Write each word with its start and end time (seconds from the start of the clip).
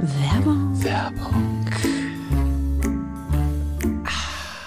Werbung. 0.00 0.80
Werbung. 0.80 1.97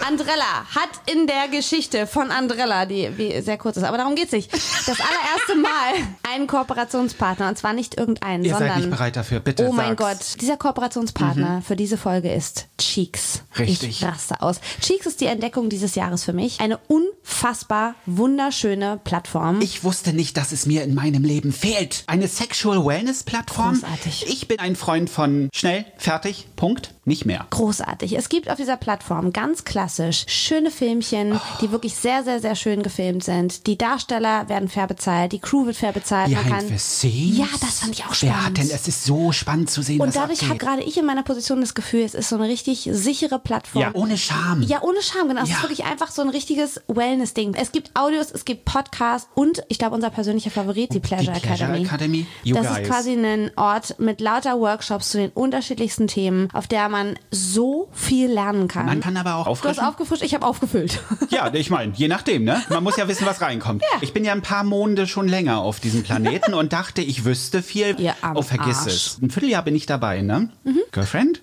Andrella 0.06 0.66
hat 0.76 0.90
in 1.12 1.28
der 1.28 1.48
Geschichte 1.48 2.08
von 2.08 2.32
Andrella, 2.32 2.86
die 2.86 3.18
wie, 3.18 3.42
sehr 3.42 3.58
kurz 3.58 3.78
ist, 3.78 3.84
aber 3.84 3.98
darum 3.98 4.16
geht's 4.16 4.32
nicht, 4.32 4.52
das 4.52 4.98
allererste 5.00 5.56
Mal 5.62 6.08
einen 6.34 6.48
Kooperationspartner 6.48 7.50
und 7.50 7.58
zwar 7.58 7.74
nicht 7.74 7.98
irgendeinen, 7.98 8.44
Ihr 8.44 8.52
sondern 8.52 8.70
seid 8.70 8.78
nicht 8.80 8.90
bereit 8.90 9.16
dafür, 9.16 9.40
bitte. 9.40 9.68
Oh 9.68 9.72
mein 9.72 9.98
sag's. 9.98 10.02
Mhm. 10.02 10.06
Gott, 10.06 10.42
dieser 10.42 10.58
Kooperationspartner 10.58 11.62
für 11.62 11.76
diese 11.76 11.98
Folge 11.98 12.34
ist 12.34 12.68
Cheeks. 12.78 13.44
Richtig. 13.60 13.90
Ich 13.90 14.04
raste 14.04 14.42
aus. 14.42 14.60
Cheeks 14.82 15.06
ist 15.06 15.22
die 15.22 15.28
Entdeckung 15.28 15.70
dieses 15.70 15.96
Jahres 15.96 16.24
für 16.24 16.34
mich. 16.34 16.60
Eine 16.60 16.80
unfassbar 16.88 17.96
wunderschöne 18.06 19.00
Plattform. 19.04 19.62
Ich 19.62 19.84
wusste 19.84 20.14
nicht, 20.14 20.38
dass 20.38 20.52
es 20.52 20.66
mir 20.66 20.84
in 20.84 20.96
meinem 20.96 21.24
Leben 21.24 21.52
fehlt. 21.52 22.04
Eine 22.08 22.28
Sexual 22.28 22.86
Wellness 22.86 23.24
Plattform. 23.24 23.74
Großartig. 23.74 24.26
Ich 24.28 24.48
bin 24.48 24.60
ein 24.60 24.76
Freund 24.76 25.10
von 25.10 25.50
schnell, 25.54 25.86
fertig, 25.98 26.48
Punkt, 26.56 26.94
nicht 27.06 27.26
mehr. 27.26 27.46
Großartig. 27.50 28.18
Es 28.18 28.30
gibt 28.30 28.50
auf 28.50 28.58
dieser 28.58 28.78
Plattform 28.78 29.34
ganz 29.34 29.64
klassisch 29.64 29.91
schöne 30.28 30.72
Filmchen, 30.72 31.40
die 31.62 31.72
wirklich 31.72 31.96
sehr, 31.96 32.24
sehr, 32.24 32.40
sehr 32.40 32.56
schön 32.56 32.84
gefilmt 32.84 33.24
sind. 33.24 33.68
Die 33.68 33.78
Darsteller 33.78 34.48
werden 34.50 34.70
fair 34.70 34.88
bezahlt, 34.88 35.32
die 35.32 35.40
Crew 35.40 35.66
wird 35.66 35.76
fair 35.76 35.92
bezahlt. 35.92 36.30
Man 36.32 36.44
Behind 36.44 36.60
kann 36.60 36.68
the 36.70 36.78
scenes. 36.78 37.38
Ja, 37.38 37.46
das 37.60 37.80
fand 37.80 37.94
ich 37.94 38.06
auch 38.06 38.14
Wer 38.22 38.34
hat 38.36 38.40
spannend. 38.42 38.58
denn, 38.58 38.70
es 38.72 38.88
ist 38.88 39.04
so 39.06 39.32
spannend 39.32 39.70
zu 39.70 39.82
sehen, 39.82 40.00
Und 40.02 40.16
dadurch 40.16 40.44
habe 40.48 40.58
gerade 40.58 40.82
ich 40.84 40.98
in 40.98 41.06
meiner 41.06 41.24
Position 41.24 41.62
das 41.62 41.74
Gefühl, 41.74 42.02
es 42.02 42.14
ist 42.14 42.30
so 42.30 42.36
eine 42.36 42.48
richtig 42.48 42.90
sichere 42.92 43.40
Plattform. 43.40 43.82
Ja, 43.82 43.92
ohne 43.94 44.18
Scham. 44.18 44.62
Ja, 44.64 44.82
ohne 44.82 45.02
Scham, 45.02 45.28
genau. 45.28 45.44
Es 45.44 45.50
Ja. 45.50 45.56
ist 45.58 45.64
wirklich 45.64 45.84
einfach 45.86 46.12
so 46.12 46.22
ein 46.22 46.30
richtiges 46.30 46.82
Wellness-Ding. 46.88 47.54
Es 47.56 47.72
gibt 47.72 47.92
Audios, 47.96 48.32
es 48.32 48.46
gibt 48.46 48.66
Podcasts 48.66 49.28
und 49.36 49.64
ich 49.68 49.78
glaube, 49.80 49.96
unser 49.96 50.10
persönlicher 50.10 50.52
Favorit, 50.52 50.94
die 50.94 51.00
Pleasure, 51.00 51.34
Die 51.34 51.40
Pleasure 51.40 51.70
Academy. 51.70 51.86
Academy. 51.86 52.26
You 52.44 52.56
das 52.56 52.68
guys. 52.68 52.78
ist 52.80 52.88
quasi 52.88 53.12
ein 53.14 53.52
Ort 53.58 54.00
mit 54.00 54.22
lauter 54.22 54.60
Workshops 54.60 55.10
zu 55.12 55.18
den 55.18 55.30
unterschiedlichsten 55.32 56.08
Themen, 56.08 56.50
auf 56.54 56.68
der 56.68 56.90
man 56.90 57.18
so 57.32 57.90
viel 57.94 58.30
lernen 58.32 58.68
kann. 58.68 58.86
Man 58.86 59.00
kann 59.02 59.18
aber 59.18 59.36
auch 59.36 59.48
auffrischen. 59.48 59.81
Aufgefrischt, 59.82 60.24
ich 60.24 60.34
habe 60.34 60.46
aufgefüllt. 60.46 61.00
Ja, 61.30 61.54
ich 61.54 61.70
meine, 61.70 61.94
je 61.96 62.08
nachdem, 62.08 62.44
ne? 62.44 62.62
Man 62.70 62.84
muss 62.84 62.98
ja 62.98 63.08
wissen, 63.08 63.26
was 63.26 63.42
reinkommt. 63.42 63.84
Ich 64.02 64.14
bin 64.14 64.26
ja 64.26 64.32
ein 64.32 64.42
paar 64.42 64.64
Monde 64.64 65.06
schon 65.06 65.28
länger 65.28 65.60
auf 65.60 65.80
diesem 65.80 66.04
Planeten 66.04 66.54
und 66.56 66.74
dachte, 66.74 67.02
ich 67.02 67.24
wüsste 67.24 67.62
viel. 67.62 68.00
Ihr 68.00 68.16
oh, 68.34 68.42
vergiss 68.42 68.80
Arsch. 68.80 68.88
es. 68.88 69.20
Ein 69.22 69.30
Vierteljahr 69.30 69.64
bin 69.64 69.76
ich 69.76 69.86
dabei, 69.86 70.22
ne? 70.22 70.50
Girlfriend? 70.92 71.42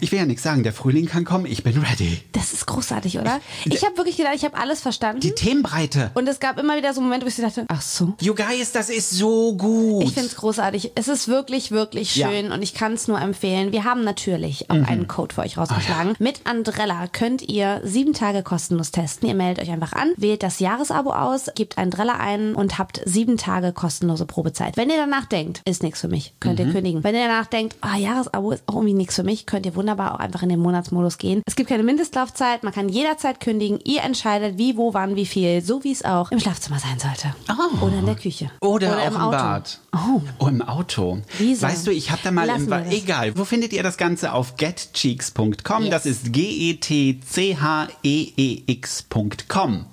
Ich 0.00 0.12
will 0.12 0.18
ja 0.18 0.26
nichts 0.26 0.42
sagen. 0.42 0.62
Der 0.62 0.72
Frühling 0.72 1.06
kann 1.06 1.24
kommen. 1.24 1.46
Ich 1.46 1.62
bin 1.62 1.76
ready. 1.78 2.20
Das 2.32 2.52
ist 2.52 2.66
großartig, 2.66 3.18
oder? 3.18 3.40
Ich 3.64 3.84
habe 3.84 3.96
wirklich 3.96 4.16
gedacht, 4.16 4.34
ich 4.36 4.44
habe 4.44 4.56
alles 4.56 4.80
verstanden. 4.80 5.20
Die 5.20 5.32
Themenbreite. 5.32 6.10
und 6.14 6.28
es 6.28 6.40
gab 6.40 6.58
immer 6.58 6.76
wieder 6.76 6.92
so 6.94 7.00
Momente, 7.00 7.24
wo 7.26 7.28
ich 7.28 7.36
dachte, 7.36 7.64
ach 7.68 7.82
so. 7.82 8.14
You 8.20 8.34
guys, 8.34 8.72
das 8.72 8.88
ist 8.90 9.10
so 9.10 9.54
gut. 9.56 10.04
Ich 10.04 10.12
finde 10.12 10.28
es 10.28 10.36
großartig. 10.36 10.92
Es 10.94 11.08
ist 11.08 11.28
wirklich, 11.28 11.70
wirklich 11.70 12.16
Ja. 12.16 12.28
schön 12.30 12.52
und 12.52 12.62
ich 12.62 12.74
kann 12.74 12.92
es 12.94 13.08
nur 13.08 13.20
empfehlen. 13.20 13.72
Wir 13.72 13.84
haben 13.84 14.04
natürlich 14.04 14.66
Mhm. 14.68 14.84
auch 14.84 14.88
einen 14.88 15.08
Code 15.08 15.34
für 15.34 15.42
euch 15.42 15.56
rausgeschlagen. 15.58 16.14
Mit 16.18 16.40
Andrella 16.44 17.06
könnt 17.08 17.42
ihr 17.42 17.80
sieben 17.84 18.12
Tage 18.14 18.42
kostenlos 18.42 18.90
testen. 18.90 19.28
Ihr 19.28 19.34
meldet 19.34 19.62
euch 19.64 19.70
einfach 19.72 19.92
an, 19.92 20.12
wählt 20.16 20.42
das 20.42 20.58
Jahresabo 20.60 21.10
aus, 21.12 21.46
gebt 21.54 21.78
Andrella 21.78 22.14
ein 22.14 22.54
und 22.54 22.78
habt 22.78 23.00
sieben 23.04 23.36
Tage 23.36 23.72
kostenlose 23.72 24.26
Probezeit. 24.26 24.76
Wenn 24.76 24.90
ihr 24.90 24.96
danach 24.96 25.26
denkt, 25.26 25.62
ist 25.64 25.82
nichts 25.82 26.00
für 26.00 26.08
mich, 26.08 26.32
könnt 26.40 26.58
Mhm. 26.58 26.66
ihr 26.66 26.72
kündigen. 26.72 27.04
Wenn 27.04 27.14
ihr 27.14 27.26
danach 27.26 27.46
denkt, 27.46 27.76
ah, 27.80 27.96
Jahresabo 27.96 28.52
ist 28.52 28.62
auch 28.66 28.74
irgendwie 28.76 28.94
nichts 28.94 29.14
für 29.16 29.22
mich, 29.24 29.46
könnt 29.46 29.59
ihr 29.66 29.74
wunderbar 29.74 30.14
auch 30.14 30.18
einfach 30.18 30.42
in 30.42 30.48
den 30.48 30.60
Monatsmodus 30.60 31.18
gehen. 31.18 31.42
Es 31.46 31.56
gibt 31.56 31.68
keine 31.68 31.82
Mindestlaufzeit, 31.82 32.62
man 32.62 32.72
kann 32.72 32.88
jederzeit 32.88 33.40
kündigen. 33.40 33.78
Ihr 33.84 34.02
entscheidet, 34.02 34.58
wie, 34.58 34.76
wo, 34.76 34.94
wann, 34.94 35.16
wie 35.16 35.26
viel, 35.26 35.62
so 35.62 35.84
wie 35.84 35.92
es 35.92 36.04
auch 36.04 36.30
im 36.30 36.40
Schlafzimmer 36.40 36.78
sein 36.78 36.98
sollte. 36.98 37.34
Oh. 37.48 37.86
Oder 37.86 37.98
in 37.98 38.06
der 38.06 38.16
Küche. 38.16 38.50
Oder, 38.60 38.98
auch 38.98 39.06
im 39.06 39.14
im. 39.14 39.30
Bad. 39.30 39.78
Oh. 39.92 40.20
Oh, 40.38 40.46
im 40.46 40.62
Auto. 40.62 41.18
Wieso? 41.38 41.66
Weißt 41.66 41.86
du, 41.86 41.90
ich 41.90 42.10
habe 42.10 42.20
da 42.22 42.30
mal 42.30 42.46
Lassen 42.46 42.64
im 42.64 42.70
das. 42.70 42.92
Egal. 42.92 43.36
Wo 43.36 43.44
findet 43.44 43.72
ihr 43.72 43.82
das 43.82 43.96
Ganze? 43.96 44.32
Auf 44.32 44.56
getcheeks.com. 44.56 45.82
Yes. 45.82 45.90
Das 45.90 46.06
ist 46.06 46.32
G-E-T-C-H-E-E-X.com. 46.32 47.20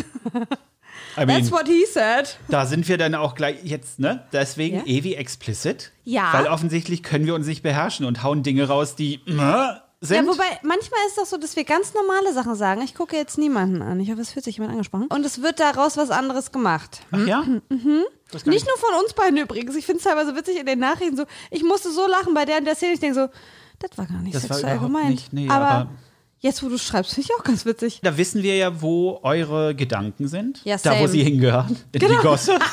I 1.18 1.26
mean, 1.26 1.28
That's 1.28 1.52
what 1.52 1.68
he 1.68 1.86
said. 1.86 2.38
da 2.48 2.66
sind 2.66 2.88
wir 2.88 2.98
dann 2.98 3.14
auch 3.14 3.36
gleich 3.36 3.58
jetzt, 3.64 4.00
ne? 4.00 4.26
Deswegen 4.32 4.78
Ja? 4.78 4.84
ewig 4.86 5.18
explicit. 5.18 5.92
Ja. 6.06 6.32
Weil 6.34 6.48
offensichtlich 6.48 7.04
können 7.04 7.26
wir 7.26 7.36
uns 7.36 7.46
nicht 7.46 7.62
beherrschen 7.62 8.06
und 8.06 8.24
hauen 8.24 8.42
Dinge 8.42 8.68
raus, 8.70 8.96
die 8.96 9.16
äh, 9.28 9.74
sind. 10.02 10.26
Ja, 10.26 10.32
wobei, 10.32 10.46
manchmal 10.64 11.00
ist 11.08 11.18
das 11.18 11.30
so, 11.30 11.38
dass 11.38 11.56
wir 11.56 11.64
ganz 11.66 11.94
normale 11.94 12.34
Sachen 12.34 12.56
sagen. 12.56 12.82
Ich 12.84 12.96
gucke 12.96 13.16
jetzt 13.18 13.38
niemanden 13.38 13.82
an. 13.82 14.00
Ich 14.00 14.10
hoffe, 14.12 14.22
es 14.22 14.32
fühlt 14.32 14.46
sich 14.46 14.56
jemand 14.58 14.72
angesprochen. 14.74 15.08
Und 15.08 15.26
es 15.26 15.42
wird 15.42 15.60
daraus 15.60 15.98
was 15.98 16.10
anderes 16.10 16.52
gemacht. 16.52 17.02
Ach 17.12 17.26
ja? 17.28 17.44
Das 18.32 18.44
kann 18.44 18.54
Nicht 18.54 18.66
nur 18.66 18.78
von 18.78 19.04
uns 19.04 19.14
beiden 19.14 19.38
übrigens. 19.38 19.76
Ich 19.76 19.86
finde 19.86 19.98
es 20.00 20.04
teilweise 20.06 20.36
witzig 20.36 20.58
in 20.60 20.66
den 20.66 20.80
Nachrichten 20.80 21.18
so. 21.18 21.26
Ich 21.52 21.64
musste 21.64 21.92
so 21.92 22.08
lachen 22.08 22.34
bei 22.34 22.46
der 22.46 22.60
und 22.60 22.66
der 22.66 22.76
Szene. 22.76 22.94
Ich 22.94 23.00
denke 23.00 23.16
so, 23.16 23.28
das 23.80 23.98
war 23.98 24.06
gar 24.06 24.22
nicht 24.22 24.36
Das 24.36 24.44
sexuell 24.44 24.80
gemeint. 24.80 25.10
nicht, 25.10 25.34
nee, 25.34 25.50
aber, 25.50 25.66
aber- 25.70 25.90
jetzt, 26.40 26.64
wo 26.64 26.70
du 26.70 26.78
schreibst, 26.78 27.14
finde 27.16 27.30
ich 27.31 27.40
auch 27.40 27.44
ganz 27.44 27.66
witzig. 27.66 28.00
Da 28.04 28.18
wissen 28.18 28.42
wir 28.44 28.56
ja, 28.56 28.81
wo 28.81 29.20
eure 29.24 29.76
Gedanken 29.76 30.28
sind. 30.30 30.62
Ja, 30.64 30.78
da, 30.78 30.92
wo 30.92 30.96
same. 30.96 31.08
sie 31.10 31.24
hingehören. 31.24 31.78
In 31.92 32.00
Genau. 32.00 32.16
die 32.22 32.28
Gosse. 32.28 32.58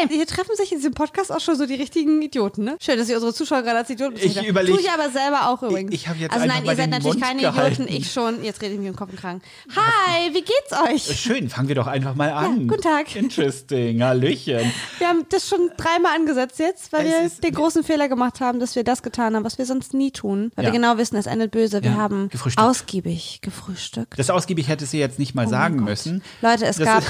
Same. 0.00 0.12
Hier 0.12 0.26
treffen 0.26 0.56
sich 0.56 0.72
in 0.72 0.78
diesem 0.78 0.94
Podcast 0.94 1.30
auch 1.32 1.40
schon 1.40 1.56
so 1.56 1.66
die 1.66 1.74
richtigen 1.74 2.22
Idioten, 2.22 2.64
ne? 2.64 2.76
Schön, 2.80 2.98
dass 2.98 3.08
ihr 3.08 3.16
unsere 3.16 3.34
Zuschauer 3.34 3.62
gerade 3.62 3.78
als 3.78 3.90
Idioten 3.90 4.16
Ich 4.16 4.22
bezeichnet. 4.22 4.46
überleg- 4.54 4.66
Tue 4.72 4.80
ich 4.80 4.90
aber 4.90 5.10
selber 5.10 5.48
auch 5.48 5.62
übrigens. 5.62 5.92
ich 5.92 6.08
hab 6.08 6.16
jetzt 6.18 6.32
Also 6.32 6.46
nein, 6.46 6.64
ihr 6.64 6.76
seid 6.76 6.90
natürlich 6.90 7.14
Mund 7.14 7.22
keine 7.24 7.40
gehalten. 7.42 7.82
Idioten. 7.84 7.96
Ich 8.02 8.12
schon. 8.12 8.44
Jetzt 8.44 8.62
rede 8.62 8.74
ich 8.74 8.78
mich 8.78 8.88
im 8.88 8.96
Kopf 8.96 9.10
und 9.10 9.20
Kragen. 9.20 9.42
Hi, 9.74 10.32
wie 10.34 10.42
geht's 10.42 10.72
euch? 11.10 11.18
Schön, 11.20 11.48
fangen 11.48 11.68
wir 11.68 11.74
doch 11.74 11.86
einfach 11.86 12.14
mal 12.14 12.30
an. 12.30 12.68
guten 12.68 12.82
Tag. 12.82 13.14
Interesting, 13.16 14.02
Hallöchen. 14.02 14.72
Wir 14.98 15.08
haben 15.08 15.26
das 15.28 15.48
schon 15.48 15.70
dreimal 15.76 16.14
angesetzt 16.16 16.58
jetzt, 16.58 16.92
weil 16.92 17.06
Es 17.06 17.42
wir 17.42 17.50
den 17.50 17.54
großen 17.54 17.84
Fehler 17.84 18.08
gemacht 18.08 18.40
haben, 18.40 18.60
dass 18.60 18.74
wir 18.76 18.84
das 18.84 19.02
getan 19.02 19.34
haben, 19.36 19.44
was 19.44 19.58
wir 19.58 19.66
sonst 19.66 19.94
nie 19.94 20.10
tun. 20.10 20.52
Weil 20.56 20.64
Ja. 20.64 20.72
wir 20.72 20.78
genau 20.78 20.96
wissen, 20.98 21.16
es 21.16 21.26
endet 21.26 21.50
böse. 21.50 21.82
Wir 21.82 21.90
Ja, 21.92 21.96
haben 21.96 22.28
gefrühstückt. 22.28 22.66
ausgiebig 22.66 23.40
gefrühstückt. 23.42 24.18
Das 24.18 24.30
ausgiebig 24.30 24.68
hätte 24.68 24.86
sie 24.86 24.98
jetzt 24.98 25.18
nicht 25.18 25.34
mal 25.34 25.46
Oh 25.46 25.50
sagen 25.50 25.84
müssen. 25.84 26.22
Leute, 26.40 26.66
es 26.66 26.76
Das 26.76 26.86
gab 26.86 27.02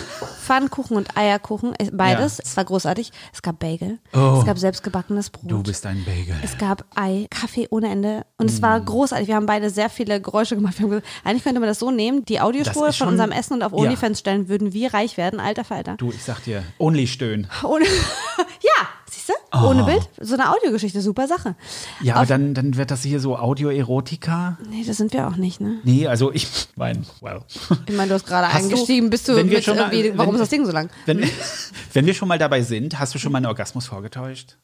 Pfannkuchen 0.44 0.96
und 0.96 1.16
Eierkuchen, 1.16 1.74
äh, 1.78 1.90
beides. 1.92 2.38
Ja. 2.38 2.44
Es 2.46 2.56
war 2.56 2.64
großartig. 2.72 3.12
Es 3.32 3.42
gab 3.42 3.58
Bagel. 3.60 3.98
Oh. 4.14 4.36
Es 4.40 4.44
gab 4.46 4.58
selbstgebackenes 4.58 5.30
Brot. 5.30 5.50
Du 5.50 5.62
bist 5.62 5.84
ein 5.86 6.04
Bagel. 6.04 6.34
Es 6.42 6.56
gab 6.58 6.84
Ei, 6.94 7.26
Kaffee 7.30 7.68
ohne 7.70 7.88
Ende. 7.90 8.24
Und 8.38 8.50
es 8.50 8.60
war 8.62 8.80
Mm. 8.80 8.84
großartig. 8.86 9.28
Wir 9.28 9.36
haben 9.36 9.46
beide 9.46 9.70
sehr 9.70 9.90
viele 9.90 10.20
Geräusche 10.20 10.54
gemacht. 10.56 10.78
Wir 10.78 10.84
haben 10.84 10.90
gesagt, 10.90 11.06
eigentlich 11.24 11.44
könnte 11.44 11.60
man 11.60 11.68
das 11.68 11.78
so 11.78 11.90
nehmen, 11.90 12.24
die 12.24 12.40
Audiospur 12.40 12.92
von 12.92 13.08
unserem 13.08 13.30
Essen 13.32 13.54
und 13.54 13.62
auf 13.62 13.72
Ja. 13.72 13.78
OnlyFans 13.78 14.18
stellen, 14.18 14.48
würden 14.48 14.72
wir 14.72 14.92
reich 14.94 15.16
werden. 15.16 15.38
Alter 15.40 15.64
Falter. 15.64 15.96
Du, 15.96 16.10
ich 16.10 16.22
sag 16.22 16.42
dir, 16.44 16.64
only 16.78 17.06
stöhn. 17.06 17.46
Ohne, 17.62 17.84
ja, 18.62 18.88
siehst 19.26 19.38
du? 19.52 19.58
Ohne 19.66 19.84
Bild. 19.84 20.08
So 20.20 20.34
eine 20.34 20.50
Audiogeschichte, 20.52 21.00
super 21.02 21.26
Sache. 21.28 21.54
Oh. 21.58 22.04
Ja, 22.04 22.14
Auf- 22.14 22.18
aber 22.20 22.26
dann, 22.26 22.54
dann 22.54 22.76
wird 22.76 22.90
das 22.90 23.02
hier 23.02 23.20
so 23.20 23.36
Audio-Erotika. 23.36 24.58
Nee, 24.68 24.84
das 24.86 24.96
sind 24.96 25.12
wir 25.12 25.28
auch 25.28 25.36
nicht, 25.36 25.60
ne? 25.60 25.78
Nee, 25.84 26.06
also 26.06 26.32
ich 26.32 26.46
mein, 26.76 27.04
well. 27.20 27.40
Ich 27.86 27.94
meine, 27.96 28.08
du 28.08 28.14
hast 28.14 28.26
gerade 28.26 28.48
Hast 28.52 28.64
eingestiegen, 28.64 29.10
bist 29.10 29.28
du 29.28 29.36
wenn 29.36 29.50
wir 29.50 29.62
schon 29.62 29.76
mal- 29.76 29.92
irgendwie, 29.92 30.16
warum 30.18 30.34
wenn- 30.34 30.40
ist 30.42 30.42
das 30.42 30.48
Ding 30.50 30.64
so 30.66 30.72
lang? 30.72 30.90
Wenn, 31.06 31.22
wenn 31.92 32.06
wir 32.06 32.14
schon 32.14 32.28
mal 32.28 32.38
dabei 32.38 32.62
sind, 32.62 32.98
hast 32.98 33.14
du 33.14 33.18
schon 33.18 33.32
mal 33.32 33.38
einen 33.38 33.46
Orgasmus 33.46 33.86
vorgetäuscht? 33.86 34.56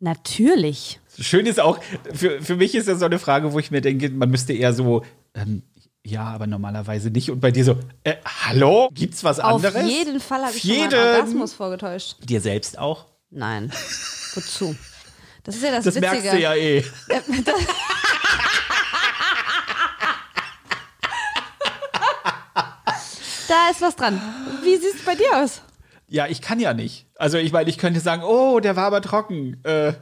Natürlich. 0.00 0.98
Schön 1.18 1.46
ist 1.46 1.60
auch, 1.60 1.78
für, 2.12 2.42
für 2.42 2.56
mich 2.56 2.74
ist 2.74 2.88
das 2.88 2.98
so 2.98 3.04
eine 3.04 3.18
Frage, 3.20 3.52
wo 3.52 3.58
ich 3.58 3.70
mir 3.70 3.80
denke, 3.80 4.10
man 4.10 4.30
müsste 4.30 4.52
eher 4.52 4.72
so, 4.74 5.02
ähm, 5.34 5.62
ja, 6.04 6.24
aber 6.24 6.48
normalerweise 6.48 7.10
nicht. 7.10 7.30
Und 7.30 7.38
bei 7.40 7.52
dir 7.52 7.64
so, 7.64 7.76
äh, 8.02 8.14
hallo? 8.46 8.88
Gibt's 8.92 9.22
was 9.22 9.38
Auf 9.38 9.64
anderes? 9.64 9.88
jeden 9.88 10.18
Fall 10.18 10.42
habe 10.42 10.50
ich 10.56 10.56
Auf 10.56 10.60
schon 10.62 10.70
mal 10.70 10.76
jeden. 10.90 10.94
einen 10.94 11.14
Orgasmus 11.20 11.52
vorgetäuscht. 11.52 12.16
Dir 12.28 12.40
selbst 12.40 12.76
auch? 12.78 13.06
Nein. 13.32 13.72
Wozu? 14.34 14.76
Das 15.42 15.56
ist 15.56 15.62
ja 15.64 15.70
das, 15.72 15.84
Das 15.84 15.94
Witzige. 15.94 16.12
merkst 16.12 16.32
du 16.34 16.38
ja 16.38 16.54
eh. 16.54 16.84
da 23.48 23.70
ist 23.70 23.80
was 23.80 23.96
dran. 23.96 24.20
Wie 24.62 24.76
sieht 24.76 24.94
es 24.94 25.04
bei 25.04 25.14
dir 25.14 25.36
aus? 25.36 25.62
Ja, 26.08 26.26
ich 26.26 26.42
kann 26.42 26.60
ja 26.60 26.74
nicht. 26.74 27.06
Also 27.16 27.38
ich 27.38 27.52
meine, 27.52 27.70
ich 27.70 27.78
könnte 27.78 28.00
sagen, 28.00 28.22
oh, 28.22 28.60
der 28.60 28.76
war 28.76 28.84
aber 28.84 29.00
trocken. 29.00 29.62
Äh, 29.64 29.94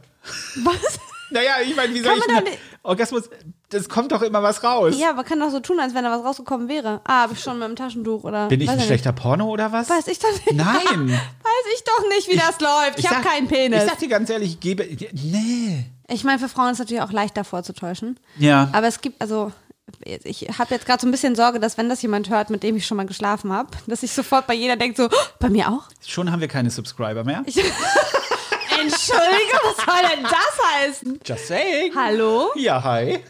Was? 0.65 0.99
naja, 1.31 1.55
ich 1.65 1.77
meine, 1.77 1.95
wie 1.95 2.01
soll 2.01 2.19
ich 2.19 2.59
nicht- 2.83 2.91
Orgasmus, 2.91 3.29
das 3.69 3.89
kommt 3.89 4.11
doch 4.11 4.23
immer 4.23 4.43
was 4.43 4.65
raus. 4.65 4.95
Ja, 4.99 5.13
man 5.13 5.25
kann 5.25 5.39
doch 5.39 5.51
so 5.51 5.61
tun, 5.61 5.79
als 5.81 5.95
wenn 5.95 6.03
da 6.05 6.11
was 6.11 6.25
rausgekommen 6.25 6.69
wäre. 6.69 7.01
Ah, 7.05 7.23
hab 7.25 7.33
ich 7.33 7.41
schon 7.41 7.59
mit 7.59 7.69
dem 7.69 7.77
Taschentuch 7.77 8.25
oder. 8.25 8.49
Bin 8.49 8.61
ich 8.61 8.69
ein 8.71 8.77
nicht. 8.77 8.87
schlechter 8.87 9.13
Porno 9.13 9.49
oder 9.49 9.71
was? 9.71 9.91
Weiß 9.91 10.07
ich 10.09 10.19
doch 10.19 10.33
nicht. 10.33 10.53
Nein. 10.55 11.09
Weiß 11.11 11.75
ich 11.75 11.85
doch 11.85 12.09
nicht, 12.09 12.29
wie 12.31 12.37
das 12.37 12.59
läuft. 12.61 12.99
Ich, 12.99 13.07
habe 13.07 13.23
sag- 13.23 13.33
keinen 13.33 13.49
Penis. 13.49 13.83
Ich 13.85 13.89
sag 13.91 13.99
dir 13.99 14.09
ganz 14.09 14.31
ehrlich, 14.31 14.53
ich 14.55 14.61
gebe. 14.61 14.85
Nee. 15.13 15.85
Ich 16.09 16.25
meine, 16.25 16.39
für 16.39 16.49
Frauen 16.49 16.69
ist 16.69 16.75
es 16.75 16.79
natürlich 16.81 17.03
auch 17.03 17.13
leichter 17.13 17.45
vorzutäuschen. 17.45 18.19
Ja. 18.39 18.69
Aber 18.73 18.87
es 18.89 19.01
gibt, 19.01 19.21
also, 19.21 19.53
ich 20.25 20.49
habe 20.59 20.75
jetzt 20.75 20.87
gerade 20.87 21.01
so 21.03 21.07
ein 21.07 21.11
bisschen 21.11 21.37
Sorge, 21.37 21.61
dass 21.61 21.77
wenn 21.77 21.89
das 21.89 22.01
jemand 22.03 22.31
hört, 22.31 22.49
mit 22.51 22.63
dem 22.63 22.77
ich 22.77 22.87
schon 22.87 22.97
mal 22.97 23.07
geschlafen 23.07 23.53
habe, 23.53 23.69
dass 23.87 24.03
ich 24.03 24.13
sofort 24.13 24.47
bei 24.47 24.55
jeder 24.55 24.77
denkt 24.77 24.97
so, 24.97 25.05
"Oh, 25.05 25.17
bei 25.39 25.51
mir 25.51 25.69
auch? 25.69 25.83
Schon 26.07 26.33
haben 26.33 26.41
wir 26.41 26.49
keine 26.49 26.71
Subscriber 26.71 27.25
mehr. 27.25 27.45
Entschuldige, 28.93 29.59
was 29.63 29.77
soll 29.85 30.17
denn 30.17 30.23
das 30.25 30.59
heißen? 30.75 31.21
Just 31.25 31.47
saying. 31.49 31.93
Hallo? 31.95 32.51
Ja, 32.57 32.83
hi. 32.83 33.23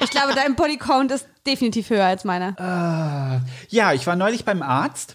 Ich 0.00 0.10
glaube, 0.10 0.34
dein 0.34 0.54
Bodycount 0.54 1.10
ist 1.10 1.26
definitiv 1.46 1.90
höher 1.90 2.04
als 2.04 2.24
meiner. 2.24 3.40
Ja, 3.68 3.92
ich 3.92 4.06
war 4.06 4.16
neulich 4.16 4.44
beim 4.44 4.62
Arzt, 4.62 5.14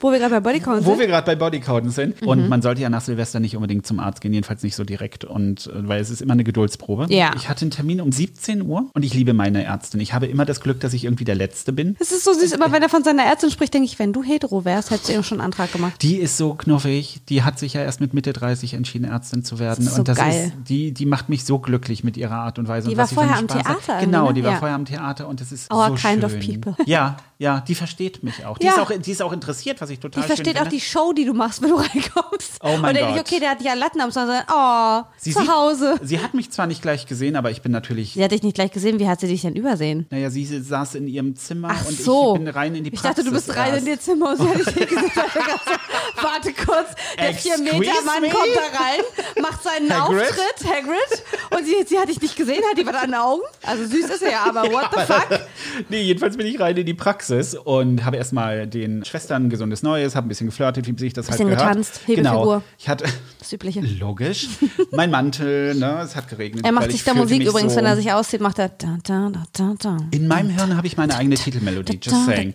Wo 0.00 0.10
wir 0.12 0.18
gerade 0.18 0.34
bei 0.34 0.40
Bodycount 0.40 0.84
wo 0.84 0.90
sind. 0.90 1.00
wir 1.00 1.06
gerade 1.06 1.26
bei 1.26 1.36
Bodycounten 1.36 1.90
sind. 1.90 2.20
Mhm. 2.22 2.28
Und 2.28 2.48
man 2.48 2.62
sollte 2.62 2.80
ja 2.82 2.90
nach 2.90 3.00
Silvester 3.00 3.40
nicht 3.40 3.56
unbedingt 3.56 3.86
zum 3.86 4.00
Arzt 4.00 4.20
gehen, 4.20 4.32
jedenfalls 4.32 4.62
nicht 4.62 4.74
so 4.76 4.84
direkt. 4.84 5.24
Und 5.24 5.66
äh, 5.66 5.88
weil 5.88 6.00
es 6.00 6.10
ist 6.10 6.20
immer 6.22 6.32
eine 6.34 6.44
Geduldsprobe. 6.44 7.06
Ja. 7.08 7.32
Ich 7.36 7.48
hatte 7.48 7.62
einen 7.62 7.70
Termin 7.70 8.00
um 8.00 8.12
17 8.12 8.62
Uhr 8.62 8.86
und 8.94 9.04
ich 9.04 9.14
liebe 9.14 9.32
meine 9.34 9.64
Ärztin. 9.64 10.00
Ich 10.00 10.12
habe 10.14 10.26
immer 10.26 10.44
das 10.44 10.60
Glück, 10.60 10.80
dass 10.80 10.92
ich 10.92 11.04
irgendwie 11.04 11.24
der 11.24 11.34
Letzte 11.34 11.72
bin. 11.72 11.96
Es 11.98 12.12
ist 12.12 12.24
so 12.24 12.32
süß, 12.32 12.52
immer 12.52 12.70
wenn 12.72 12.82
er 12.82 12.88
von 12.88 13.02
seiner 13.04 13.24
Ärztin 13.24 13.50
spricht, 13.50 13.74
denke 13.74 13.86
ich, 13.86 13.98
wenn 13.98 14.12
du 14.12 14.22
hetero 14.22 14.64
wärst, 14.64 14.90
hättest 14.90 15.08
du 15.08 15.12
ihm 15.14 15.22
schon 15.22 15.40
einen 15.40 15.46
Antrag 15.46 15.72
gemacht. 15.72 16.02
Die 16.02 16.16
ist 16.16 16.36
so 16.36 16.54
knuffig. 16.54 17.20
Die 17.28 17.42
hat 17.42 17.58
sich 17.58 17.74
ja 17.74 17.82
erst 17.82 18.00
mit 18.00 18.14
Mitte 18.14 18.32
30 18.32 18.74
entschieden, 18.74 19.04
Ärztin 19.04 19.44
zu 19.44 19.58
werden. 19.58 19.84
Das 19.84 19.94
so 19.94 20.00
und 20.00 20.08
das 20.08 20.18
geil. 20.18 20.52
ist, 20.58 20.68
die, 20.68 20.92
die 20.92 21.06
macht 21.06 21.28
mich 21.28 21.44
so 21.44 21.58
glücklich 21.58 22.04
mit 22.04 22.16
ihrer 22.16 22.36
Art 22.36 22.58
und 22.58 22.68
Weise. 22.68 22.88
Die 22.88 22.94
und 22.94 22.98
war 22.98 23.06
vorher 23.08 23.36
am 23.36 23.48
Spaß 23.48 23.56
hat. 23.64 23.64
Theater 23.84 24.00
Genau, 24.04 24.24
irgendwie, 24.26 24.34
die 24.34 24.40
ne? 24.40 24.46
war 24.46 24.52
Ja. 24.54 24.58
vorher 24.58 24.74
am 24.76 24.84
Theater 24.84 25.28
und 25.28 25.40
das 25.40 25.52
ist 25.52 25.72
Our 25.72 25.88
so 25.88 25.94
kind 25.94 26.22
schön. 26.22 26.24
of 26.24 26.38
people. 26.38 26.74
Ja, 26.86 27.16
ja, 27.38 27.60
die 27.66 27.74
versteht 27.74 28.22
mich 28.24 28.44
auch. 28.46 28.58
Die, 28.58 28.66
Ja. 28.66 28.72
ist 28.72 28.78
auch. 28.80 28.90
die 28.90 29.10
ist 29.10 29.22
auch 29.22 29.32
interessiert, 29.32 29.80
was 29.80 29.87
ich 29.90 30.00
total 30.00 30.22
versteht 30.24 30.56
schön 30.56 30.66
auch 30.66 30.70
die 30.70 30.80
Show, 30.80 31.12
die 31.12 31.24
du 31.24 31.32
machst, 31.34 31.62
wenn 31.62 31.70
du 31.70 31.76
reinkommst. 31.76 32.52
Oh 32.62 32.76
mein 32.78 32.90
Und 32.90 32.94
denke 32.94 33.10
ich, 33.10 33.16
Gott. 33.16 33.26
okay, 33.26 33.40
der 33.40 33.50
hat 33.50 33.62
ja 33.62 33.74
Latten 33.74 34.00
am 34.00 34.10
sondern 34.10 34.42
oh, 34.52 35.02
Sie 35.16 35.32
zu 35.32 35.40
sieht- 35.40 35.48
Hause. 35.50 35.96
Sie 36.02 36.20
hat 36.20 36.34
mich 36.34 36.50
zwar 36.50 36.66
nicht 36.66 36.82
gleich 36.82 37.06
gesehen, 37.06 37.36
aber 37.36 37.50
ich 37.50 37.62
bin 37.62 37.72
natürlich. 37.72 38.14
Sie 38.14 38.22
hat 38.24 38.32
dich 38.32 38.42
nicht 38.42 38.54
gleich 38.54 38.70
gesehen, 38.70 38.98
wie 38.98 39.08
hat 39.08 39.20
sie 39.20 39.28
dich 39.28 39.42
denn 39.42 39.54
übersehen? 39.56 40.06
Naja, 40.10 40.30
sie 40.30 40.44
saß 40.44 40.94
in 40.96 41.08
ihrem 41.08 41.36
Zimmer 41.36 41.68
Ach 41.72 41.86
und 41.86 41.98
so. 41.98 42.34
ich 42.36 42.40
bin 42.44 42.48
rein 42.48 42.74
in 42.74 42.84
die 42.84 42.92
Ich 42.92 43.00
Praxis. 43.00 43.24
dachte, 43.24 43.28
du 43.28 43.34
bist 43.34 43.56
rein 43.56 43.74
erst. 43.74 43.82
in 43.86 43.92
ihr 43.92 44.00
Zimmer 44.00 44.30
und 44.30 44.36
sie 44.38 44.48
hat 44.48 44.58
dich 44.58 44.66
nicht 44.74 44.88
gesehen. 44.88 45.10
Warte 46.22 46.52
kurz, 46.52 46.88
der 47.18 47.28
Excuse 47.30 47.62
4-Meter-Mann 47.62 48.22
me? 48.22 48.28
kommt 48.30 48.48
da 48.54 48.78
rein, 48.78 49.42
macht 49.42 49.62
seinen 49.62 49.92
Hagrid? 49.92 50.22
Auftritt, 50.22 50.68
Hagrid, 50.68 51.22
und 51.56 51.64
sie, 51.64 51.74
sie 51.86 51.98
hat 51.98 52.08
dich 52.08 52.20
nicht 52.20 52.36
gesehen, 52.36 52.62
hat 52.70 52.76
die 52.78 52.86
was 52.86 52.94
an 52.96 53.10
den 53.10 53.14
Augen? 53.14 53.42
Also 53.64 53.84
süß 53.86 54.10
ist 54.10 54.22
er 54.22 54.30
ja, 54.32 54.44
aber 54.44 54.62
what 54.72 54.88
the 54.94 55.00
fuck? 55.12 55.40
nee, 55.88 56.02
jedenfalls 56.02 56.36
bin 56.36 56.46
ich 56.46 56.58
rein 56.58 56.76
in 56.76 56.86
die 56.86 56.94
Praxis 56.94 57.54
und 57.54 58.04
habe 58.04 58.16
erstmal 58.16 58.66
den 58.66 59.04
Schwestern 59.04 59.48
gesundes 59.48 59.77
Neues, 59.82 60.14
habe 60.16 60.26
ein 60.26 60.28
bisschen 60.28 60.46
geflirtet, 60.48 60.86
wie 60.86 60.98
sich 60.98 61.12
das 61.12 61.26
Bisschen 61.26 61.46
halt 61.48 61.58
gehört. 61.58 61.70
getanzt, 61.70 62.00
Hebefigur. 62.06 62.42
Genau. 62.42 62.62
Ich 62.78 62.88
hatte 62.88 63.04
Das 63.48 63.54
Übliche. 63.54 63.80
logisch 63.80 64.48
mein 64.92 65.10
Mantel, 65.10 65.74
ne, 65.74 66.00
es 66.02 66.14
hat 66.16 66.28
geregnet. 66.28 66.64
Er 66.64 66.72
macht 66.72 66.86
sich 66.86 66.96
ich 66.96 67.04
da 67.04 67.14
Musik 67.14 67.42
übrigens, 67.42 67.72
so 67.72 67.78
wenn 67.78 67.86
er 67.86 67.96
sich 67.96 68.12
auszieht, 68.12 68.40
macht 68.40 68.58
er 68.58 68.68
da, 68.68 68.98
da, 69.04 69.30
da, 69.30 69.44
da, 69.52 69.74
da. 69.78 69.96
In 70.10 70.26
meinem 70.26 70.50
Hirn 70.50 70.76
habe 70.76 70.86
ich 70.86 70.96
meine 70.96 71.16
eigene 71.16 71.36
Titelmelodie, 71.36 71.98
just 72.02 72.26
saying. 72.26 72.52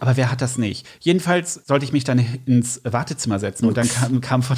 Aber 0.00 0.16
wer 0.16 0.30
hat 0.30 0.42
das 0.42 0.58
nicht? 0.58 0.86
Jedenfalls 1.00 1.54
sollte 1.66 1.84
ich 1.84 1.92
mich 1.92 2.04
dann 2.04 2.24
ins 2.46 2.80
Wartezimmer 2.84 3.38
setzen 3.38 3.66
und 3.66 3.76
dann 3.76 3.88
kam, 3.88 4.20
kam, 4.20 4.42
von, 4.42 4.56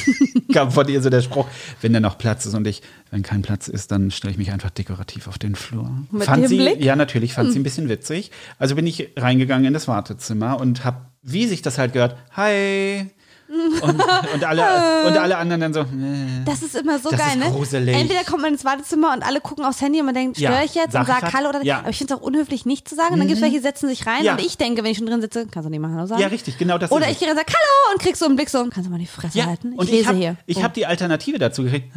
kam 0.52 0.72
von 0.72 0.88
ihr 0.88 1.00
so 1.02 1.10
der 1.10 1.22
Spruch, 1.22 1.46
wenn 1.80 1.92
da 1.92 2.00
noch 2.00 2.18
Platz 2.18 2.46
ist 2.46 2.54
und 2.54 2.66
ich, 2.66 2.82
wenn 3.10 3.22
kein 3.22 3.42
Platz 3.42 3.68
ist, 3.68 3.92
dann 3.92 4.10
stelle 4.10 4.32
ich 4.32 4.38
mich 4.38 4.50
einfach 4.50 4.70
dekorativ 4.70 5.28
auf 5.28 5.38
den 5.38 5.54
Flur. 5.54 5.90
Mit 6.10 6.24
fand 6.24 6.48
sie, 6.48 6.56
Blick? 6.56 6.76
Hm. 6.78 6.82
Ja, 6.82 6.96
natürlich, 6.96 7.34
fand 7.34 7.52
sie 7.52 7.58
ein 7.58 7.62
bisschen 7.62 7.88
witzig. 7.88 8.30
Also 8.58 8.74
bin 8.74 8.86
ich 8.86 9.10
reingegangen 9.16 9.66
in 9.66 9.72
das 9.72 9.88
Wartezimmer 9.88 10.58
und 10.60 10.84
habe, 10.84 11.06
wie 11.22 11.46
sich 11.46 11.62
das 11.62 11.78
halt 11.78 11.92
gehört, 11.92 12.16
hi. 12.32 13.06
Und, 13.50 13.94
und, 14.34 14.44
alle, 14.44 15.06
und 15.06 15.16
alle 15.16 15.38
anderen 15.38 15.60
dann 15.62 15.72
so, 15.72 15.82
nee. 15.90 16.42
Das 16.44 16.62
ist 16.62 16.74
immer 16.76 16.98
so 16.98 17.08
Das 17.10 17.18
geil, 17.18 17.38
ist 17.38 17.44
ne? 17.46 17.50
gruselig. 17.50 17.96
Entweder 17.96 18.22
kommt 18.24 18.42
man 18.42 18.52
ins 18.52 18.64
Wartezimmer 18.64 19.12
und 19.14 19.22
alle 19.26 19.40
gucken 19.40 19.64
aufs 19.64 19.80
Handy 19.80 20.00
und 20.00 20.06
man 20.06 20.14
denkt, 20.14 20.36
Ja, 20.38 20.50
störe 20.50 20.64
ich 20.66 20.74
jetzt 20.74 20.92
sag 20.92 21.00
und 21.00 21.06
sag 21.06 21.16
ich 21.18 21.22
was? 21.28 21.32
Hallo 21.32 21.48
oder 21.48 21.62
Ja. 21.64 21.78
Aber 21.78 21.88
ich 21.88 21.96
finde 21.98 22.12
es 22.14 22.20
auch 22.20 22.22
unhöflich, 22.22 22.66
nicht 22.66 22.86
zu 22.88 22.94
sagen. 22.94 23.14
Und 23.14 23.20
dann 23.20 23.28
gibt 23.28 23.38
es 23.38 23.42
welche, 23.42 23.56
die 23.56 23.62
setzen 23.62 23.88
sich 23.88 24.06
rein 24.06 24.22
Ja. 24.22 24.32
und 24.32 24.40
ich 24.42 24.58
denke, 24.58 24.84
wenn 24.84 24.90
ich 24.90 24.98
schon 24.98 25.06
drin 25.06 25.22
sitze, 25.22 25.46
kannst 25.50 25.66
du 25.66 25.70
nicht 25.70 25.80
mal 25.80 25.90
Hallo 25.92 26.04
sagen. 26.06 26.20
Ja, 26.20 26.28
richtig, 26.28 26.58
genau 26.58 26.76
das 26.76 26.92
Oder 26.92 27.06
ist 27.06 27.12
ich 27.12 27.18
gehe 27.20 27.30
und 27.30 27.36
sag 27.36 27.46
Hallo 27.48 27.94
und 27.94 28.02
kriegst 28.02 28.20
so 28.20 28.26
einen 28.26 28.36
Blick 28.36 28.50
so, 28.50 28.58
kannst 28.68 28.86
du 28.86 28.90
mal 28.90 28.98
die 28.98 29.06
Fresse 29.06 29.46
halten? 29.46 29.72
Ich 29.72 29.78
und 29.78 29.86
lese 29.90 30.00
ich 30.02 30.06
hab, 30.08 30.16
hier. 30.16 30.36
Ich 30.46 30.56
Oh. 30.58 30.62
habe 30.64 30.74
die 30.74 30.84
Alternative 30.86 31.38
dazu 31.38 31.62
gekriegt. 31.64 31.90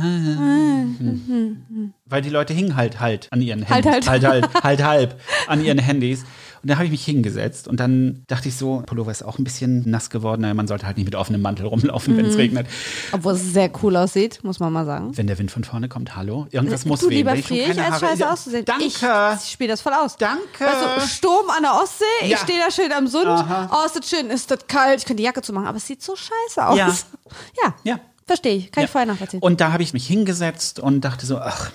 Weil 2.05 2.21
die 2.21 2.29
Leute 2.29 2.53
hingen 2.53 2.75
halt 2.75 2.99
halt 2.99 3.27
an 3.31 3.41
ihren 3.41 3.67
Halt, 3.69 3.85
Handys. 3.85 4.09
halt. 4.09 4.23
halt, 4.25 4.45
halt, 4.45 4.63
halt 4.63 4.83
halb 4.83 5.19
an 5.47 5.63
ihren 5.63 5.77
Handys. 5.79 6.23
Und 6.63 6.69
da 6.69 6.75
habe 6.75 6.85
ich 6.85 6.91
mich 6.91 7.03
hingesetzt 7.03 7.67
und 7.67 7.79
dann 7.79 8.23
dachte 8.27 8.47
ich 8.49 8.55
so, 8.55 8.83
Pullover 8.85 9.09
ist 9.11 9.23
auch 9.23 9.39
ein 9.39 9.43
bisschen 9.43 9.89
nass 9.89 10.09
geworden. 10.11 10.41
Naja, 10.41 10.53
man 10.53 10.67
sollte 10.67 10.85
halt 10.85 10.97
nicht 10.97 11.05
mit 11.05 11.15
offenem 11.15 11.41
Mantel 11.41 11.65
rumlaufen, 11.65 12.13
Mhm. 12.13 12.17
wenn 12.17 12.25
es 12.27 12.37
regnet. 12.37 12.67
Obwohl 13.11 13.33
es 13.33 13.41
sehr 13.53 13.71
cool 13.81 13.95
aussieht, 13.95 14.39
muss 14.43 14.59
man 14.59 14.71
mal 14.71 14.85
sagen. 14.85 15.17
Wenn 15.17 15.25
der 15.27 15.39
Wind 15.39 15.49
von 15.49 15.63
vorne 15.63 15.89
kommt, 15.89 16.15
hallo, 16.15 16.45
irgendwas 16.51 16.85
muss 16.85 16.99
du 16.99 17.09
wehen. 17.09 17.17
lieber 17.17 17.35
ich 17.35 17.45
friere 17.47 17.71
ich, 17.71 17.77
keine 17.77 17.91
als 17.93 17.99
scheiße 18.01 18.21
Ja, 18.21 18.31
auszusehen. 18.33 18.65
Danke. 18.65 18.85
Ich 18.85 19.51
spiele 19.51 19.69
das 19.71 19.81
voll 19.81 19.93
aus. 19.93 20.17
Danke. 20.17 20.41
Weißt 20.59 20.97
du, 20.97 21.07
Sturm 21.07 21.49
an 21.49 21.63
der 21.63 21.73
Ostsee, 21.73 22.03
ich 22.23 22.29
Ja. 22.29 22.37
stehe 22.37 22.59
da 22.63 22.69
schön 22.71 22.91
am 22.91 23.07
Sund. 23.07 23.25
Oh, 23.27 23.85
ist 23.85 23.95
das 23.95 24.07
schön, 24.09 24.29
ist 24.29 24.51
das 24.51 24.67
kalt, 24.67 24.99
ich 24.99 25.05
könnte 25.05 25.17
die 25.21 25.23
Jacke 25.25 25.41
zumachen, 25.41 25.67
aber 25.67 25.77
es 25.77 25.87
sieht 25.87 26.03
so 26.03 26.15
scheiße 26.15 26.65
aus. 26.67 26.77
Ja. 26.77 26.93
Ja, 27.63 27.73
Ja. 27.83 27.99
verstehe 28.27 28.55
ich, 28.55 28.71
kann 28.71 28.81
Ja. 28.83 28.85
ich 28.85 28.91
vorher 28.91 29.07
nachvollziehen. 29.07 29.39
Und 29.41 29.61
da 29.61 29.71
habe 29.71 29.81
ich 29.83 29.93
mich 29.93 30.05
hingesetzt 30.05 30.79
und 30.79 31.01
dachte 31.01 31.25
so, 31.25 31.37
ach, 31.39 31.71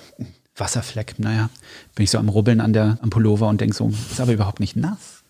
Wasserfleck, 0.57 1.19
naja, 1.19 1.49
bin 1.95 2.03
ich 2.03 2.11
so 2.11 2.17
am 2.17 2.29
Rubbeln 2.29 2.61
an 2.61 2.73
der, 2.73 2.97
am 3.01 3.09
Pullover 3.09 3.47
und 3.47 3.61
denke 3.61 3.75
so, 3.75 3.89
ist 3.89 4.19
aber 4.19 4.33
überhaupt 4.33 4.59
nicht 4.59 4.75
nass. 4.75 5.23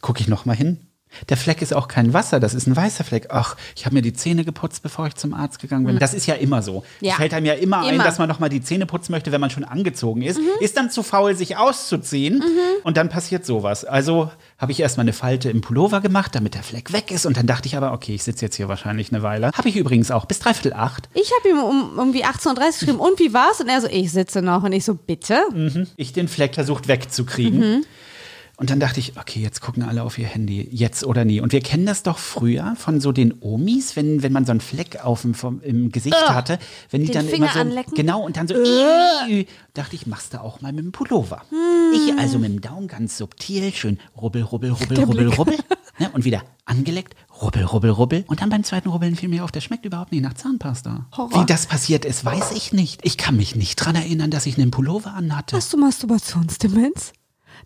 Gucke 0.00 0.20
ich 0.20 0.28
noch 0.28 0.44
mal 0.44 0.56
hin. 0.56 0.78
Der 1.28 1.36
Fleck 1.36 1.62
ist 1.62 1.74
auch 1.74 1.88
kein 1.88 2.12
Wasser, 2.12 2.40
das 2.40 2.54
ist 2.54 2.66
ein 2.66 2.76
weißer 2.76 3.04
Fleck. 3.04 3.28
Ach, 3.30 3.56
ich 3.76 3.86
habe 3.86 3.94
mir 3.94 4.02
die 4.02 4.12
Zähne 4.12 4.44
geputzt, 4.44 4.82
bevor 4.82 5.06
ich 5.06 5.14
zum 5.14 5.34
Arzt 5.34 5.60
gegangen 5.60 5.86
bin. 5.86 5.98
Das 5.98 6.14
ist 6.14 6.26
ja 6.26 6.34
immer 6.34 6.62
so. 6.62 6.84
Ja. 7.00 7.12
Es 7.12 7.16
fällt 7.16 7.34
einem 7.34 7.46
ja 7.46 7.54
immer, 7.54 7.80
ein, 7.80 7.94
Immer. 7.94 8.04
dass 8.04 8.18
man 8.18 8.28
noch 8.28 8.38
mal 8.38 8.48
die 8.48 8.62
Zähne 8.62 8.86
putzen 8.86 9.12
möchte, 9.12 9.32
wenn 9.32 9.40
man 9.40 9.50
schon 9.50 9.64
angezogen 9.64 10.22
ist. 10.22 10.40
Ist 10.60 10.76
dann 10.76 10.90
zu 10.90 11.02
faul, 11.02 11.34
sich 11.34 11.56
auszuziehen 11.56 12.42
und 12.82 12.96
dann 12.96 13.08
passiert 13.08 13.46
sowas. 13.46 13.84
Also 13.84 14.30
habe 14.58 14.72
ich 14.72 14.80
erstmal 14.80 15.04
eine 15.04 15.12
Falte 15.12 15.50
im 15.50 15.60
Pullover 15.60 16.00
gemacht, 16.00 16.34
damit 16.34 16.54
der 16.54 16.62
Fleck 16.62 16.92
weg 16.92 17.10
ist 17.10 17.26
und 17.26 17.36
dann 17.36 17.46
dachte 17.46 17.66
ich 17.66 17.76
aber, 17.76 17.92
okay, 17.92 18.14
ich 18.14 18.22
sitze 18.22 18.44
jetzt 18.44 18.56
hier 18.56 18.68
wahrscheinlich 18.68 19.12
eine 19.12 19.22
Weile. 19.22 19.50
Habe 19.52 19.68
ich 19.68 19.76
übrigens 19.76 20.10
auch 20.10 20.24
bis 20.26 20.38
dreiviertel 20.38 20.72
acht. 20.74 21.08
Ich 21.14 21.30
habe 21.38 21.48
ihm 21.48 21.62
um 21.62 21.92
irgendwie 21.96 22.24
18.30 22.24 22.48
Uhr 22.48 22.70
geschrieben, 22.72 23.00
und 23.00 23.18
wie 23.18 23.32
war's? 23.32 23.60
Und 23.60 23.68
er 23.68 23.80
so, 23.80 23.88
ich 23.88 24.10
sitze 24.10 24.42
noch. 24.42 24.62
Und 24.62 24.72
ich 24.72 24.84
so, 24.84 24.94
bitte? 24.94 25.42
ich 25.96 26.12
den 26.12 26.28
Fleck 26.28 26.54
versucht 26.54 26.88
wegzukriegen. 26.88 27.84
Und 28.56 28.70
dann 28.70 28.78
dachte 28.78 29.00
ich, 29.00 29.18
okay, 29.18 29.40
jetzt 29.40 29.60
gucken 29.60 29.82
alle 29.82 30.04
auf 30.04 30.16
ihr 30.16 30.26
Handy, 30.26 30.68
jetzt 30.70 31.04
oder 31.04 31.24
nie. 31.24 31.40
Und 31.40 31.52
wir 31.52 31.60
kennen 31.60 31.86
das 31.86 32.04
doch 32.04 32.18
früher 32.18 32.74
von 32.76 33.00
so 33.00 33.10
den 33.10 33.34
Omis, 33.40 33.96
wenn, 33.96 34.22
wenn 34.22 34.32
man 34.32 34.46
so 34.46 34.52
einen 34.52 34.60
Fleck 34.60 35.04
auf 35.04 35.22
dem, 35.22 35.34
vom, 35.34 35.60
im 35.62 35.90
Gesicht 35.90 36.28
hatte, 36.28 36.60
wenn 36.90 37.04
die 37.04 37.10
dann 37.10 37.26
Finger 37.26 37.46
immer 37.46 37.52
so, 37.52 37.58
anlecken? 37.60 37.94
genau, 37.94 38.24
und 38.24 38.36
dann 38.36 38.46
so, 38.46 38.54
äh. 38.54 39.46
dachte 39.74 39.96
ich, 39.96 40.06
machst 40.06 40.34
du 40.34 40.40
auch 40.40 40.60
mal 40.60 40.72
mit 40.72 40.84
dem 40.84 40.92
Pullover. 40.92 41.42
Ich 41.94 42.16
also 42.16 42.38
mit 42.38 42.52
dem 42.52 42.60
Daumen 42.60 42.86
ganz 42.86 43.18
subtil, 43.18 43.72
schön 43.72 43.98
rubbel, 44.16 44.42
rubbel, 44.42 44.70
rubbel, 44.70 44.96
Der 44.96 45.06
rubbel, 45.06 45.24
Blick. 45.26 45.38
rubbel. 45.38 45.56
Ne, 45.98 46.10
und 46.12 46.24
wieder 46.24 46.42
angeleckt, 46.64 47.14
rubbel, 47.40 47.62
rubbel, 47.62 47.90
rubbel. 47.90 48.24
Und 48.26 48.40
dann 48.40 48.50
beim 48.50 48.64
zweiten 48.64 48.88
Rubbeln 48.88 49.14
fiel 49.14 49.28
mir 49.28 49.44
auf, 49.44 49.52
das 49.52 49.62
schmeckt 49.62 49.84
überhaupt 49.84 50.10
nicht 50.10 50.22
nach 50.22 50.34
Zahnpasta. 50.34 51.06
Horror. 51.16 51.42
Wie 51.42 51.46
das 51.46 51.66
passiert 51.66 52.04
ist, 52.04 52.24
weiß 52.24 52.50
ich 52.52 52.72
nicht. 52.72 53.00
Ich 53.04 53.16
kann 53.16 53.36
mich 53.36 53.54
nicht 53.54 53.76
dran 53.76 53.94
erinnern, 53.94 54.30
dass 54.32 54.46
ich 54.46 54.58
einen 54.58 54.72
Pullover 54.72 55.14
anhatte. 55.14 55.54
Hast 55.56 55.72
du 55.72 55.76
Masturbationsdemenz? 55.76 57.12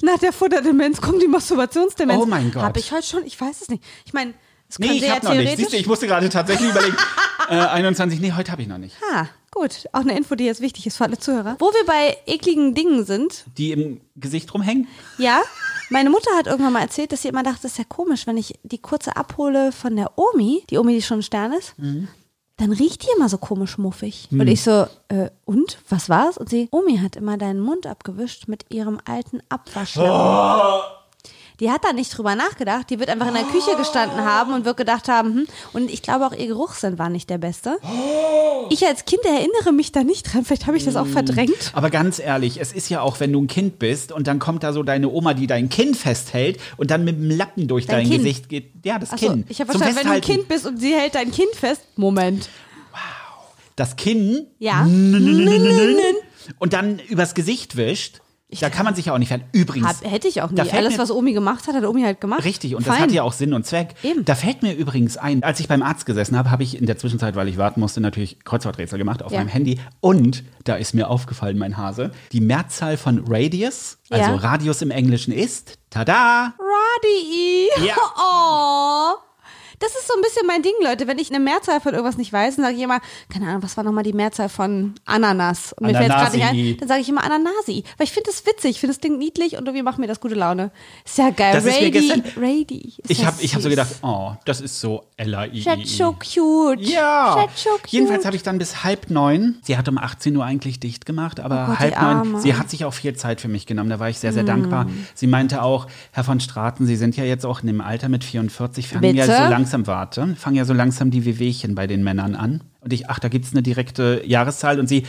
Nach 0.03 0.19
der 0.19 0.33
Futterdemenz 0.33 1.01
kommt 1.01 1.23
die 1.23 1.29
Masturbationsdemenz. 1.29 2.23
Oh 2.23 2.27
mein 2.27 2.51
Gott. 2.53 2.63
Habe 2.63 2.79
ich 2.79 2.93
heute 2.93 3.07
schon? 3.07 3.25
Ich 3.27 3.41
weiß 3.41 3.63
es 3.63 3.69
nicht. 3.69 3.83
Ich 4.05 4.13
meine, 4.13 4.35
es 4.69 4.79
Nee, 4.79 4.87
könnte 4.89 5.03
ich 5.05 5.09
ja 5.09 5.17
hab 5.17 5.23
noch 5.25 5.35
nicht. 5.35 5.57
Siehst 5.57 5.73
du, 5.73 5.77
ich 5.77 5.87
musste 5.87 6.07
gerade 6.07 6.29
tatsächlich 6.29 6.71
überlegen. 6.71 6.97
Äh, 7.51 7.55
21, 7.61 8.21
nee, 8.21 8.33
heute 8.37 8.53
habe 8.53 8.61
ich 8.61 8.69
noch 8.69 8.77
nicht. 8.77 8.95
ah, 9.15 9.25
gut. 9.51 9.87
Auch 9.95 10.01
eine 10.01 10.15
Info, 10.15 10.35
die 10.35 10.45
jetzt 10.45 10.61
wichtig 10.61 10.87
ist 10.87 10.99
für 10.99 11.05
alle 11.05 11.17
Zuhörer. 11.19 11.57
Wo 11.61 11.67
wir 11.73 11.87
bei 11.87 12.19
ekligen 12.27 12.75
Dingen 12.75 13.07
sind, 13.07 13.45
Die 13.57 13.73
im 13.73 14.03
Gesicht 14.17 14.53
rumhängen? 14.53 14.87
ja, 15.17 15.41
meine 15.89 16.11
Mutter 16.11 16.31
hat 16.37 16.47
irgendwann 16.47 16.75
mal 16.75 16.83
erzählt, 16.83 17.11
dass 17.11 17.23
sie 17.23 17.29
immer 17.29 17.43
dachte, 17.43 17.61
das 17.63 17.73
ist 17.73 17.79
ja 17.79 17.85
komisch, 17.89 18.27
wenn 18.27 18.37
ich 18.37 18.59
die 18.65 18.77
kurze 18.77 19.17
abhole 19.17 19.73
von 19.73 19.97
der 19.97 20.19
Omi, 20.19 20.63
die 20.69 20.77
Omi, 20.77 20.93
die 20.93 21.01
schon 21.01 21.21
ein 21.21 21.23
Stern 21.23 21.55
ist, 21.55 21.73
dann 22.59 22.73
riecht 22.73 23.05
die 23.05 23.09
immer 23.17 23.29
so 23.29 23.39
komisch 23.39 23.79
muffig. 23.79 24.29
Und 24.43 24.49
ich 24.49 24.63
so, 24.63 24.87
äh, 25.09 25.31
und? 25.45 25.79
Was 25.89 26.09
war's? 26.09 26.37
Und 26.37 26.51
sie, 26.51 26.69
Omi 26.73 26.99
hat 26.99 27.17
immer 27.17 27.39
deinen 27.39 27.61
Mund 27.61 27.87
abgewischt 27.87 28.49
mit 28.49 28.67
ihrem 28.69 28.99
alten 29.05 29.41
Abwaschlappen. 29.49 30.98
Die 31.61 31.73
hat 31.73 31.85
da 31.85 31.93
nicht 31.93 32.17
drüber 32.17 32.37
nachgedacht. 32.37 32.89
Die 32.89 33.01
wird 33.01 33.11
einfach 33.11 33.27
in 33.27 33.35
der 33.35 33.43
Küche 33.43 33.77
gestanden 33.77 34.21
haben 34.25 34.53
und 34.53 34.65
wird 34.65 34.77
gedacht 34.77 35.09
haben, 35.09 35.35
hm. 35.35 35.47
und 35.73 35.91
ich 35.91 36.03
glaube 36.03 36.27
auch 36.27 36.33
ihr 36.33 36.47
Geruchssinn 36.47 36.99
war 36.99 37.09
nicht 37.09 37.29
der 37.31 37.39
beste. 37.39 37.79
Ich 38.71 38.87
als 38.87 39.05
Kind 39.07 39.25
erinnere 39.25 39.73
mich 39.73 39.91
da 39.91 40.05
nicht 40.05 40.33
dran. 40.33 40.45
Vielleicht 40.45 40.67
habe 40.69 40.77
ich 40.77 40.85
das 40.85 40.95
auch 40.95 41.07
verdrängt. 41.07 41.73
Aber 41.73 41.91
ganz 41.91 42.21
ehrlich, 42.21 42.61
es 42.61 42.73
ist 42.73 42.89
ja 42.91 43.01
auch, 43.01 43.19
wenn 43.19 43.33
du 43.33 43.41
ein 43.41 43.49
Kind 43.49 43.81
bist 43.81 44.13
und 44.13 44.29
dann 44.29 44.39
kommt 44.39 44.63
da 44.63 44.73
so 44.73 44.85
deine 44.85 45.09
Oma, 45.09 45.35
die 45.35 45.49
dein 45.49 45.69
Kind 45.69 45.97
festhält 45.97 46.61
und 46.77 46.93
dann 46.93 47.05
mit 47.05 47.17
dem 47.17 47.31
Lappen 47.31 47.67
durch 47.67 47.87
dein, 47.87 48.09
Dein. 48.09 48.19
Gesicht 48.19 48.49
geht. 48.49 48.71
Ja, 48.85 48.99
das 49.01 49.13
Achso, 49.13 49.29
Kinn. 49.29 49.45
ich 49.49 49.61
habe 49.61 49.73
verstanden, 49.73 49.97
wenn 49.99 50.07
du 50.07 50.13
ein. 50.13 50.21
Kind 50.21 50.47
bist 50.49 50.67
und 50.67 50.79
sie 50.79 50.95
hält 50.95 51.17
dein 51.17 51.33
Kind 51.33 51.51
fest. 51.55 51.83
Moment. 51.97 52.49
Das 53.75 53.97
Kinn 53.97 54.47
Ja. 54.59 54.83
und 56.59 56.73
dann 56.73 56.99
übers 57.09 57.35
Gesicht 57.35 57.77
wischt. 57.77 58.21
Da 58.61 58.71
kann 58.71 58.87
man 58.87 58.95
sich 58.95 59.05
ja 59.07 59.13
auch 59.13 59.19
nicht 59.19 59.29
fern. 59.29 59.45
Übrigens, 59.53 59.87
Hab, 59.87 60.11
hätte 60.11 60.27
ich 60.27 60.41
auch 60.41 60.49
fällt 60.49 60.73
Alles, 60.73 60.95
mir- 60.95 60.99
was 61.01 61.11
Omi 61.11 61.35
gemacht 61.35 61.67
hat, 61.67 61.75
hat 61.75 61.85
Omi 61.85 62.01
halt 62.03 62.19
gemacht. 62.19 62.45
Richtig, 62.47 62.75
und 62.75 62.87
das 62.87 62.95
Fein. 62.95 63.03
hat 63.05 63.13
ja 63.13 63.23
auch 63.23 63.35
Sinn 63.35 63.53
und 63.53 63.67
Zweck. 63.67 63.95
Eben. 64.03 64.25
Da 64.25 64.35
fällt 64.35 64.63
mir 64.63 64.73
übrigens 64.75 65.19
ein, 65.19 65.43
als 65.43 65.61
ich 65.61 65.69
beim 65.69 65.83
Arzt 65.83 66.07
gesessen 66.07 66.35
habe, 66.37 66.51
habe 66.51 66.63
ich 66.63 66.79
in 66.79 66.87
der 66.87 66.97
Zwischenzeit, 66.97 67.37
weil 67.37 67.47
ich 67.49 67.59
warten 67.59 67.81
musste, 67.81 68.01
natürlich 68.01 68.43
Kreuzworträtsel 68.45 68.99
gemacht 68.99 69.23
auf 69.23 69.33
Ja. 69.33 69.39
meinem 69.41 69.49
Handy. 69.49 69.79
Und 70.01 70.45
da 70.65 70.77
ist 70.77 70.95
mir 70.95 71.11
aufgefallen, 71.11 71.59
mein 71.59 71.77
Hase, 71.77 72.11
die 72.33 72.41
Mehrzahl 72.41 72.97
von 72.97 73.23
Radius, 73.29 73.99
also 74.09 74.31
Ja. 74.31 74.37
Radius 74.37 74.81
im 74.81 74.91
Englischen 74.91 75.33
ist, 75.35 75.79
tada, 75.91 76.55
Radi. 76.59 77.87
Ja. 77.87 77.95
Oh. 78.17 79.28
Das 79.81 79.91
ist 79.93 80.09
so 80.09 80.15
ein 80.15 80.23
bisschen 80.23 80.47
mein 80.47 80.63
Ding, 80.63 80.73
Leute. 80.83 81.07
Wenn 81.07 81.19
ich 81.19 81.31
eine 81.31 81.39
Mehrzahl 81.41 81.81
von 81.81 81.93
irgendwas 81.93 82.17
nicht 82.17 82.33
weiß, 82.33 82.57
dann 82.57 82.65
sage 82.65 82.77
ich 82.77 82.83
immer, 82.83 83.01
keine 83.33 83.47
Ahnung, 83.49 83.63
was 83.63 83.77
war 83.77 83.85
nochmal 83.85 84.03
die 84.05 84.13
Mehrzahl 84.13 84.49
von 84.49 84.95
Ananas? 85.05 85.73
Und 85.75 85.87
mir 85.87 85.95
fällt 85.95 86.09
gerade 86.11 86.37
nicht 86.37 86.47
ein. 86.47 86.77
Dann 86.79 86.89
sage 86.89 87.01
ich 87.01 87.09
immer 87.09 87.23
Ananasi. 87.25 87.85
Weil 87.97 88.07
ich 88.07 88.13
finde 88.13 88.31
das 88.31 88.45
witzig, 88.47 88.73
ich 88.73 88.81
finde 88.81 88.95
das 88.95 89.01
Ding 89.01 89.19
niedlich 89.19 89.53
und 89.57 89.67
irgendwie 89.67 89.83
macht 89.83 89.99
mir 89.99 90.07
das 90.09 90.21
gute 90.21 90.35
Laune. 90.35 90.71
Ist 91.05 91.19
ja 91.19 91.31
geil. 91.31 91.53
Das 91.53 91.65
Radi. 91.65 91.91
gestern- 91.91 92.23
Radi. 92.37 92.95
Ist 92.99 93.11
Ich 93.11 93.19
ja 93.21 93.27
habe 93.27 93.37
hab 93.43 93.61
so 93.63 93.69
gedacht, 93.69 93.89
oh, 94.03 94.33
das 94.45 94.61
ist 94.61 94.81
so 94.81 95.05
L-A-I. 95.17 95.63
That's 95.63 95.97
so 95.97 96.13
cute. 96.13 96.81
Ja, 96.81 97.47
so 97.55 97.71
cute. 97.71 97.89
jedenfalls 97.91 98.25
habe 98.25 98.37
ich 98.37 98.43
dann 98.43 98.59
bis 98.59 98.85
halb 98.85 99.11
neun, 99.11 99.59
sie 99.63 99.77
hat 99.77 99.89
um 99.89 99.99
18 99.99 100.37
Uhr 100.37 100.45
eigentlich 100.45 100.81
dicht 100.81 101.07
gemacht, 101.07 101.41
aber 101.41 101.65
Oh 101.65 101.71
Gott, 101.71 101.79
halb 101.79 102.01
neun. 102.01 102.33
Mm. 102.33 102.39
sie 102.41 102.55
hat 102.55 102.71
sich 102.71 102.85
auch 102.85 102.95
viel 102.95 103.15
Zeit 103.15 103.41
für 103.41 103.49
mich 103.49 103.67
genommen, 103.67 103.91
da 103.91 103.99
war 103.99 104.09
ich 104.09 104.19
sehr, 104.19 104.33
sehr 104.33 104.45
dankbar. 104.45 104.87
Sie 105.15 105.27
meinte 105.27 105.63
auch, 105.63 105.87
Herr 106.13 106.25
von 106.25 106.41
Straten, 106.41 106.87
Sie 106.87 106.97
sind 106.97 107.17
ja 107.17 107.25
jetzt 107.25 107.45
auch 107.47 107.61
in 107.61 107.67
dem 107.69 107.81
Alter 107.81 108.09
mit 108.09 108.25
44, 108.25 108.89
fangen 108.89 109.15
ja 109.17 109.27
Bitte? 109.27 109.37
so 109.37 109.49
langsam, 109.73 109.87
warte, 109.87 110.35
fangen 110.37 110.57
ja 110.57 110.65
so 110.65 110.73
langsam 110.73 111.11
die 111.11 111.25
Wehwehchen 111.25 111.75
bei 111.75 111.87
den 111.87 112.03
Männern 112.03 112.35
an. 112.35 112.63
Und 112.81 112.93
ich, 112.93 113.11
ach, 113.11 113.19
da 113.19 113.29
gibt's 113.29 113.53
eine 113.53 113.63
direkte 113.63 114.23
Jahreszahl 114.25 114.79
und 114.81 114.89
sie, 114.89 115.03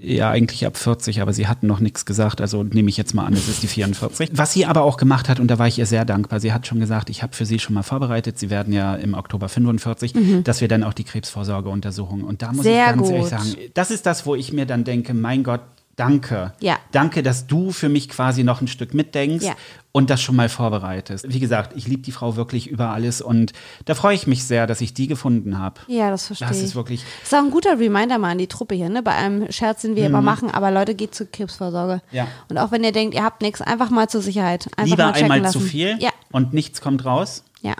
ja, 0.00 0.30
eigentlich 0.30 0.64
ab 0.66 0.76
40, 0.76 1.20
aber 1.20 1.32
sie 1.32 1.48
hatten 1.48 1.66
noch 1.66 1.80
nichts 1.80 2.04
gesagt, 2.06 2.40
also 2.40 2.62
nehme 2.62 2.88
ich 2.90 2.96
jetzt 2.96 3.14
mal 3.14 3.24
an, 3.24 3.32
es 3.32 3.48
ist 3.48 3.62
die 3.62 3.66
44. 3.66 4.30
Was 4.34 4.52
sie 4.52 4.66
aber 4.66 4.82
auch 4.82 4.96
gemacht 4.98 5.28
hat, 5.28 5.40
und 5.40 5.48
da 5.48 5.58
war 5.58 5.66
ich 5.66 5.78
ihr 5.78 5.86
sehr 5.86 6.04
dankbar, 6.04 6.38
sie 6.38 6.52
hat 6.52 6.66
schon 6.66 6.78
gesagt, 6.78 7.10
ich 7.10 7.22
habe 7.22 7.34
für 7.34 7.46
sie 7.46 7.58
schon 7.58 7.74
mal 7.74 7.82
vorbereitet, 7.82 8.38
sie 8.38 8.50
werden 8.50 8.72
ja 8.72 8.94
im 8.94 9.14
Oktober 9.14 9.48
45, 9.48 10.14
dass 10.44 10.60
wir 10.60 10.68
dann 10.68 10.84
auch 10.84 10.92
die 10.92 11.04
Krebsvorsorgeuntersuchung, 11.04 12.22
und 12.22 12.42
da 12.42 12.52
muss 12.52 12.58
Mhm. 12.58 12.62
Sehr 12.62 12.84
ich 12.90 12.96
ganz 12.96 13.08
ehrlich 13.08 13.22
gut. 13.22 13.30
sagen, 13.30 13.56
das 13.74 13.90
ist 13.90 14.06
das, 14.06 14.26
wo 14.26 14.34
ich 14.36 14.52
mir 14.52 14.66
dann 14.66 14.84
denke, 14.84 15.14
mein 15.14 15.42
Gott, 15.42 15.62
danke. 15.98 16.52
Ja. 16.60 16.76
Danke, 16.92 17.22
dass 17.22 17.46
du 17.46 17.72
für 17.72 17.88
mich 17.88 18.08
quasi 18.08 18.44
noch 18.44 18.60
ein 18.60 18.68
Stück 18.68 18.94
mitdenkst 18.94 19.44
Ja. 19.44 19.54
und 19.92 20.10
das 20.10 20.22
schon 20.22 20.36
mal 20.36 20.48
vorbereitest. 20.48 21.26
Wie 21.28 21.40
gesagt, 21.40 21.72
ich 21.76 21.86
liebe 21.88 22.02
die 22.02 22.12
Frau 22.12 22.36
wirklich 22.36 22.68
über 22.68 22.90
alles 22.90 23.20
und 23.20 23.52
da 23.84 23.94
freue 23.94 24.14
ich 24.14 24.26
mich 24.26 24.44
sehr, 24.44 24.66
dass 24.66 24.80
ich 24.80 24.94
die 24.94 25.06
gefunden 25.08 25.58
habe. 25.58 25.80
Ja, 25.88 26.10
das 26.10 26.26
verstehe 26.26 26.48
Das 26.48 26.58
ich. 26.58 26.64
ist 26.64 26.74
wirklich, 26.74 27.04
ist 27.22 27.34
auch 27.34 27.38
ein 27.38 27.50
guter 27.50 27.78
Reminder 27.78 28.18
mal 28.18 28.30
an 28.30 28.38
die 28.38 28.46
Truppe 28.46 28.74
hier, 28.74 28.88
ne? 28.88 29.02
Bei 29.02 29.12
einem 29.12 29.50
Scherz, 29.50 29.82
den 29.82 29.96
wir 29.96 30.06
immer 30.06 30.22
machen, 30.22 30.50
aber 30.50 30.70
Leute, 30.70 30.94
geht 30.94 31.14
zur 31.14 31.30
Krebsvorsorge. 31.30 31.94
Mhm. 32.10 32.16
Ja. 32.16 32.28
Und 32.48 32.58
auch 32.58 32.70
wenn 32.70 32.84
ihr 32.84 32.92
denkt, 32.92 33.14
ihr 33.14 33.24
habt 33.24 33.42
nichts, 33.42 33.60
einfach 33.60 33.90
mal 33.90 34.08
zur 34.08 34.22
Sicherheit. 34.22 34.68
Einfach 34.76 34.84
lieber 34.90 35.04
mal 35.06 35.12
checken 35.12 35.24
einmal 35.24 35.40
lassen. 35.40 35.60
zu 35.60 35.66
viel 35.66 35.96
Ja, 36.00 36.10
und 36.30 36.52
nichts 36.54 36.80
kommt 36.80 37.04
raus, 37.04 37.42
ja. 37.62 37.74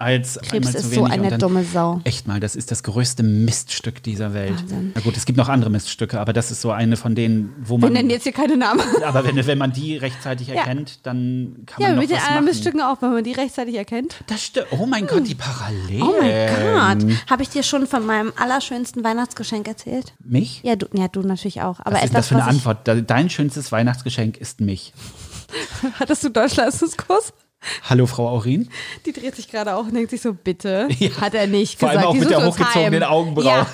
Als 0.00 0.38
Krebs 0.42 0.68
einmal 0.68 0.74
ist 0.74 0.88
zu 0.88 0.94
so 0.94 1.04
eine 1.04 1.38
dumme 1.38 1.62
Sau. 1.64 2.00
Echt 2.04 2.26
mal, 2.26 2.40
das 2.40 2.56
ist 2.56 2.70
das 2.70 2.82
größte 2.82 3.22
Miststück 3.22 4.02
dieser 4.02 4.32
Welt. 4.34 4.58
Wahnsinn. 4.58 4.92
Na 4.94 5.00
gut, 5.02 5.16
es 5.16 5.26
gibt 5.26 5.36
noch 5.36 5.48
andere 5.48 5.70
Miststücke, 5.70 6.18
aber 6.18 6.32
das 6.32 6.50
ist 6.50 6.62
so 6.62 6.70
eine 6.70 6.96
von 6.96 7.14
denen, 7.14 7.54
wo 7.62 7.76
Wir 7.76 7.82
man. 7.82 7.92
nennen 7.92 8.10
jetzt 8.10 8.22
hier 8.22 8.32
keine 8.32 8.56
Namen. 8.56 8.80
aber 9.04 9.24
wenn, 9.24 9.36
wenn 9.46 9.58
man 9.58 9.72
die 9.72 9.96
rechtzeitig 9.96 10.48
Ja. 10.48 10.54
erkennt, 10.56 11.06
dann 11.06 11.56
kann 11.66 11.82
Ja, 11.82 11.88
man 11.88 11.96
noch 11.96 12.02
mit 12.02 12.10
den 12.10 12.16
anderen 12.16 12.34
machen. 12.36 12.44
Missstücken 12.46 12.80
auch, 12.80 13.02
wenn 13.02 13.12
man 13.12 13.24
die 13.24 13.32
rechtzeitig 13.32 13.74
erkennt. 13.76 14.16
Das 14.26 14.42
stimmt. 14.42 14.68
Oh 14.70 14.86
mein 14.86 15.06
Gott, 15.06 15.28
die 15.28 15.34
Parallelen. 15.34 16.02
Oh 16.02 16.14
mein 16.20 17.06
Gott. 17.08 17.30
Habe 17.30 17.42
ich 17.42 17.50
dir 17.50 17.62
schon 17.62 17.86
von 17.86 18.06
meinem 18.06 18.32
allerschönsten 18.36 19.04
Weihnachtsgeschenk 19.04 19.68
erzählt? 19.68 20.14
Mich? 20.24 20.60
Ja, 20.62 20.76
du, 20.76 20.86
ja, 20.94 21.08
du 21.08 21.20
natürlich 21.22 21.60
auch. 21.62 21.78
Aber 21.80 21.96
Was 21.96 22.04
ist 22.04 22.14
das 22.14 22.28
für 22.28 22.36
eine 22.36 22.44
Antwort? 22.44 22.88
Dein 23.06 23.28
schönstes 23.28 23.70
Weihnachtsgeschenk 23.70 24.38
ist 24.38 24.60
mich. 24.60 24.92
Hattest 26.00 26.24
du 26.24 26.30
Deutschleistungskurs? 26.30 27.32
Hallo, 27.88 28.06
Frau 28.06 28.28
Aurin. 28.28 28.68
Die 29.06 29.12
dreht 29.12 29.36
sich 29.36 29.48
gerade 29.50 29.74
auch 29.74 29.84
und 29.84 29.94
denkt 29.94 30.10
sich 30.10 30.20
so, 30.22 30.32
bitte. 30.32 30.88
Ja. 30.98 31.10
Hat 31.20 31.34
er 31.34 31.46
nicht 31.46 31.78
Vor 31.78 31.88
allem 31.90 31.98
gesagt. 31.98 32.08
auch 32.08 32.12
Die 32.14 32.20
mit 32.20 32.30
der 32.30 32.46
hochgezogenen. 32.46 33.02
Augenbraue. 33.02 33.44
Ja, 33.44 33.66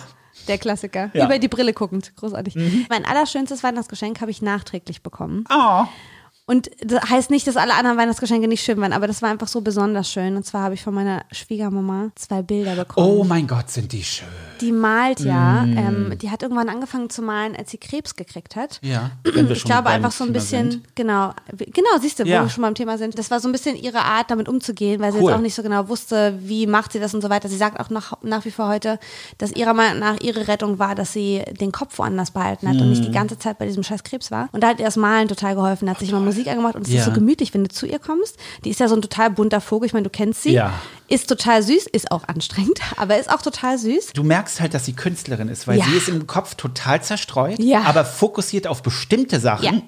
der 0.49 0.59
Klassiker. 0.59 1.11
Ja. 1.15 1.25
Mhm. 1.25 1.31
Über 1.31 1.39
die 1.39 1.49
Brille 1.49 1.73
guckend. 1.73 2.15
Großartig. 2.17 2.57
Mein 2.89 3.05
allerschönstes 3.05 3.63
Weihnachtsgeschenk 3.63 4.21
habe 4.21 4.31
ich 4.31 4.43
nachträglich 4.43 5.03
bekommen. 5.03 5.45
Oh. 5.51 5.85
Und 6.49 6.71
das 6.81 7.11
heißt 7.11 7.31
nicht, 7.31 7.45
dass 7.49 7.57
alle 7.57 7.75
anderen 7.75 7.99
Weihnachtsgeschenke 7.99 8.47
nicht 8.47 8.63
schön 8.65 8.81
waren, 8.81 8.93
aber 8.93 9.09
das 9.09 9.21
war 9.21 9.31
einfach 9.31 9.49
so 9.49 9.63
besonders 9.63 10.09
schön. 10.11 10.37
Und 10.37 10.47
zwar 10.47 10.63
habe 10.63 10.75
ich 10.75 10.83
von 10.83 10.95
meiner 10.95 11.23
Schwiegermama 11.33 12.11
zwei 12.15 12.43
Bilder 12.43 12.77
bekommen. 12.77 13.05
oh 13.09 13.25
mein 13.25 13.49
Gott, 13.49 13.69
sind 13.71 13.91
die 13.93 14.05
schön. 14.05 14.29
Die 14.61 14.71
malt 14.73 15.21
ja. 15.21 15.65
Mm. 15.65 15.77
Ähm, 15.77 16.19
die 16.19 16.31
hat 16.31 16.43
irgendwann 16.43 16.69
angefangen 16.69 17.11
zu 17.11 17.21
malen, 17.21 17.57
als 17.57 17.73
sie 17.73 17.79
Krebs 17.79 18.15
gekriegt 18.15 18.55
hat. 18.57 18.79
Ja, 18.83 19.11
wenn 19.25 19.49
wir 19.49 19.57
Ich 19.57 19.65
glaube 19.65 19.89
einfach 19.89 20.13
so 20.13 20.23
ein 20.23 20.29
Thema 20.29 20.39
bisschen, 20.39 20.71
sind. 20.71 20.95
genau, 20.97 21.33
genau, 21.57 21.89
siehst 22.01 22.21
du, 22.21 22.25
wo 22.25 22.29
Ja. 22.29 22.43
wir 22.45 22.49
schon 22.49 22.63
beim 22.63 22.75
Thema 22.77 22.97
sind. 22.97 23.19
Das 23.19 23.31
war 23.33 23.41
so 23.41 23.49
ein 23.49 23.53
bisschen 23.53 23.75
ihre 23.77 24.03
Art, 24.03 24.31
damit 24.31 24.49
umzugehen, 24.49 25.01
weil 25.01 25.13
sie 25.13 25.19
Cool. 25.19 25.31
jetzt 25.31 25.39
auch 25.39 25.43
nicht 25.43 25.55
so 25.57 25.63
genau 25.65 25.89
wusste, 25.89 26.39
wie 26.43 26.69
macht 26.69 26.93
sie 26.93 27.01
das 27.01 27.13
und 27.13 27.23
so 27.23 27.29
weiter. 27.29 27.49
Sie 27.49 27.57
sagt 27.57 27.81
auch 27.81 27.91
nach, 27.91 28.13
nach 28.23 28.45
wie 28.45 28.51
vor 28.53 28.69
heute, 28.69 29.01
dass 29.39 29.51
ihrer 29.53 29.75
Meinung 29.75 29.99
nach 29.99 30.21
ihre 30.21 30.47
Rettung 30.47 30.79
war, 30.79 30.95
dass 30.95 31.13
sie 31.13 31.43
den 31.61 31.73
Kopf 31.73 31.99
woanders 31.99 32.31
behalten 32.31 32.69
hat 32.69 32.77
und 32.77 32.85
Mhm. 32.85 32.91
nicht 32.91 33.05
die 33.05 33.11
ganze 33.13 33.37
Zeit 33.39 33.59
bei 33.59 33.67
diesem 33.67 33.83
scheiß 33.83 34.05
Krebs 34.05 34.31
war. 34.31 34.49
Und 34.53 34.63
da 34.63 34.69
hat 34.69 34.79
ihr 34.79 34.85
das 34.87 34.97
Malen 34.97 35.27
total 35.27 35.57
geholfen, 35.57 35.87
da 35.87 35.91
hat 35.93 35.99
sich 35.99 36.11
immer 36.11 36.21
Musik 36.21 36.36
angemacht 36.51 36.75
und 36.77 36.87
es 36.87 36.93
Ja. 36.93 37.01
ist 37.01 37.07
so 37.07 37.13
gemütlich, 37.13 37.53
wenn 37.55 37.65
du 37.65 37.69
zu 37.71 37.87
ihr 37.87 37.99
kommst. 37.99 38.37
Die 38.65 38.71
ist 38.71 38.81
ja 38.81 38.89
so 38.89 38.95
ein 38.95 39.03
total 39.03 39.31
bunter 39.31 39.61
Vogel, 39.61 39.87
ich 39.87 39.93
meine, 39.93 40.05
du 40.05 40.11
kennst 40.11 40.43
sie. 40.43 40.53
Ja. 40.53 40.73
Ist 41.09 41.29
total 41.29 41.63
süß, 41.63 41.87
ist 41.87 42.11
auch 42.11 42.29
anstrengend, 42.29 42.81
aber 42.97 43.19
ist 43.19 43.31
auch 43.31 43.43
total 43.43 43.79
süß. 43.79 44.13
Du 44.15 44.23
merkst 44.23 44.61
halt, 44.61 44.75
dass 44.75 44.85
sie 44.85 44.93
Künstlerin 44.93 45.49
ist, 45.49 45.67
weil 45.67 45.79
Ja. 45.79 45.85
sie 45.87 45.97
ist 45.97 46.09
im 46.09 46.27
Kopf 46.27 46.55
total 46.55 47.03
zerstreut, 47.03 47.59
Ja. 47.59 47.83
aber 47.85 48.05
fokussiert 48.05 48.67
auf 48.67 48.83
bestimmte 48.83 49.41
Sachen. 49.41 49.65
Ja. 49.65 49.83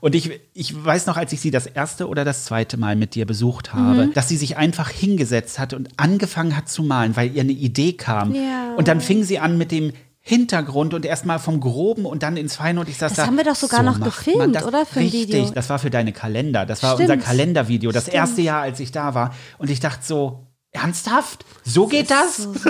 Und 0.00 0.14
ich, 0.14 0.30
ich 0.52 0.84
weiß 0.84 1.06
noch, 1.06 1.16
als 1.16 1.32
ich 1.32 1.40
sie 1.40 1.50
das 1.50 1.66
erste 1.66 2.08
oder 2.08 2.24
das 2.24 2.44
zweite 2.44 2.76
Mal 2.76 2.96
mit 2.96 3.14
dir 3.14 3.24
besucht 3.24 3.72
habe, 3.72 4.06
Mhm. 4.08 4.12
dass 4.12 4.28
sie 4.28 4.36
sich 4.36 4.58
einfach 4.58 4.90
hingesetzt 4.90 5.58
hat 5.58 5.72
und 5.72 5.88
angefangen 5.96 6.54
hat 6.54 6.68
zu 6.68 6.82
malen, 6.82 7.16
weil 7.16 7.34
ihr 7.34 7.40
eine 7.40 7.52
Idee 7.52 7.94
kam. 7.94 8.34
Ja. 8.34 8.74
Und 8.76 8.88
dann 8.88 9.00
fing 9.00 9.24
sie 9.24 9.38
an 9.38 9.56
mit 9.56 9.72
dem 9.72 9.92
Hintergrund 10.28 10.92
und 10.92 11.04
erstmal 11.04 11.38
vom 11.38 11.60
Groben 11.60 12.04
und 12.04 12.24
dann 12.24 12.36
ins 12.36 12.56
Feine 12.56 12.80
und 12.80 12.88
ich 12.88 12.96
saß 12.98 13.12
Das 13.12 13.16
da. 13.18 13.26
haben 13.28 13.36
wir 13.36 13.44
doch 13.44 13.54
sogar 13.54 13.84
noch 13.84 13.98
macht 13.98 14.06
gefilmt, 14.26 14.60
oder? 14.64 14.84
Für 14.84 14.98
ein 14.98 15.04
Richtig, 15.06 15.28
Video. 15.28 15.50
das 15.54 15.70
war 15.70 15.78
für 15.78 15.88
deine 15.88 16.12
Kalender. 16.12 16.66
Das 16.66 16.82
war 16.82 16.94
Stimmt. 16.94 17.10
unser 17.10 17.24
Kalendervideo. 17.24 17.92
Das 17.92 18.02
Stimmt. 18.04 18.16
erste 18.16 18.42
Jahr, 18.42 18.62
als 18.62 18.80
ich 18.80 18.90
da 18.90 19.14
war. 19.14 19.32
Und 19.58 19.70
ich 19.70 19.78
dachte 19.78 20.04
so, 20.04 20.45
ernsthaft? 20.76 21.44
So 21.64 21.86
geht 21.86 22.10
das? 22.10 22.36
So. 22.36 22.54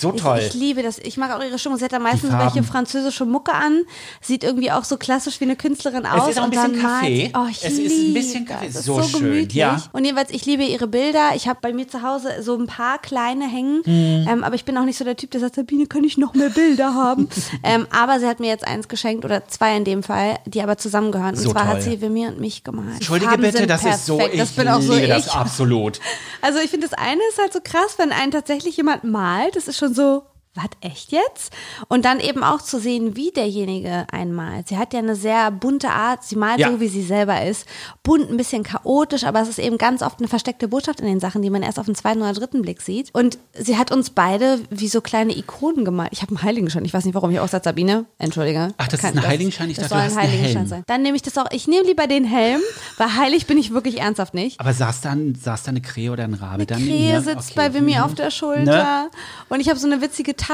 So 0.00 0.12
toll. 0.12 0.38
Ich, 0.38 0.46
ich 0.48 0.54
liebe 0.54 0.82
das. 0.84 0.98
Ich 1.00 1.16
mag 1.16 1.32
auch 1.32 1.42
ihre 1.42 1.58
Stimmung. 1.58 1.76
Sie 1.76 1.84
hat 1.84 1.92
da 1.92 1.98
meistens 1.98 2.30
welche 2.32 2.62
französische 2.62 3.24
Mucke 3.24 3.52
an. 3.52 3.82
Sieht 4.20 4.44
irgendwie 4.44 4.70
auch 4.70 4.84
so 4.84 4.96
klassisch 4.96 5.40
wie 5.40 5.44
eine 5.44 5.56
Künstlerin 5.56 6.06
aus. 6.06 6.30
ist 6.30 6.38
auch 6.38 6.44
ein 6.44 6.50
und 6.50 6.54
dann 6.54 6.70
bisschen 6.72 6.88
Kaffee. 6.88 7.32
Oh, 7.34 7.46
ich 7.50 7.64
Es 7.64 7.72
ist 7.72 7.78
ein 7.78 7.84
liebe 7.88 8.20
bisschen 8.20 8.44
Kaffee. 8.46 8.66
Das. 8.72 8.84
So 8.84 9.02
so, 9.02 9.08
schön, 9.08 9.20
gemütlich. 9.24 9.54
ja. 9.54 9.82
Und 9.92 10.04
jedenfalls, 10.04 10.30
ich 10.30 10.46
liebe 10.46 10.62
ihre 10.62 10.86
Bilder. 10.86 11.30
Ich 11.34 11.48
habe 11.48 11.58
bei 11.60 11.72
mir 11.72 11.88
zu 11.88 12.02
Hause 12.02 12.28
so 12.42 12.54
ein 12.56 12.68
paar 12.68 13.00
kleine 13.00 13.48
hängen. 13.50 13.82
Mhm. 13.84 14.28
Ähm, 14.30 14.44
aber 14.44 14.54
ich 14.54 14.64
bin 14.64 14.78
auch 14.78 14.84
nicht 14.84 14.98
so 14.98 15.04
der 15.04 15.16
Typ, 15.16 15.32
der 15.32 15.40
sagt, 15.40 15.56
Sabine, 15.56 15.86
kann 15.86 16.04
ich 16.04 16.16
noch 16.16 16.34
mehr 16.34 16.50
Bilder 16.50 16.94
haben? 16.94 17.28
ähm, 17.64 17.88
aber 17.90 18.20
sie 18.20 18.26
hat 18.28 18.38
mir 18.38 18.46
jetzt 18.48 18.64
eins 18.68 18.86
geschenkt 18.86 19.24
oder 19.24 19.48
zwei 19.48 19.76
in 19.76 19.82
dem 19.84 20.04
Fall, 20.04 20.38
die 20.46 20.62
aber 20.62 20.78
zusammengehören. 20.78 21.34
Und 21.34 21.40
So 21.42 21.50
zwar 21.50 21.64
toll. 21.64 21.74
hat 21.74 21.82
sie 21.82 22.00
Vimir 22.00 22.28
und 22.28 22.38
mich 22.38 22.62
gemalt. 22.62 22.94
Entschuldige 22.94 23.30
Farben 23.30 23.42
bitte, 23.42 23.66
das 23.66 23.84
ist 23.84 24.06
so, 24.06 24.16
perfekt. 24.18 24.34
ich 24.36 24.40
das 24.42 24.50
bin 24.52 24.68
auch 24.68 24.80
so 24.80 24.92
liebe 24.94 25.06
ich. 25.06 25.24
das 25.24 25.28
absolut. 25.34 25.98
Also 26.40 26.60
ich 26.60 26.70
finde, 26.70 26.86
das 26.88 26.96
eine 26.96 27.20
ist 27.30 27.38
halt 27.38 27.47
so 27.52 27.60
krass, 27.62 27.98
wenn 27.98 28.12
einen 28.12 28.32
tatsächlich 28.32 28.76
jemand 28.76 29.04
malt. 29.04 29.56
Das 29.56 29.68
ist 29.68 29.78
schon 29.78 29.94
so, 29.94 30.24
was, 30.58 30.70
echt 30.90 31.12
jetzt? 31.12 31.52
Und 31.88 32.04
dann 32.04 32.20
eben 32.20 32.42
auch 32.44 32.60
zu 32.60 32.78
sehen, 32.78 33.16
wie 33.16 33.30
derjenige 33.30 34.06
einen 34.12 34.32
malt. 34.34 34.68
Sie 34.68 34.76
hat 34.76 34.92
ja 34.92 34.98
eine 34.98 35.16
sehr 35.16 35.50
bunte 35.50 35.88
Art. 35.90 36.24
Sie 36.24 36.36
malt 36.36 36.58
Ja. 36.60 36.70
so, 36.70 36.80
wie 36.80 36.88
sie 36.88 37.02
selber 37.02 37.44
ist. 37.44 37.66
Bunt, 38.02 38.30
ein 38.30 38.36
bisschen 38.36 38.62
chaotisch, 38.62 39.24
aber 39.24 39.40
es 39.40 39.48
ist 39.48 39.58
eben 39.58 39.78
ganz 39.78 40.02
oft 40.02 40.18
eine 40.18 40.28
versteckte 40.28 40.68
Botschaft 40.68 41.00
in 41.00 41.06
den 41.06 41.20
Sachen, 41.20 41.42
die 41.42 41.50
man 41.50 41.62
erst 41.62 41.78
auf 41.78 41.86
den 41.86 41.94
zweiten 41.94 42.20
oder 42.20 42.32
dritten 42.32 42.62
Blick 42.62 42.82
sieht. 42.82 43.10
Und 43.14 43.38
sie 43.54 43.76
hat 43.78 43.90
uns 43.90 44.10
beide 44.10 44.60
wie 44.70 44.88
so 44.88 45.00
kleine 45.00 45.36
Ikonen 45.36 45.84
gemalt. 45.84 46.10
Ich 46.12 46.22
habe 46.22 46.30
einen 46.32 46.42
Heiligenschein. 46.42 46.84
Ich 46.84 46.92
weiß 46.94 47.04
nicht, 47.04 47.14
warum 47.14 47.30
ich 47.30 47.40
auch 47.40 47.48
sage, 47.48 47.64
Sabine. 47.64 48.04
Entschuldige. 48.18 48.74
Ach, 48.76 48.86
das 48.88 48.94
ist 48.94 49.00
Kann- 49.06 49.18
ein 49.18 49.26
Heiligenschein? 49.26 49.70
Ich 49.70 49.76
das 49.78 49.88
dachte, 49.88 50.10
soll 50.10 50.14
du 50.14 50.20
ein 50.20 50.28
Heiligenschein 50.32 50.66
sein. 50.66 50.82
Dann 50.86 51.02
nehme 51.02 51.16
ich 51.16 51.22
das 51.22 51.36
auch. 51.38 51.46
Ich 51.52 51.68
nehme 51.68 51.86
lieber 51.86 52.06
den 52.06 52.24
Helm, 52.24 52.60
weil 52.96 53.14
heilig 53.16 53.46
bin 53.46 53.58
ich 53.58 53.72
wirklich 53.72 54.00
ernsthaft 54.00 54.34
nicht. 54.34 54.58
Aber 54.60 54.72
saß 54.72 55.00
da, 55.02 55.10
ein- 55.10 55.34
saß 55.34 55.62
da 55.62 55.70
eine 55.70 55.80
Krähe 55.80 56.10
oder 56.12 56.24
ein 56.24 56.34
Rabe 56.34 56.66
dann? 56.66 56.78
Krähe 56.78 57.14
ne? 57.14 57.20
sitzt 57.22 57.50
Okay. 57.50 57.54
bei 57.56 57.74
Vimi 57.74 57.94
Mhm. 57.96 58.00
auf 58.02 58.14
der 58.14 58.30
Schulter. 58.30 58.64
Ne? 58.64 59.10
Und 59.48 59.60
ich 59.60 59.68
habe 59.68 59.78
so 59.78 59.86
eine 59.86 60.00
witzige 60.00 60.34
Tasche 60.34 60.47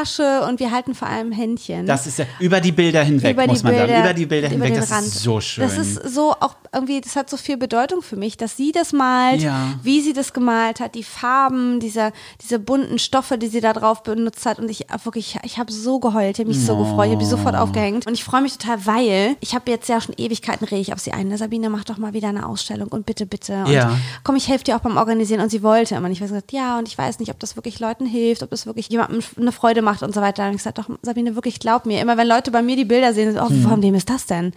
und 0.49 0.61
wir 0.61 0.71
halten 0.71 0.95
vor 0.95 1.09
allem 1.09 1.33
Händchen. 1.33 1.87
Das 1.87 2.07
ist 2.07 2.19
ja 2.19 2.27
über 2.41 2.61
die 2.61 2.73
Bilder 2.73 3.03
hinweg, 3.03 3.33
über 3.35 3.47
muss 3.47 3.59
die 3.61 3.65
man 3.65 3.73
Bilder, 3.75 3.89
sagen. 3.89 4.01
Über 4.05 4.15
die 4.15 4.27
Bilder 4.27 4.47
über 4.53 4.65
hinweg, 4.67 4.81
das 4.81 4.91
Rand. 4.91 5.07
ist 5.07 5.23
so 5.23 5.41
schön. 5.41 5.65
Das 5.65 5.79
ist 5.79 5.95
so 6.15 6.33
auch 6.33 6.55
irgendwie, 6.73 7.01
das 7.01 7.15
hat 7.17 7.31
so 7.31 7.37
viel 7.37 7.57
Bedeutung 7.57 8.03
für 8.03 8.17
mich, 8.17 8.37
dass 8.37 8.57
sie 8.57 8.73
das 8.73 8.93
malt, 8.93 9.41
Ja. 9.43 9.75
wie 9.83 10.01
sie 10.01 10.13
das 10.13 10.33
gemalt 10.33 10.81
hat, 10.81 10.95
die 10.97 11.05
Farben, 11.05 11.79
diese, 11.81 12.13
diese 12.43 12.59
bunten 12.59 12.99
Stoffe, 12.99 13.39
die 13.39 13.47
sie 13.47 13.61
da 13.61 13.73
drauf 13.73 14.03
benutzt 14.03 14.45
hat. 14.47 14.59
Und 14.59 14.69
ich 14.71 14.87
wirklich, 15.05 15.37
ich 15.45 15.59
habe 15.59 15.73
so 15.73 16.01
geheult, 16.01 16.37
ich 16.37 16.41
habe 16.41 16.49
mich 16.49 16.65
so 16.65 16.77
gefreut, 16.77 17.07
ich 17.07 17.13
habe 17.13 17.23
die 17.23 17.31
sofort 17.31 17.55
aufgehängt. 17.55 18.07
Und 18.07 18.15
ich 18.15 18.25
freue 18.25 18.43
mich 18.43 18.59
total, 18.59 18.85
weil 18.87 19.37
ich 19.41 19.55
habe 19.55 19.71
jetzt 19.71 19.89
ja 19.89 20.01
schon 20.01 20.15
Ewigkeiten 20.19 20.65
rede 20.67 20.81
ich 20.81 20.93
auf 20.93 20.99
sie 20.99 21.13
ein. 21.13 21.29
ne, 21.29 21.39
Sabine, 21.39 21.71
mach 21.71 21.85
doch 21.85 21.99
mal 21.99 22.13
wieder 22.13 22.29
eine 22.29 22.47
Ausstellung 22.47 22.89
und 22.89 23.07
bitte, 23.07 23.27
bitte. 23.27 23.65
Und 23.65 23.73
Ja. 23.73 23.97
komm, 24.25 24.35
ich 24.37 24.49
helfe 24.49 24.65
dir 24.65 24.77
auch 24.77 24.81
beim 24.81 24.97
Organisieren. 24.97 25.41
Und 25.41 25.51
sie 25.51 25.63
wollte 25.63 25.95
immer. 25.95 26.07
Und 26.07 26.13
ich 26.13 26.21
habe 26.21 26.29
gesagt, 26.31 26.53
ja, 26.53 26.79
und 26.79 26.89
ich 26.89 26.99
weiß 26.99 27.19
nicht, 27.21 27.31
ob 27.31 27.39
das 27.39 27.57
wirklich 27.57 27.79
Leuten 27.81 28.07
hilft, 28.07 28.43
ob 28.43 28.51
das 28.51 28.67
wirklich 28.67 28.89
jemandem 28.89 29.21
eine 29.39 29.53
Freude 29.53 29.74
macht 29.83 30.03
und 30.03 30.15
so 30.15 30.21
weiter. 30.21 30.45
Und 30.45 30.51
ich 30.53 30.59
gesagt, 30.59 30.79
doch, 30.79 30.89
Sabine, 31.03 31.35
wirklich 31.35 31.61
glaub 31.61 31.87
mir. 31.87 32.01
Immer 32.01 32.17
wenn 32.17 32.29
Leute 32.29 32.51
bei 32.51 32.63
mir 32.63 32.77
die 32.77 32.85
Bilder 32.85 33.13
sehen, 33.13 33.39
oh, 33.39 33.49
Hm. 33.49 33.63
von 33.63 33.83
wem 33.83 33.95
ist 33.95 34.11
das 34.11 34.27
denn? 34.27 34.53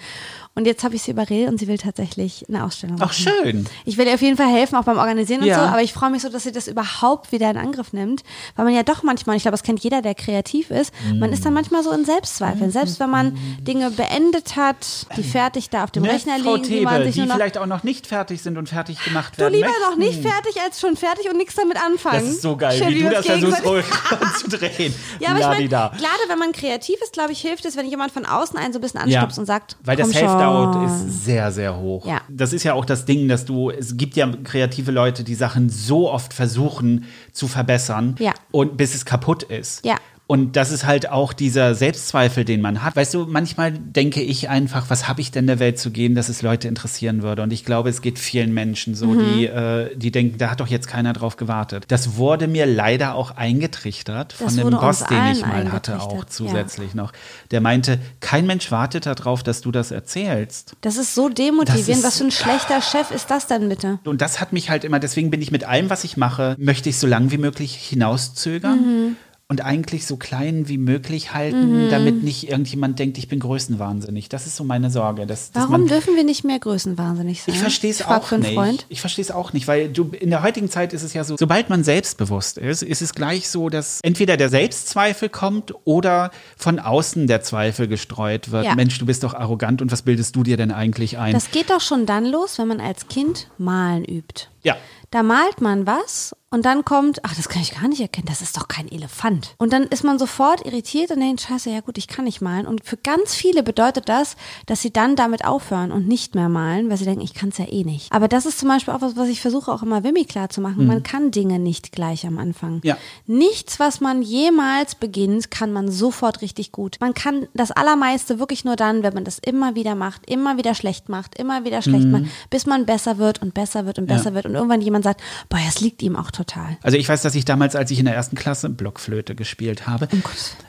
Und 0.58 0.66
jetzt 0.66 0.84
habe 0.84 0.96
ich 0.96 1.04
sie 1.04 1.12
überredet 1.12 1.50
und 1.52 1.60
sie 1.60 1.68
will 1.68 1.78
tatsächlich 1.78 2.44
eine 2.50 2.64
Ausstellung 2.66 2.96
Ach, 3.00 3.06
machen. 3.08 3.14
schön. 3.44 3.66
Ich 3.86 3.98
will 3.98 4.08
ihr 4.08 4.16
auf 4.16 4.22
jeden 4.24 4.38
Fall 4.38 4.48
helfen, 4.52 4.76
auch 4.76 4.86
beim 4.86 4.98
Organisieren 4.98 5.42
und 5.42 5.48
Ja. 5.48 5.56
so, 5.60 5.62
aber 5.62 5.84
ich 5.84 5.94
freue 5.94 6.10
mich 6.10 6.24
so, 6.24 6.30
dass 6.30 6.42
sie 6.44 6.52
das 6.52 6.68
überhaupt 6.68 7.32
wieder 7.32 7.52
in 7.52 7.58
Angriff 7.58 7.94
nimmt, 7.94 8.24
weil 8.56 8.66
man 8.66 8.74
ja 8.74 8.82
doch 8.82 9.04
manchmal, 9.04 9.36
ich 9.36 9.44
glaube, 9.44 9.54
das 9.54 9.62
kennt 9.62 9.82
jeder, 9.82 10.02
der 10.02 10.16
kreativ 10.16 10.72
ist, 10.72 10.92
man 11.20 11.32
ist 11.32 11.46
dann 11.46 11.54
manchmal 11.54 11.84
so 11.84 11.92
in 11.92 12.06
Selbstzweifeln. 12.06 12.72
Selbst 12.72 13.00
wenn 13.00 13.12
man 13.12 13.38
Dinge 13.62 13.92
beendet 13.92 14.56
hat, 14.56 15.06
die 15.16 15.22
fertig 15.24 15.70
da 15.70 15.84
auf 15.84 15.92
dem 15.92 16.02
Ne, 16.04 16.10
Rechner 16.14 16.40
Frau 16.40 16.56
liegen, 16.56 16.68
die 16.70 16.82
man 16.82 17.04
sich 17.04 17.14
die 17.14 17.22
noch 17.22 17.36
vielleicht 17.36 17.60
auch 17.60 17.68
noch 17.68 17.84
nicht 17.84 18.08
fertig 18.08 18.42
sind 18.42 18.58
und 18.58 18.68
fertig 18.68 18.98
gemacht 19.04 19.34
Du 19.36 19.42
werden 19.42 19.54
lieber 19.54 19.68
möchten. 19.68 19.82
noch 19.92 19.96
nicht 19.98 20.22
fertig 20.24 20.60
als 20.64 20.82
schon 20.82 20.96
fertig 20.98 21.30
und 21.30 21.38
nichts 21.38 21.54
damit 21.54 21.78
anfangen. 21.80 22.26
Das 22.26 22.30
ist 22.34 22.42
so 22.42 22.58
geil, 22.58 22.76
Schön, 22.80 22.90
wie 22.90 23.00
du 23.04 23.04
wir 23.04 23.12
das 23.12 23.26
versuchst 23.28 23.62
zu 24.40 24.50
drehen. 24.50 24.92
Ja, 25.20 25.30
aber 25.30 25.40
ich 25.40 25.46
meine, 25.46 25.68
gerade 25.68 26.24
wenn 26.30 26.40
man 26.40 26.52
kreativ 26.52 26.96
ist, 27.04 27.14
glaube 27.14 27.32
ich, 27.32 27.42
hilft 27.42 27.66
es, 27.66 27.76
wenn 27.78 27.86
jemand 27.88 28.12
von 28.12 28.26
außen 28.26 28.58
einen 28.58 28.74
so 28.74 28.80
ein 28.80 28.82
bisschen 28.82 29.00
anstupst 29.02 29.38
und 29.38 29.46
sagt, 29.46 29.78
weil 29.84 29.96
der 29.96 30.06
komm 30.06 30.14
Self-Doubt 30.52 30.74
schon. 30.74 30.86
ist 31.08 31.26
sehr, 31.26 31.52
sehr 31.52 31.78
hoch. 31.78 32.06
Ja. 32.06 32.22
Das 32.30 32.54
ist 32.54 32.64
ja 32.64 32.74
auch 32.74 32.86
das 32.86 33.06
Ding, 33.06 33.28
dass 33.28 33.46
du, 33.46 33.70
es 33.70 33.98
gibt 33.98 34.16
ja 34.16 34.28
kreative 34.44 34.92
Leute, 34.92 35.24
die 35.24 35.36
Sachen 35.36 35.70
so 35.70 36.12
oft 36.12 36.34
versuchen 36.34 37.06
zu 37.32 37.48
verbessern 37.48 38.16
Ja. 38.20 38.34
und 38.52 38.78
bis 38.78 38.96
es 38.96 39.06
kaputt 39.06 39.44
ist. 39.44 39.86
Ja. 39.86 39.96
Und 40.30 40.58
das 40.58 40.72
ist 40.74 40.86
halt 40.86 41.10
auch 41.10 41.32
dieser 41.32 41.74
Selbstzweifel, 41.74 42.44
den 42.44 42.60
man 42.60 42.84
hat. 42.84 42.98
Weißt 42.98 43.14
du, 43.14 43.26
manchmal 43.30 43.72
denke 43.72 44.22
ich 44.22 44.50
einfach, 44.50 44.90
was 44.90 45.08
habe 45.08 45.22
ich 45.22 45.32
denn 45.32 45.48
der 45.48 45.60
Welt 45.60 45.80
zu 45.80 45.90
geben, 45.90 46.16
dass 46.16 46.28
es 46.28 46.42
Leute 46.42 46.68
interessieren 46.68 47.22
würde? 47.22 47.44
Und 47.44 47.54
ich 47.54 47.64
glaube, 47.64 47.90
es 47.90 48.02
geht 48.02 48.20
vielen 48.20 48.54
Menschen 48.54 48.94
so, 48.94 49.06
Mhm. 49.06 49.20
die, 49.38 49.46
äh, 49.48 49.96
die 49.96 50.12
denken, 50.12 50.38
da 50.38 50.52
hat 50.52 50.60
doch 50.60 50.68
jetzt 50.68 50.88
keiner 50.88 51.14
drauf 51.14 51.38
gewartet. 51.38 51.86
Das 51.88 52.18
wurde 52.18 52.50
mir 52.50 52.66
leider 52.66 53.16
auch 53.16 53.32
eingetrichtert 53.38 54.34
von 54.34 54.54
dem 54.54 54.70
Boss, 54.72 55.06
den 55.06 55.28
ich 55.32 55.46
mal 55.46 55.72
hatte, 55.72 56.02
auch 56.02 56.26
zusätzlich 56.26 56.94
noch. 56.94 57.14
Der 57.52 57.62
meinte, 57.62 57.98
kein 58.20 58.46
Mensch 58.46 58.70
wartet 58.70 59.06
darauf, 59.06 59.44
dass 59.44 59.62
du 59.62 59.72
das 59.72 59.92
erzählst. 59.92 60.74
Das 60.82 60.98
ist 60.98 61.16
so 61.16 61.30
demotivierend. 61.30 61.88
Ist- 61.90 62.04
Was 62.04 62.18
für 62.18 62.26
ein 62.26 62.32
schlechter 62.32 62.82
Chef 62.82 63.12
ist 63.12 63.32
das 63.32 63.48
denn 63.48 63.70
bitte? 63.70 64.00
Und 64.04 64.20
das 64.22 64.42
hat 64.42 64.52
mich 64.52 64.70
halt 64.70 64.84
immer, 64.84 65.00
deswegen 65.00 65.32
bin 65.32 65.42
ich 65.42 65.52
mit 65.52 65.64
allem, 65.64 65.90
was 65.90 66.04
ich 66.04 66.18
mache, 66.18 66.58
möchte 66.60 66.90
ich 66.90 66.98
so 67.00 67.08
lang 67.08 67.32
wie 67.32 67.38
möglich 67.38 67.76
hinauszögern. 67.76 68.80
Mhm. 68.80 69.16
Und 69.50 69.64
eigentlich 69.64 70.06
so 70.06 70.18
klein 70.18 70.68
wie 70.68 70.78
möglich 70.78 71.34
halten, 71.34 71.90
damit 71.90 72.22
nicht 72.22 72.50
irgendjemand 72.50 73.00
denkt, 73.00 73.18
ich 73.18 73.30
bin 73.30 73.40
größenwahnsinnig. 73.40 74.28
Das 74.28 74.46
ist 74.46 74.58
so 74.58 74.66
meine 74.66 74.90
Sorge. 74.90 75.26
Dass, 75.26 75.54
dass 75.54 75.64
Warum 75.64 75.84
man, 75.84 75.88
dürfen 75.88 76.18
wir 76.18 76.26
nicht 76.26 76.44
mehr 76.44 76.60
größenwahnsinnig 76.60 77.44
sein? 77.44 77.56
ich 77.56 77.62
verstehe 77.62 77.92
es 77.92 78.02
auch 78.06 78.30
nicht. 78.32 78.54
Freund. 78.56 78.86
Ich 78.90 79.00
verstehe 79.00 79.24
es 79.24 79.32
auch 79.32 79.54
nicht, 79.54 79.66
weil 79.70 79.88
du 79.88 80.10
in 80.12 80.32
der 80.32 80.44
heutigen 80.44 80.70
Zeit 80.70 80.92
ist 80.92 81.04
es 81.04 81.14
ja 81.14 81.24
so, 81.24 81.38
sobald 81.38 81.70
man 81.70 81.86
selbstbewusst 81.86 82.58
ist, 82.58 82.84
ist 82.84 83.02
es 83.02 83.14
gleich 83.14 83.48
so, 83.48 83.70
dass 83.70 84.02
entweder 84.02 84.36
der 84.36 84.50
Selbstzweifel 84.50 85.30
kommt 85.30 85.74
oder 85.86 86.32
von 86.58 86.80
außen 86.80 87.28
der 87.28 87.42
Zweifel 87.42 87.88
gestreut 87.88 88.52
wird. 88.52 88.66
Ja. 88.66 88.76
Mensch, 88.76 89.00
du 89.00 89.06
bist 89.06 89.24
doch 89.24 89.34
arrogant 89.34 89.82
und 89.82 89.94
was 89.94 90.02
bildest 90.02 90.36
du 90.36 90.44
dir 90.44 90.58
denn 90.58 90.72
eigentlich 90.74 91.20
ein? 91.20 91.32
Das 91.32 91.52
geht 91.52 91.70
doch 91.70 91.80
schon 91.80 92.06
dann 92.06 92.26
los, 92.26 92.60
wenn 92.60 92.68
man 92.68 92.82
als 92.82 93.08
Kind 93.08 93.50
malen 93.58 94.04
übt. 94.04 94.48
ja. 94.64 94.76
Da 95.10 95.24
malt 95.24 95.62
man 95.62 95.88
was 95.88 96.36
und 96.50 96.66
dann 96.66 96.86
kommt, 96.86 97.24
ach, 97.26 97.36
das 97.36 97.50
kann 97.50 97.62
ich 97.62 97.72
gar 97.80 97.88
nicht 97.90 98.00
erkennen, 98.02 98.28
das 98.28 98.42
ist 98.42 98.56
doch 98.58 98.68
kein 98.68 98.90
Elefant. 98.90 99.56
Und 99.58 99.74
dann 99.74 99.84
ist 99.84 100.04
man 100.04 100.18
sofort 100.18 100.66
irritiert 100.66 101.12
und 101.12 101.20
denkt, 101.20 101.42
scheiße, 101.42 101.70
ja 101.70 101.82
gut, 101.82 101.98
ich 101.98 102.08
kann 102.08 102.26
nicht 102.26 102.40
malen. 102.42 102.66
Und 102.68 102.86
für 102.86 102.96
ganz 102.98 103.34
viele 103.36 103.64
bedeutet 103.64 104.08
das, 104.10 104.38
dass 104.66 104.82
sie 104.82 104.92
dann 104.92 105.16
damit 105.16 105.44
aufhören 105.46 105.92
und 105.92 106.08
nicht 106.08 106.36
mehr 106.36 106.48
malen, 106.50 106.90
weil 106.90 106.98
sie 106.98 107.06
denken, 107.06 107.22
ich 107.22 107.34
kann 107.34 107.50
es 107.50 107.58
ja 107.58 107.66
eh 107.68 107.84
nicht. 107.84 108.12
Aber 108.14 108.28
das 108.28 108.46
ist 108.46 108.60
zum 108.60 108.70
Beispiel 108.70 108.94
auch 108.94 109.02
was, 109.02 109.16
was 109.18 109.28
ich 109.28 109.42
versuche 109.42 109.72
auch 109.72 109.84
immer 109.84 110.04
Wimmy 110.04 110.26
klar 110.26 110.50
zu 110.50 110.62
machen. 110.62 110.88
Man 110.88 111.04
kann 111.04 111.32
Dinge 111.32 111.60
nicht 111.60 111.92
gleich 111.92 112.26
am 112.26 112.38
Anfang. 112.38 112.76
Mhm. 112.76 112.82
Ja. 112.84 112.98
Nichts, 113.26 113.80
was 113.80 114.00
man 114.00 114.22
jemals 114.22 114.96
beginnt, 114.96 115.52
kann 115.52 115.74
man 115.74 115.92
sofort 115.92 116.42
richtig 116.42 116.72
gut. 116.72 116.98
Man 117.02 117.14
kann 117.14 117.48
das 117.54 117.72
Allermeiste 117.72 118.40
wirklich 118.40 118.64
nur 118.64 118.76
dann, 118.78 119.04
wenn 119.04 119.14
man 119.14 119.26
das 119.26 119.40
immer 119.40 119.76
wieder 119.76 119.96
macht, 119.96 120.30
immer 120.30 120.58
wieder 120.58 120.76
schlecht 120.76 121.10
macht, 121.10 121.38
immer 121.38 121.66
wieder 121.66 121.82
schlecht 121.82 122.06
Mhm. 122.06 122.12
macht, 122.12 122.24
bis 122.50 122.66
man 122.66 122.86
besser 122.86 123.18
wird 123.18 123.42
und 123.42 123.54
besser 123.54 123.86
wird 123.86 124.00
und 124.00 124.06
besser 124.08 124.34
wird 124.34 124.46
und 124.46 124.56
irgendwann 124.56 124.82
jemand 124.82 125.04
sagt, 125.04 125.22
boah, 125.50 125.60
es 125.68 125.82
liegt 125.82 126.02
ihm 126.02 126.16
auch 126.16 126.32
total. 126.38 126.78
Also 126.82 126.98
ich 126.98 127.10
weiß, 127.10 127.22
dass 127.22 127.36
ich 127.36 127.46
damals, 127.46 127.76
als 127.76 127.92
ich 127.92 128.00
in 128.00 128.06
der 128.06 128.16
ersten 128.16 128.36
Klasse 128.36 128.70
Blockflöte 128.70 129.36
gespielt 129.36 129.88
habe, 129.88 130.08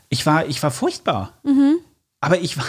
ich 0.09 0.27
war, 0.27 0.47
ich 0.47 0.63
war 0.63 0.71
furchtbar. 0.71 1.35
Aber 2.21 2.41
ich 2.41 2.57
war, 2.57 2.65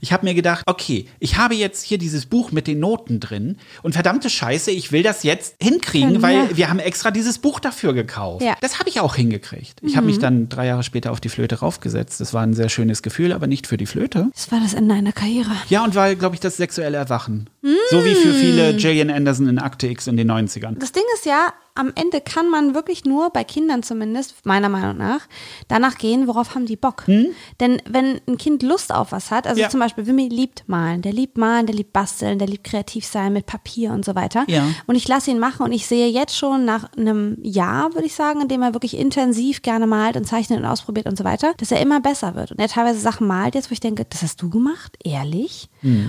ich 0.00 0.12
habe 0.12 0.26
mir 0.26 0.34
gedacht, 0.34 0.64
okay, 0.66 1.06
ich 1.20 1.36
habe 1.36 1.54
jetzt 1.54 1.84
hier 1.84 1.98
dieses 1.98 2.26
Buch 2.26 2.50
mit 2.50 2.66
den 2.66 2.80
Noten 2.80 3.20
drin 3.20 3.58
und 3.82 3.92
verdammte 3.92 4.30
Scheiße, 4.30 4.70
ich 4.70 4.90
will 4.90 5.02
das 5.02 5.22
jetzt 5.22 5.56
hinkriegen, 5.62 6.10
Können, 6.10 6.22
weil 6.22 6.34
ja. 6.34 6.56
wir 6.56 6.70
haben 6.70 6.78
extra 6.78 7.10
dieses 7.10 7.38
Buch 7.38 7.60
dafür 7.60 7.92
gekauft. 7.92 8.42
Ja. 8.42 8.56
Das 8.60 8.78
habe 8.80 8.88
ich 8.88 9.00
auch 9.00 9.14
hingekriegt. 9.14 9.80
Ich 9.82 9.96
habe 9.96 10.06
mich 10.06 10.18
dann 10.18 10.48
drei 10.48 10.66
Jahre 10.66 10.82
später 10.82 11.12
auf 11.12 11.20
die 11.20 11.28
Flöte 11.28 11.60
raufgesetzt. 11.60 12.20
Das 12.20 12.34
war 12.34 12.42
ein 12.42 12.54
sehr 12.54 12.68
schönes 12.68 13.02
Gefühl, 13.02 13.32
aber 13.32 13.46
nicht 13.46 13.66
für 13.66 13.76
die 13.76 13.86
Flöte. 13.86 14.28
Das 14.32 14.50
war 14.50 14.60
das 14.60 14.74
Ende 14.74 14.94
einer 14.94 15.12
Karriere. 15.12 15.52
Ja, 15.68 15.84
und 15.84 15.94
war, 15.94 16.14
glaube 16.14 16.34
ich, 16.34 16.40
das 16.40 16.56
sexuelle 16.56 16.96
Erwachen. 16.96 17.48
So 17.90 18.04
wie 18.04 18.14
für 18.14 18.34
viele 18.34 18.74
Gillian 18.74 19.10
Anderson 19.10 19.48
in 19.48 19.58
Akte 19.58 19.86
X 19.86 20.06
in 20.06 20.16
den 20.16 20.30
90ern. 20.30 20.78
Das 20.78 20.90
Ding 20.92 21.04
ist 21.14 21.26
ja, 21.26 21.52
am 21.74 21.92
Ende 21.94 22.20
kann 22.20 22.50
man 22.50 22.74
wirklich 22.74 23.04
nur, 23.04 23.30
bei 23.30 23.44
Kindern 23.44 23.82
zumindest, 23.82 24.44
meiner 24.44 24.68
Meinung 24.68 24.96
nach, 24.98 25.20
danach 25.68 25.96
gehen, 25.96 26.26
worauf 26.28 26.54
haben 26.54 26.66
die 26.66 26.76
Bock. 26.76 27.04
Denn 27.60 27.80
wenn 27.88 28.20
ein 28.26 28.36
Kind 28.36 28.62
Lust 28.62 28.92
auf 28.92 29.12
was 29.12 29.30
hat, 29.30 29.46
also 29.46 29.58
Hm? 29.58 29.62
Ja. 29.62 29.68
zum 29.70 29.80
Beispiel 29.80 30.06
Wimmy 30.06 30.28
liebt 30.28 30.64
malen, 30.66 31.02
der 31.02 31.12
liebt 31.12 31.38
malen, 31.38 31.66
der 31.66 31.74
liebt 31.74 31.92
basteln, 31.92 32.38
der 32.38 32.48
liebt 32.48 32.64
kreativ 32.64 33.06
sein 33.06 33.32
mit 33.32 33.46
Papier 33.46 33.92
und 33.92 34.04
so 34.04 34.14
weiter. 34.14 34.44
Ja. 34.48 34.66
Und 34.86 34.96
ich 34.96 35.06
lasse 35.08 35.30
ihn 35.30 35.38
machen 35.38 35.64
und 35.64 35.72
ich 35.72 35.86
sehe 35.86 36.08
jetzt 36.08 36.36
schon 36.36 36.64
nach 36.64 36.92
einem 36.94 37.38
Jahr, 37.42 37.94
würde 37.94 38.06
ich 38.06 38.14
sagen, 38.14 38.40
in 38.42 38.48
dem 38.48 38.62
er 38.62 38.74
wirklich 38.74 38.96
intensiv 38.96 39.62
gerne 39.62 39.86
malt 39.86 40.16
und 40.16 40.26
zeichnet 40.26 40.58
und 40.58 40.66
ausprobiert 40.66 41.06
und 41.06 41.16
so 41.16 41.24
weiter, 41.24 41.54
dass 41.58 41.70
er 41.70 41.80
immer 41.80 42.00
besser 42.00 42.34
wird. 42.34 42.50
Und 42.50 42.58
er 42.60 42.68
teilweise 42.68 42.98
Sachen 43.00 43.26
malt 43.26 43.54
jetzt, 43.54 43.70
wo 43.70 43.72
ich 43.72 43.80
denke, 43.80 44.04
das 44.08 44.22
hast 44.22 44.42
du 44.42 44.50
gemacht? 44.50 44.96
Ehrlich? 45.04 45.68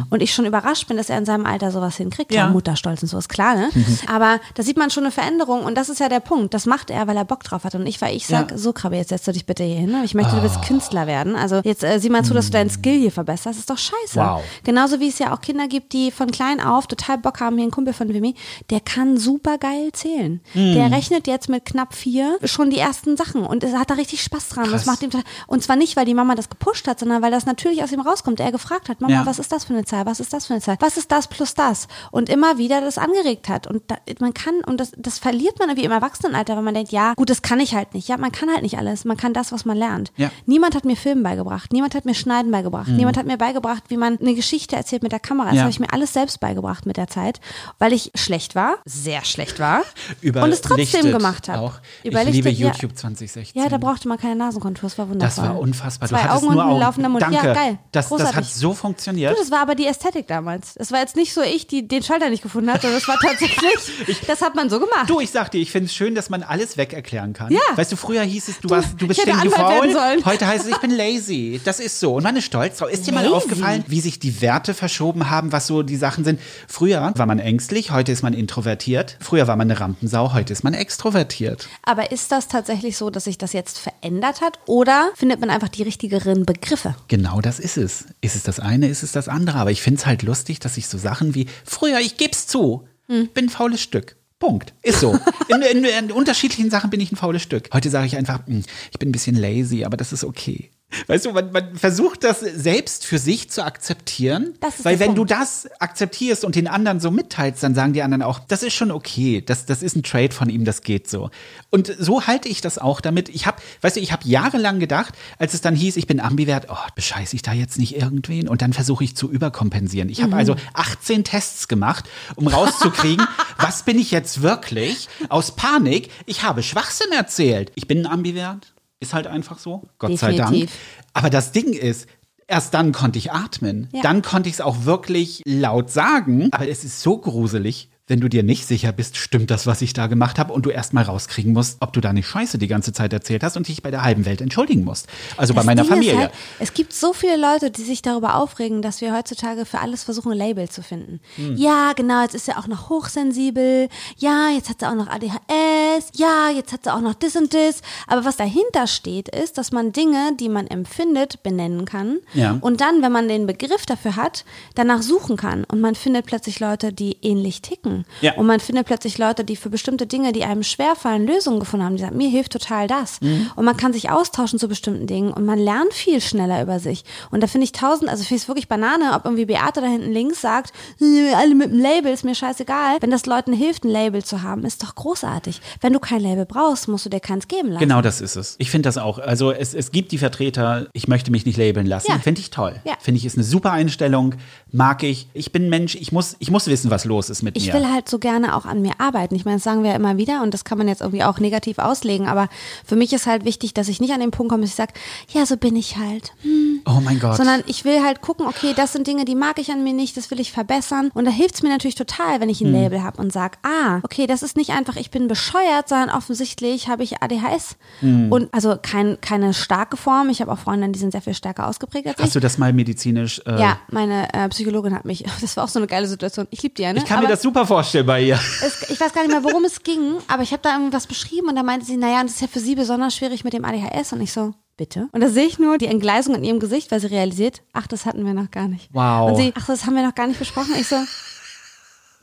Und 0.09 0.21
ich 0.21 0.33
schon 0.33 0.45
überrascht 0.45 0.87
bin, 0.87 0.97
dass 0.97 1.09
er 1.09 1.17
in 1.17 1.25
seinem 1.25 1.45
Alter 1.45 1.71
sowas 1.71 1.97
hinkriegt. 1.97 2.29
Klar. 2.29 2.47
Ja. 2.47 2.51
Mutterstolz 2.53 3.01
und 3.01 3.07
so 3.09 3.17
ist 3.17 3.27
klar, 3.29 3.55
ne? 3.55 3.69
Aber 4.07 4.39
da 4.53 4.63
sieht 4.63 4.77
man 4.77 4.89
schon 4.91 5.03
eine 5.03 5.11
Veränderung 5.11 5.63
und 5.63 5.75
das 5.75 5.89
ist 5.89 5.99
ja 5.99 6.09
der 6.09 6.19
Punkt. 6.19 6.53
Das 6.53 6.65
macht 6.65 6.89
er, 6.89 7.07
weil 7.07 7.17
er 7.17 7.25
Bock 7.25 7.43
drauf 7.43 7.63
hat. 7.63 7.73
Und 7.75 7.87
ich, 7.87 8.01
weil 8.01 8.15
ich 8.15 8.27
sag, 8.27 8.51
Ja. 8.51 8.57
so 8.57 8.71
Krabbe, 8.73 8.95
jetzt 8.97 9.09
setzt 9.09 9.27
du 9.27 9.31
dich 9.31 9.45
bitte 9.45 9.63
hier 9.63 9.77
hin. 9.77 9.95
Ich 10.03 10.13
möchte, 10.13 10.35
du 10.35 10.43
willst 10.43 10.61
Künstler 10.61 11.07
werden. 11.07 11.35
Also 11.35 11.61
jetzt 11.63 11.83
äh, 11.83 11.99
sieh 11.99 12.09
mal 12.09 12.23
zu, 12.23 12.33
dass 12.33 12.45
du 12.47 12.51
deinen 12.51 12.69
Skill 12.69 12.99
hier 12.99 13.11
verbesserst. 13.11 13.45
Das 13.47 13.57
ist 13.57 13.69
doch 13.69 13.77
scheiße. 13.77 14.19
Wow. 14.19 14.43
Genauso 14.63 14.99
wie 14.99 15.07
es 15.07 15.19
ja 15.19 15.33
auch 15.33 15.41
Kinder 15.41 15.67
gibt, 15.67 15.93
die 15.93 16.11
von 16.11 16.29
klein 16.31 16.59
auf 16.61 16.87
total 16.87 17.17
Bock 17.17 17.39
haben. 17.39 17.57
Hier 17.57 17.67
ein 17.67 17.71
Kumpel 17.71 17.93
von 17.93 18.09
Wimmy, 18.13 18.35
der 18.69 18.79
kann 18.79 19.17
super 19.17 19.57
geil 19.57 19.89
zählen. 19.93 20.41
Der 20.53 20.91
rechnet 20.91 21.27
jetzt 21.27 21.49
mit 21.49 21.65
knapp 21.65 21.93
vier 21.95 22.37
schon 22.43 22.69
die 22.69 22.77
ersten 22.77 23.17
Sachen 23.17 23.43
und 23.43 23.63
er 23.63 23.79
hat 23.79 23.89
da 23.89 23.95
richtig 23.95 24.21
Spaß 24.23 24.49
dran. 24.49 24.69
Das 24.71 24.85
macht 24.85 25.01
ihm 25.01 25.09
und 25.47 25.63
zwar 25.63 25.75
nicht, 25.75 25.95
weil 25.95 26.05
die 26.05 26.13
Mama 26.13 26.35
das 26.35 26.49
gepusht 26.49 26.87
hat, 26.87 26.99
sondern 26.99 27.21
weil 27.21 27.31
das 27.31 27.45
natürlich 27.45 27.83
aus 27.83 27.91
ihm 27.91 28.01
rauskommt. 28.01 28.39
Er 28.39 28.51
gefragt 28.51 28.89
hat, 28.89 29.01
Mama, 29.01 29.13
Ja. 29.13 29.25
was 29.25 29.39
ist 29.39 29.51
das 29.51 29.62
für 29.65 29.73
eine 29.73 29.85
Zahl? 29.85 30.05
Was 30.05 30.19
ist 30.19 30.33
das 30.33 30.47
für 30.47 30.53
eine 30.53 30.61
Zahl? 30.61 30.77
Was 30.79 30.97
ist 30.97 31.11
das 31.11 31.27
plus 31.27 31.53
das? 31.53 31.87
Und 32.11 32.29
immer 32.29 32.57
wieder 32.57 32.81
das 32.81 32.97
angeregt 32.97 33.49
hat. 33.49 33.67
Und 33.67 33.83
da, 33.87 33.97
man 34.19 34.33
kann, 34.33 34.55
und 34.65 34.79
das, 34.79 34.91
das 34.97 35.19
verliert 35.19 35.59
man 35.59 35.69
irgendwie 35.69 35.85
im 35.85 35.91
Erwachsenenalter, 35.91 36.55
wenn 36.57 36.63
man 36.63 36.73
denkt, 36.73 36.91
ja, 36.91 37.13
gut, 37.15 37.29
das 37.29 37.41
kann 37.41 37.59
ich 37.59 37.75
halt 37.75 37.93
nicht. 37.93 38.07
Ja, 38.07 38.17
man 38.17 38.31
kann 38.31 38.49
halt 38.49 38.61
nicht 38.63 38.77
alles. 38.77 39.05
Man 39.05 39.17
kann 39.17 39.33
das, 39.33 39.51
was 39.51 39.65
man 39.65 39.77
lernt. 39.77 40.11
Ja. 40.17 40.31
Niemand 40.45 40.75
hat 40.75 40.85
mir 40.85 40.95
Filmen 40.95 41.23
beigebracht. 41.23 41.71
Niemand 41.73 41.95
hat 41.95 42.05
mir 42.05 42.15
Schneiden 42.15 42.51
beigebracht. 42.51 42.87
Niemand 42.89 43.17
hat 43.17 43.25
mir 43.25 43.37
beigebracht, 43.37 43.83
wie 43.89 43.97
man 43.97 44.17
eine 44.19 44.35
Geschichte 44.35 44.75
erzählt 44.75 45.03
mit 45.03 45.11
der 45.11 45.19
Kamera. 45.19 45.45
Das 45.47 45.53
Mhm. 45.53 45.57
Ja. 45.57 45.61
habe 45.63 45.71
ich 45.71 45.79
mir 45.79 45.93
alles 45.93 46.13
selbst 46.13 46.39
beigebracht 46.39 46.85
mit 46.85 46.97
der 46.97 47.07
Zeit, 47.07 47.39
weil 47.79 47.93
ich 47.93 48.11
schlecht 48.15 48.55
war, 48.55 48.75
sehr 48.85 49.23
schlecht 49.23 49.59
war 49.59 49.83
und 50.23 50.51
es 50.51 50.61
trotzdem 50.61 51.11
gemacht 51.11 51.47
habe. 51.49 51.59
Auch. 51.59 51.73
Ich 52.03 52.13
liebe 52.13 52.49
YouTube 52.49 52.97
2016. 52.97 53.61
Ja, 53.61 53.69
da 53.69 53.77
brauchte 53.77 54.07
man 54.07 54.17
keine 54.17 54.35
Nasenkontur. 54.35 54.89
Das 54.89 54.97
war 54.97 55.09
wunderbar. 55.09 55.27
das 55.27 55.37
war 55.37 55.59
unfassbar. 55.59 56.09
Zwei 56.09 56.17
du 56.17 56.23
hattest 56.23 56.37
Augen 56.43 56.47
und 56.47 56.55
nur 56.55 56.75
ein 56.75 56.79
laufender 56.79 57.09
Mund. 57.09 57.21
Danke. 57.21 57.35
Ja, 57.35 57.53
geil. 57.53 57.77
Das, 57.91 58.09
das 58.09 58.35
hat 58.35 58.45
so 58.45 58.73
funktioniert. 58.73 59.33
Du, 59.33 59.39
das 59.39 59.51
war 59.53 59.61
aber 59.61 59.75
die 59.75 59.87
Ästhetik 59.87 60.27
damals. 60.27 60.73
Das 60.75 60.91
war 60.91 60.99
jetzt 60.99 61.15
nicht 61.15 61.33
so 61.33 61.41
ich, 61.41 61.67
die 61.67 61.87
den 61.87 62.03
Schalter 62.03 62.29
nicht 62.29 62.43
gefunden 62.43 62.71
hat, 62.71 62.81
sondern 62.81 62.99
das 62.99 63.07
war 63.07 63.17
tatsächlich, 63.19 64.19
das 64.27 64.41
hat 64.41 64.55
man 64.55 64.69
so 64.69 64.79
gemacht. 64.79 65.09
Du, 65.09 65.21
ich 65.21 65.31
sag 65.31 65.49
dir, 65.51 65.61
ich 65.61 65.71
finde 65.71 65.87
es 65.87 65.95
schön, 65.95 66.13
dass 66.15 66.29
man 66.29 66.43
alles 66.43 66.77
weg 66.77 66.93
erklären 66.93 67.33
kann. 67.33 67.51
Ja. 67.51 67.61
Weißt 67.75 67.91
du, 67.91 67.95
früher 67.95 68.21
hieß 68.21 68.49
es, 68.49 68.59
du, 68.59 68.69
warst, 68.69 69.01
du 69.01 69.07
bist 69.07 69.25
ich 69.25 69.33
Anwalt 69.33 69.93
faul. 69.93 70.25
Heute 70.25 70.45
heißt 70.45 70.65
es, 70.65 70.71
ich 70.71 70.77
bin 70.77 70.91
lazy. 70.91 71.61
Das 71.63 71.79
ist 71.79 71.99
so. 71.99 72.15
Und 72.15 72.23
man 72.23 72.35
ist 72.35 72.45
stolz 72.45 72.77
drauf. 72.77 72.91
Ist 72.91 73.07
dir 73.07 73.13
mal 73.13 73.23
mal 73.29 73.33
aufgefallen, 73.33 73.83
wie 73.87 74.01
sich 74.01 74.19
die 74.19 74.41
Werte 74.41 74.73
verschoben 74.73 75.29
haben, 75.29 75.51
was 75.51 75.67
so 75.67 75.83
die 75.83 75.95
Sachen 75.95 76.23
sind? 76.23 76.39
Früher 76.67 77.13
war 77.15 77.25
man 77.25 77.39
ängstlich, 77.39 77.91
heute 77.91 78.11
ist 78.11 78.23
man 78.23 78.33
introvertiert. 78.33 79.17
Früher 79.19 79.47
war 79.47 79.55
man 79.55 79.69
eine 79.69 79.79
Rampensau, 79.79 80.33
heute 80.33 80.53
ist 80.53 80.63
man 80.63 80.73
extrovertiert. 80.73 81.69
Aber 81.83 82.11
ist 82.11 82.31
das 82.31 82.47
tatsächlich 82.47 82.97
so, 82.97 83.09
dass 83.09 83.25
sich 83.25 83.37
das 83.37 83.53
jetzt 83.53 83.79
verändert 83.79 84.41
hat? 84.41 84.59
Oder 84.65 85.11
findet 85.15 85.39
man 85.39 85.49
einfach 85.49 85.69
die 85.69 85.83
richtigeren 85.83 86.45
Begriffe? 86.45 86.95
Genau 87.07 87.41
das 87.41 87.59
ist 87.59 87.77
es. 87.77 88.05
Ist 88.21 88.35
es 88.35 88.43
das 88.43 88.59
eine, 88.59 88.87
ist 88.87 89.03
es 89.03 89.11
das 89.11 89.27
andere. 89.27 89.42
Aber 89.49 89.71
ich 89.71 89.81
finde 89.81 89.99
es 89.99 90.05
halt 90.05 90.23
lustig, 90.23 90.59
dass 90.59 90.77
ich 90.77 90.87
so 90.87 90.97
Sachen 90.97 91.35
wie, 91.35 91.47
früher, 91.65 91.99
ich 91.99 92.17
geb's 92.17 92.47
zu, 92.47 92.87
bin 93.07 93.29
ein 93.45 93.49
faules 93.49 93.81
Stück. 93.81 94.15
Punkt. 94.39 94.73
Ist 94.81 94.99
so. 94.99 95.17
In, 95.47 95.61
in, 95.61 95.85
in 95.85 96.11
unterschiedlichen 96.11 96.69
Sachen 96.69 96.89
bin 96.89 96.99
ich 96.99 97.11
ein 97.13 97.15
faules 97.15 97.41
Stück. 97.41 97.69
Heute 97.71 97.89
sage 97.89 98.07
ich 98.07 98.17
einfach, 98.17 98.45
"Hm, 98.45 98.63
ich 98.91 98.99
bin 98.99 99.07
ein 99.09 99.13
bisschen 99.13 99.37
lazy, 99.37 99.85
aber 99.85 99.95
das 99.95 100.11
ist 100.11 100.25
okay. 100.25 100.69
Weißt 101.07 101.25
du, 101.25 101.31
man, 101.31 101.51
man 101.51 101.75
versucht 101.75 102.23
das 102.23 102.39
selbst 102.39 103.05
für 103.05 103.17
sich 103.17 103.49
zu 103.49 103.63
akzeptieren. 103.65 104.53
Weil 104.83 104.99
wenn 104.99 105.15
du 105.15 105.25
Punkt. 105.25 105.31
das 105.31 105.67
akzeptierst 105.79 106.45
und 106.45 106.55
den 106.55 106.67
anderen 106.67 106.99
so 106.99 107.11
mitteilst, 107.11 107.63
dann 107.63 107.75
sagen 107.75 107.93
die 107.93 108.01
anderen 108.01 108.21
auch, 108.21 108.39
das 108.39 108.63
ist 108.63 108.73
schon 108.73 108.91
okay. 108.91 109.41
Das, 109.45 109.65
das 109.65 109.83
ist 109.83 109.95
ein 109.95 110.03
Trade 110.03 110.33
von 110.33 110.49
ihm, 110.49 110.65
das 110.65 110.81
geht 110.81 111.09
so. 111.09 111.29
Und 111.69 111.93
so 111.99 112.27
halte 112.27 112.49
ich 112.49 112.61
das 112.61 112.77
auch 112.77 113.01
damit. 113.01 113.29
Ich 113.29 113.45
habe, 113.45 113.61
weißt 113.81 113.95
du, 113.95 113.99
ich 113.99 114.11
habe 114.11 114.27
jahrelang 114.27 114.79
gedacht, 114.79 115.13
als 115.37 115.53
es 115.53 115.61
dann 115.61 115.75
hieß, 115.75 115.97
ich 115.97 116.07
bin 116.07 116.19
ambivert, 116.19 116.67
oh, 116.69 116.77
bescheiße 116.95 117.35
ich 117.35 117.41
da 117.41 117.53
jetzt 117.53 117.77
nicht 117.77 117.95
irgendwen? 117.95 118.47
Und 118.47 118.61
dann 118.61 118.73
versuche 118.73 119.03
ich 119.03 119.15
zu 119.15 119.31
überkompensieren. 119.31 120.09
Ich 120.09 120.21
habe 120.21 120.35
also 120.35 120.55
18 120.73 121.23
Tests 121.23 121.67
gemacht, 121.67 122.05
um 122.35 122.47
rauszukriegen, 122.47 123.25
was 123.57 123.83
bin 123.83 123.97
ich 123.99 124.11
jetzt 124.11 124.41
wirklich? 124.41 125.09
Aus 125.29 125.55
Panik, 125.55 126.09
ich 126.25 126.43
habe 126.43 126.63
Schwachsinn 126.63 127.11
erzählt. 127.11 127.71
Ich 127.75 127.87
bin 127.87 127.99
ein 127.99 128.11
ambivert. 128.11 128.73
Ist 129.03 129.13
halt 129.13 129.27
einfach 129.27 129.59
so. 129.59 129.83
Gott 129.99 130.17
sei 130.17 130.33
Dank. 130.35 130.51
Definitiv. 130.51 130.79
Aber 131.13 131.29
das 131.29 131.51
Ding 131.51 131.73
ist, 131.73 132.07
erst 132.47 132.73
dann 132.73 132.93
konnte 132.93 133.19
ich 133.19 133.33
atmen. 133.33 133.89
Ja. 133.91 134.01
Dann 134.01 134.21
konnte 134.21 134.47
ich 134.47 134.55
es 134.55 134.61
auch 134.61 134.85
wirklich 134.85 135.41
laut 135.45 135.91
sagen. 135.91 136.47
Aber 136.51 136.69
es 136.69 136.85
ist 136.85 137.01
so 137.01 137.17
gruselig, 137.17 137.89
wenn 138.07 138.19
du 138.19 138.27
dir 138.27 138.43
nicht 138.43 138.67
sicher 138.67 138.91
bist, 138.91 139.15
stimmt 139.15 139.49
das, 139.49 139.65
was 139.65 139.81
ich 139.81 139.93
da 139.93 140.07
gemacht 140.07 140.37
habe, 140.37 140.51
und 140.51 140.65
du 140.65 140.69
erst 140.69 140.93
mal 140.93 141.03
rauskriegen 141.03 141.53
musst, 141.53 141.77
ob 141.79 141.93
du 141.93 142.01
da 142.01 142.11
nicht 142.11 142.27
Scheiße 142.27 142.57
die 142.57 142.67
ganze 142.67 142.91
Zeit 142.91 143.13
erzählt 143.13 143.43
hast 143.43 143.55
und 143.55 143.69
dich 143.69 143.81
bei 143.81 143.91
der 143.91 144.03
halben 144.03 144.25
Welt 144.25 144.41
entschuldigen 144.41 144.83
musst. 144.83 145.07
Also 145.37 145.53
bei 145.53 145.59
Das 145.59 145.65
meiner 145.65 145.83
Ding 145.83 145.89
Familie. 145.91 146.17
Halt, 146.17 146.31
es 146.59 146.73
gibt 146.73 146.91
so 146.91 147.13
viele 147.13 147.37
Leute, 147.37 147.71
die 147.71 147.83
sich 147.83 148.01
darüber 148.01 148.35
aufregen, 148.35 148.81
dass 148.81 148.99
wir 148.99 149.15
heutzutage 149.15 149.65
für 149.65 149.79
alles 149.79 150.03
versuchen, 150.03 150.33
ein 150.33 150.37
Label 150.37 150.67
zu 150.67 150.83
finden. 150.83 151.21
Hm. 151.37 151.55
Ja, 151.55 151.93
genau, 151.93 152.23
jetzt 152.23 152.35
ist 152.35 152.45
sie 152.45 152.57
auch 152.57 152.67
noch 152.67 152.89
hochsensibel. 152.89 153.87
Ja, 154.17 154.49
jetzt 154.49 154.69
hat 154.69 154.81
sie 154.81 154.89
auch 154.89 154.95
noch 154.95 155.07
ADHS. 155.07 156.11
Ja, 156.15 156.49
jetzt 156.53 156.73
hat 156.73 156.83
sie 156.83 156.93
auch 156.93 157.01
noch 157.01 157.13
das 157.13 157.37
und 157.37 157.53
das. 157.53 157.81
Aber 158.07 158.25
was 158.25 158.35
dahinter 158.35 158.87
steht, 158.87 159.29
ist, 159.29 159.57
dass 159.57 159.71
man 159.71 159.93
Dinge, 159.93 160.35
die 160.37 160.49
man 160.49 160.67
empfindet, 160.67 161.41
benennen 161.41 161.85
kann. 161.85 162.19
Ja. 162.33 162.57
Und 162.59 162.81
dann, 162.81 163.01
wenn 163.01 163.13
man 163.13 163.29
den 163.29 163.47
Begriff 163.47 163.85
dafür 163.85 164.17
hat, 164.17 164.43
danach 164.75 165.01
suchen 165.01 165.37
kann. 165.37 165.63
Und 165.63 165.79
man 165.79 165.95
findet 165.95 166.25
plötzlich 166.25 166.59
Leute, 166.59 166.91
die 166.91 167.17
ähnlich 167.21 167.61
ticken. 167.61 167.92
Ja. 168.21 168.33
Und 168.35 168.45
man 168.45 168.59
findet 168.59 168.85
plötzlich 168.85 169.17
Leute, 169.17 169.43
die 169.43 169.55
für 169.55 169.69
bestimmte 169.69 170.07
Dinge, 170.07 170.31
die 170.31 170.43
einem 170.43 170.63
schwerfallen, 170.63 171.25
Lösungen 171.25 171.59
gefunden 171.59 171.85
haben. 171.85 171.95
Die 171.95 172.01
sagen, 172.01 172.17
mir 172.17 172.29
hilft 172.29 172.51
total 172.51 172.87
das. 172.87 173.21
Mhm. 173.21 173.51
Und 173.55 173.65
man 173.65 173.77
kann 173.77 173.93
sich 173.93 174.09
austauschen 174.09 174.59
zu 174.59 174.67
bestimmten 174.67 175.07
Dingen 175.07 175.31
und 175.31 175.45
man 175.45 175.59
lernt 175.59 175.93
viel 175.93 176.21
schneller 176.21 176.61
über 176.61 176.79
sich. 176.79 177.03
Und 177.31 177.41
da 177.41 177.47
finde 177.47 177.65
ich 177.65 177.71
tausend, 177.71 178.09
also 178.09 178.23
finde 178.23 178.35
ich 178.37 178.43
es 178.43 178.47
wirklich 178.47 178.67
Banane, 178.67 179.13
ob 179.15 179.25
irgendwie 179.25 179.45
Beate 179.45 179.81
da 179.81 179.87
hinten 179.87 180.11
links 180.11 180.41
sagt, 180.41 180.73
"Äh, 181.01 181.33
alle 181.33 181.55
mit 181.55 181.69
einem 181.71 181.79
Label, 181.81 182.11
ist 182.13 182.23
mir 182.23 182.35
scheißegal. 182.35 182.97
Wenn 183.01 183.11
das 183.11 183.25
Leuten 183.25 183.53
hilft, 183.53 183.83
ein 183.83 183.89
Label 183.89 184.23
zu 184.23 184.41
haben, 184.43 184.65
ist 184.65 184.83
doch 184.83 184.95
großartig. 184.95 185.61
Wenn 185.81 185.93
du 185.93 185.99
kein 185.99 186.21
Label 186.21 186.45
brauchst, 186.45 186.87
musst 186.87 187.05
du 187.05 187.09
dir 187.09 187.19
keins 187.19 187.47
geben 187.47 187.69
lassen. 187.69 187.79
Genau 187.79 188.01
das 188.01 188.21
ist 188.21 188.35
es. 188.35 188.55
Ich 188.57 188.71
finde 188.71 188.87
das 188.87 188.97
auch. 188.97 189.19
Also 189.19 189.51
es, 189.51 189.73
es 189.73 189.91
gibt 189.91 190.11
die 190.11 190.17
Vertreter, 190.17 190.87
ich 190.93 191.07
möchte 191.07 191.31
mich 191.31 191.45
nicht 191.45 191.57
labeln 191.57 191.85
lassen. 191.87 192.11
Ja. 192.11 192.19
Finde 192.19 192.41
ich 192.41 192.49
toll. 192.49 192.75
Ja. 192.85 192.93
Finde 192.99 193.17
ich 193.19 193.25
ist 193.25 193.35
eine 193.35 193.43
super 193.43 193.71
Einstellung. 193.71 194.35
Mag 194.71 195.03
ich. 195.03 195.27
Ich 195.33 195.51
bin 195.51 195.69
Mensch, 195.69 195.95
ich 195.95 196.11
muss, 196.11 196.35
ich 196.39 196.51
muss 196.51 196.67
wissen, 196.67 196.89
was 196.91 197.05
los 197.05 197.29
ist 197.29 197.43
mit 197.43 197.57
Ich 197.57 197.67
mir. 197.67 197.73
Will 197.83 197.91
halt 197.91 198.09
so 198.09 198.19
gerne 198.19 198.55
auch 198.55 198.65
an 198.65 198.81
mir 198.81 198.93
arbeiten. 198.99 199.35
Ich 199.35 199.45
meine, 199.45 199.57
das 199.57 199.63
sagen 199.63 199.83
wir 199.83 199.91
ja 199.91 199.95
immer 199.95 200.17
wieder 200.17 200.41
und 200.41 200.53
das 200.53 200.63
kann 200.63 200.77
man 200.77 200.87
jetzt 200.87 201.01
irgendwie 201.01 201.23
auch 201.23 201.39
negativ 201.39 201.79
auslegen, 201.79 202.27
aber 202.27 202.47
für 202.85 202.95
mich 202.95 203.13
ist 203.13 203.27
halt 203.27 203.45
wichtig, 203.45 203.73
dass 203.73 203.87
ich 203.87 203.99
nicht 203.99 204.13
an 204.13 204.19
den 204.19 204.31
Punkt 204.31 204.51
komme, 204.51 204.61
dass 204.61 204.71
ich 204.71 204.75
sage, 204.75 204.93
ja, 205.29 205.45
so 205.45 205.57
bin 205.57 205.75
ich 205.75 205.97
halt. 205.97 206.33
Hm. 206.41 206.81
oh 206.85 206.99
mein 207.03 207.19
Gott. 207.19 207.37
Sondern 207.37 207.63
ich 207.67 207.85
will 207.85 208.01
halt 208.03 208.21
gucken, 208.21 208.45
okay, 208.47 208.73
das 208.75 208.93
sind 208.93 209.07
Dinge, 209.07 209.25
die 209.25 209.35
mag 209.35 209.59
ich 209.59 209.71
an 209.71 209.83
mir 209.83 209.93
nicht, 209.93 210.17
das 210.17 210.31
will 210.31 210.39
ich 210.39 210.51
verbessern. 210.51 211.11
Und 211.13 211.25
da 211.25 211.31
hilft 211.31 211.55
es 211.55 211.63
mir 211.63 211.69
natürlich 211.69 211.95
total, 211.95 212.39
wenn 212.39 212.49
ich 212.49 212.61
ein 212.61 212.71
Label 212.71 213.03
habe 213.03 213.21
und 213.21 213.31
sage, 213.33 213.57
ah, 213.63 213.99
okay, 214.03 214.27
das 214.27 214.43
ist 214.43 214.57
nicht 214.57 214.71
einfach, 214.71 214.95
ich 214.95 215.11
bin 215.11 215.27
bescheuert, 215.27 215.89
sondern 215.89 216.09
offensichtlich 216.09 216.87
habe 216.87 217.03
ich 217.03 217.21
ADHS. 217.21 217.75
Und 218.01 218.53
also 218.53 218.77
kein, 218.81 219.19
keine 219.21 219.53
starke 219.53 219.97
Form. 219.97 220.29
Ich 220.29 220.41
habe 220.41 220.51
auch 220.51 220.59
Freundinnen, 220.59 220.93
die 220.93 220.99
sind 220.99 221.11
sehr 221.11 221.21
viel 221.21 221.33
stärker 221.33 221.67
ausgeprägt 221.67 222.07
als 222.07 222.17
ich. 222.19 222.25
Hast 222.25 222.35
du 222.35 222.39
das 222.39 222.57
mal 222.57 222.73
medizinisch? 222.73 223.41
Äh, 223.45 223.59
ja, 223.59 223.77
meine 223.89 224.33
äh, 224.33 224.47
Psychologin 224.49 224.93
hat 224.93 225.05
mich, 225.05 225.23
das 225.41 225.57
war 225.57 225.65
auch 225.65 225.69
so 225.69 225.79
eine 225.79 225.87
geile 225.87 226.07
Situation. 226.07 226.47
Ich 226.49 226.61
liebe 226.63 226.75
die 226.75 226.83
ja, 226.83 226.93
ne? 226.93 226.99
Ich 226.99 227.05
kann 227.05 227.19
mir 227.19 227.25
Aber- 227.25 227.33
das 227.33 227.41
super 227.41 227.65
vorstellen 227.65 227.72
bei 228.03 228.23
ihr. 228.23 228.39
es, 228.63 228.89
ich 228.89 228.99
weiß 228.99 229.13
gar 229.13 229.21
nicht 229.21 229.31
mehr, 229.31 229.43
worum 229.43 229.65
es 229.65 229.83
ging, 229.83 230.17
aber 230.27 230.43
ich 230.43 230.51
habe 230.51 230.61
da 230.61 230.73
irgendwas 230.73 231.07
beschrieben 231.07 231.47
und 231.49 231.55
da 231.55 231.63
meinte 231.63 231.85
sie, 231.85 231.97
naja, 231.97 232.21
das 232.23 232.33
ist 232.33 232.41
ja 232.41 232.47
für 232.47 232.59
sie 232.59 232.75
besonders 232.75 233.15
schwierig 233.15 233.43
mit 233.43 233.53
dem 233.53 233.65
ADHS 233.65 234.13
und 234.13 234.21
ich 234.21 234.31
so, 234.31 234.53
bitte? 234.77 235.09
Und 235.11 235.21
da 235.21 235.29
sehe 235.29 235.45
ich 235.45 235.59
nur 235.59 235.77
die 235.77 235.87
Entgleisung 235.87 236.35
in 236.35 236.43
ihrem 236.43 236.59
Gesicht, 236.59 236.91
weil 236.91 236.99
sie 236.99 237.07
realisiert, 237.07 237.61
ach, 237.73 237.87
das 237.87 238.05
hatten 238.05 238.25
wir 238.25 238.33
noch 238.33 238.51
gar 238.51 238.67
nicht. 238.67 238.89
Wow. 238.91 239.31
Und 239.31 239.35
sie, 239.37 239.53
ach, 239.57 239.65
das 239.65 239.85
haben 239.85 239.95
wir 239.95 240.05
noch 240.05 240.15
gar 240.15 240.27
nicht 240.27 240.39
besprochen. 240.39 240.75
Ich 240.79 240.87
so, 240.87 240.97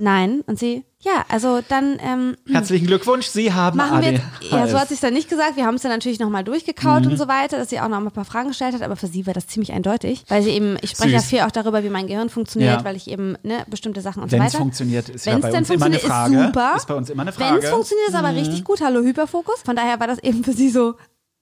nein. 0.01 0.43
Und 0.47 0.59
sie, 0.59 0.85
ja, 1.01 1.25
also 1.29 1.61
dann 1.69 1.99
ähm, 2.01 2.37
Herzlichen 2.51 2.87
Glückwunsch, 2.87 3.27
Sie 3.27 3.53
haben 3.53 3.77
machen 3.77 4.01
wir, 4.03 4.09
ADHS. 4.09 4.51
ja, 4.51 4.67
so 4.67 4.79
hat 4.79 4.89
sie 4.89 4.95
es 4.95 5.01
dann 5.01 5.15
nicht 5.15 5.29
gesagt. 5.29 5.57
Wir 5.57 5.65
haben 5.67 5.77
es 5.77 5.83
dann 5.83 5.93
natürlich 5.93 6.19
nochmal 6.19 6.43
durchgekaut 6.45 7.05
Mhm. 7.05 7.13
und 7.13 7.17
so 7.17 7.29
weiter, 7.29 7.57
dass 7.59 7.71
sie 7.71 7.79
auch 7.81 7.89
noch 7.89 8.01
mal 8.01 8.07
ein 8.07 8.13
paar 8.13 8.25
Fragen 8.25 8.49
gestellt 8.49 8.75
hat, 8.75 8.83
aber 8.83 8.97
für 8.97 9.07
sie 9.07 9.27
war 9.27 9.35
das 9.35 9.47
ziemlich 9.47 9.73
eindeutig, 9.73 10.25
weil 10.29 10.43
sie 10.43 10.51
eben, 10.51 10.77
ich 10.83 10.91
spreche 10.91 11.11
ja 11.15 11.21
viel 11.21 11.41
auch 11.41 11.51
darüber, 11.51 11.85
wie 11.85 11.89
mein 11.91 12.07
Gehirn 12.07 12.29
funktioniert, 12.29 12.79
Ja. 12.81 12.85
weil 12.85 12.97
ich 12.97 13.09
eben, 13.09 13.37
ne, 13.43 13.65
bestimmte 13.69 14.01
Sachen 14.01 14.23
und 14.23 14.33
Wenn 14.33 14.41
so 14.41 14.47
es 14.47 14.53
weiter. 14.55 14.59
funktioniert, 14.63 15.09
ist 15.09 15.27
ja 15.27 15.33
Wenn's 15.33 15.43
bei 15.43 15.51
denn 15.51 15.59
uns 15.61 15.71
immer 15.71 15.87
eine 15.87 15.99
funktioniert, 15.99 16.13
Frage. 16.13 16.37
Ist, 16.37 16.47
super. 16.47 16.73
Ist 16.77 16.87
bei 16.89 16.95
uns 16.95 17.11
immer 17.11 17.23
eine 17.23 17.31
Wenn 17.31 17.47
Frage. 17.47 17.59
es 17.65 17.71
funktioniert, 17.71 18.09
ist 18.09 18.15
Mhm. 18.15 18.25
aber 18.25 18.35
richtig 18.37 18.65
gut. 18.65 18.81
Hallo 18.83 19.01
Hyperfokus. 19.03 19.63
Von 19.65 19.77
daher 19.77 20.01
war 20.01 20.07
das 20.07 20.19
eben 20.21 20.45
für 20.45 20.53
sie 20.53 20.71
so. 20.71 20.95